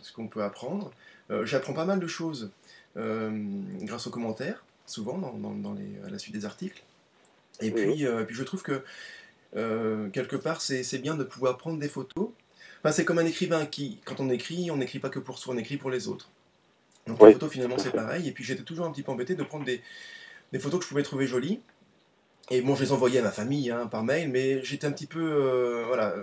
ce 0.00 0.12
qu'on 0.12 0.28
peut 0.28 0.42
apprendre. 0.42 0.92
Euh, 1.30 1.44
j'apprends 1.44 1.74
pas 1.74 1.84
mal 1.84 1.98
de 1.98 2.06
choses 2.06 2.52
grâce 2.96 4.06
aux 4.06 4.10
commentaires, 4.10 4.64
souvent 4.84 5.16
dans, 5.16 5.32
dans, 5.32 5.74
les, 5.74 6.06
à 6.06 6.10
la 6.10 6.18
suite 6.18 6.34
des 6.34 6.44
articles. 6.44 6.82
Et 7.60 7.70
puis, 7.70 8.02
et 8.02 8.24
puis 8.26 8.34
je 8.34 8.42
trouve 8.42 8.62
que 8.62 8.82
quelque 9.52 10.36
part 10.36 10.60
c'est 10.60 10.98
bien 10.98 11.16
de 11.16 11.24
pouvoir 11.24 11.56
prendre 11.58 11.78
des 11.78 11.88
photos 11.88 12.30
c'est 12.90 13.04
comme 13.04 13.18
un 13.18 13.26
écrivain 13.26 13.66
qui, 13.66 13.98
quand 14.04 14.20
on 14.20 14.30
écrit, 14.30 14.70
on 14.70 14.76
n'écrit 14.76 14.98
pas 14.98 15.10
que 15.10 15.18
pour 15.18 15.38
soi, 15.38 15.54
on 15.54 15.58
écrit 15.58 15.76
pour 15.76 15.90
les 15.90 16.08
autres. 16.08 16.30
Donc 17.06 17.22
les 17.22 17.32
photos, 17.32 17.50
finalement, 17.50 17.78
c'est 17.78 17.92
pareil. 17.92 18.28
Et 18.28 18.32
puis 18.32 18.44
j'étais 18.44 18.62
toujours 18.62 18.86
un 18.86 18.92
petit 18.92 19.02
peu 19.02 19.12
embêté 19.12 19.34
de 19.34 19.42
prendre 19.42 19.64
des, 19.64 19.82
photos 20.58 20.80
que 20.80 20.84
je 20.84 20.88
pouvais 20.88 21.02
trouver 21.02 21.26
jolies. 21.26 21.60
Et 22.50 22.62
bon, 22.62 22.74
je 22.74 22.82
les 22.82 22.92
envoyais 22.92 23.20
à 23.20 23.22
ma 23.22 23.30
famille 23.30 23.70
hein, 23.70 23.86
par 23.86 24.02
mail, 24.02 24.28
mais 24.28 24.64
j'étais 24.64 24.86
un 24.86 24.92
petit 24.92 25.06
peu. 25.06 25.20
Euh, 25.20 25.84
voilà. 25.86 26.14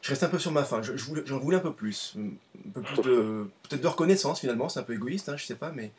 Je 0.00 0.10
restais 0.10 0.24
un 0.24 0.30
peu 0.30 0.38
sur 0.38 0.50
ma 0.50 0.64
faim. 0.64 0.80
J'en 0.82 0.94
voulais, 0.94 1.22
voulais, 1.22 1.56
un 1.56 1.60
peu 1.60 1.74
plus. 1.74 2.16
Un 2.16 2.70
peu 2.70 2.80
plus 2.80 3.02
de. 3.02 3.46
Peut-être 3.68 3.82
de 3.82 3.86
reconnaissance, 3.86 4.40
finalement. 4.40 4.68
C'est 4.68 4.80
un 4.80 4.84
peu 4.84 4.94
égoïste, 4.94 5.28
hein, 5.28 5.36
je 5.36 5.44
sais 5.44 5.56
pas, 5.56 5.72
mais 5.72 5.90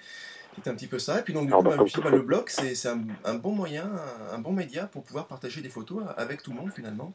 c'était 0.56 0.70
un 0.70 0.76
petit 0.76 0.88
peu 0.88 1.00
ça. 1.00 1.20
Et 1.20 1.24
puis 1.24 1.34
donc, 1.34 1.48
du 1.48 1.54
coup, 1.54 1.62
bah, 1.62 1.76
bah, 1.78 2.10
le 2.10 2.22
blog, 2.22 2.46
c'est 2.48 2.88
un, 2.88 3.02
un, 3.26 3.36
bon 3.36 3.52
moyen, 3.52 3.90
un, 4.32 4.40
bon 4.40 4.52
média 4.52 4.86
pour 4.86 5.04
pouvoir 5.04 5.28
partager 5.28 5.62
des 5.62 5.70
photos 5.70 6.04
avec 6.18 6.44
tout 6.44 6.52
le 6.52 6.58
monde, 6.58 6.72
finalement. 6.72 7.14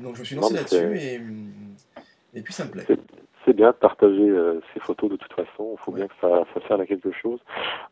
Donc 0.00 0.16
je 0.16 0.20
me 0.20 0.24
suis 0.24 0.36
lancé 0.36 0.54
là-dessus 0.54 0.96
et, 0.98 1.20
et 2.34 2.42
puis 2.42 2.52
ça 2.52 2.64
me 2.64 2.70
plaît. 2.70 2.86
C'est 3.44 3.52
bien 3.52 3.68
de 3.68 3.76
partager 3.76 4.28
euh, 4.28 4.60
ces 4.72 4.80
photos 4.80 5.10
de 5.10 5.16
toute 5.16 5.32
façon, 5.34 5.76
il 5.78 5.84
faut 5.84 5.92
bien 5.92 6.08
que 6.08 6.14
ça, 6.20 6.44
ça 6.54 6.66
serve 6.66 6.80
à 6.80 6.86
quelque 6.86 7.12
chose. 7.12 7.38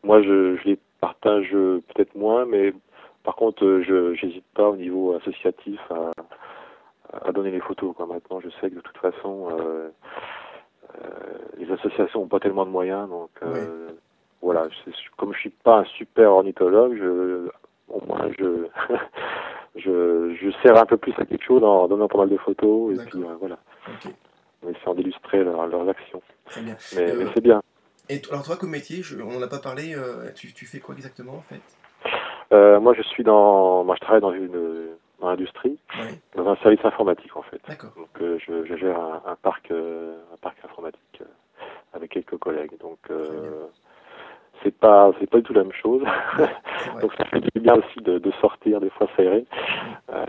Moi 0.03 0.21
je, 0.21 0.57
je 0.57 0.63
les 0.69 0.79
partage 0.99 1.51
euh, 1.53 1.81
peut-être 1.93 2.15
moins, 2.15 2.45
mais 2.45 2.73
par 3.23 3.35
contre 3.35 3.63
euh, 3.63 3.83
je 3.83 4.25
n'hésite 4.25 4.45
pas 4.55 4.67
au 4.67 4.75
niveau 4.75 5.15
associatif 5.15 5.79
à, 5.91 6.11
à 7.27 7.31
donner 7.31 7.51
les 7.51 7.61
photos. 7.61 7.95
Quoi. 7.95 8.07
Maintenant 8.07 8.39
je 8.41 8.49
sais 8.59 8.69
que 8.69 8.75
de 8.75 8.81
toute 8.81 8.97
façon 8.97 9.49
euh, 9.51 9.89
les 11.57 11.71
associations 11.71 12.21
n'ont 12.21 12.27
pas 12.27 12.39
tellement 12.39 12.65
de 12.65 12.71
moyens, 12.71 13.07
donc 13.07 13.29
voilà, 14.43 14.67
comme 15.17 15.33
je 15.33 15.39
suis 15.39 15.49
pas 15.49 15.79
un 15.79 15.85
super 15.85 16.31
ornithologue, 16.31 16.97
je, 16.97 17.47
au 17.87 18.05
moins 18.05 18.29
je 18.37 18.67
je, 19.75 20.35
je 20.35 20.51
sers 20.61 20.77
un 20.77 20.85
peu 20.85 20.97
plus 20.97 21.13
à 21.17 21.25
quelque 21.25 21.43
chose 21.43 21.63
en 21.63 21.87
donnant 21.87 22.09
pas 22.09 22.19
mal 22.19 22.29
de 22.29 22.37
photos 22.37 22.93
et 22.93 23.05
puis 23.05 23.23
euh, 23.23 23.35
voilà. 23.39 23.57
En 24.65 24.69
essayant 24.69 24.95
d'illustrer 24.95 25.43
leurs 25.43 25.89
actions. 25.89 26.21
Bien. 26.57 26.75
Mais, 26.95 27.11
euh, 27.11 27.29
c'est 27.33 27.41
bien. 27.41 27.61
Et 28.09 28.21
alors 28.29 28.43
toi 28.43 28.57
comme 28.57 28.71
métier, 28.71 29.01
on 29.21 29.31
n'en 29.31 29.41
a 29.41 29.47
pas 29.47 29.59
parlé, 29.59 29.95
euh, 29.95 30.29
tu, 30.35 30.53
tu, 30.53 30.65
fais 30.65 30.79
quoi 30.79 30.93
exactement 30.95 31.35
en 31.35 31.41
fait? 31.41 31.61
Moi 32.51 32.93
je 32.93 33.01
suis 33.01 33.23
dans, 33.23 33.85
moi 33.85 33.95
je 33.95 34.01
travaille 34.01 34.21
dans 34.21 34.33
une 34.33 34.89
dans 35.21 35.29
l'industrie, 35.29 35.77
dans 36.35 36.47
un 36.49 36.55
service 36.57 36.83
informatique 36.83 37.35
en 37.37 37.43
fait. 37.43 37.61
Donc 37.95 38.09
je, 38.19 38.65
je, 38.65 38.75
gère 38.75 38.99
un, 38.99 39.21
un 39.25 39.35
parc 39.35 39.71
un 39.71 40.37
parc 40.41 40.57
informatique 40.65 41.23
avec 41.93 42.11
quelques 42.11 42.37
collègues. 42.37 42.77
Donc 42.81 42.99
c'est 44.63 44.75
pas 44.75 45.11
c'est 45.19 45.29
pas 45.29 45.37
du 45.37 45.43
tout 45.43 45.53
la 45.53 45.63
même 45.63 45.73
chose. 45.73 46.03
Donc 47.01 47.13
ça 47.17 47.25
fait 47.25 47.39
du 47.39 47.59
bien 47.59 47.75
aussi 47.75 47.99
de, 48.01 48.17
de 48.17 48.31
sortir, 48.41 48.79
des 48.79 48.89
fois 48.89 49.07
s'aérer. 49.15 49.45
Euh, 50.09 50.25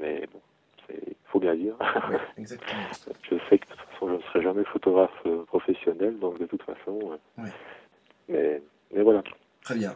mais 0.00 0.26
bon, 0.32 0.40
il 0.90 1.14
faut 1.26 1.40
bien 1.40 1.54
dire. 1.54 1.74
exactement. 2.38 2.80
je 3.22 3.36
sais 3.48 3.58
que 3.58 3.66
de 3.66 3.70
toute 3.70 3.80
façon 3.90 4.08
je 4.08 4.14
ne 4.14 4.20
serai 4.22 4.42
jamais 4.42 4.64
photographe 4.64 5.10
euh, 5.26 5.44
professionnel, 5.44 6.18
donc 6.18 6.38
de 6.38 6.46
toute 6.46 6.62
façon. 6.62 7.18
Euh, 7.38 7.42
mais 8.28 8.62
mais 8.94 9.02
voilà. 9.02 9.22
Très 9.62 9.74
bien. 9.74 9.92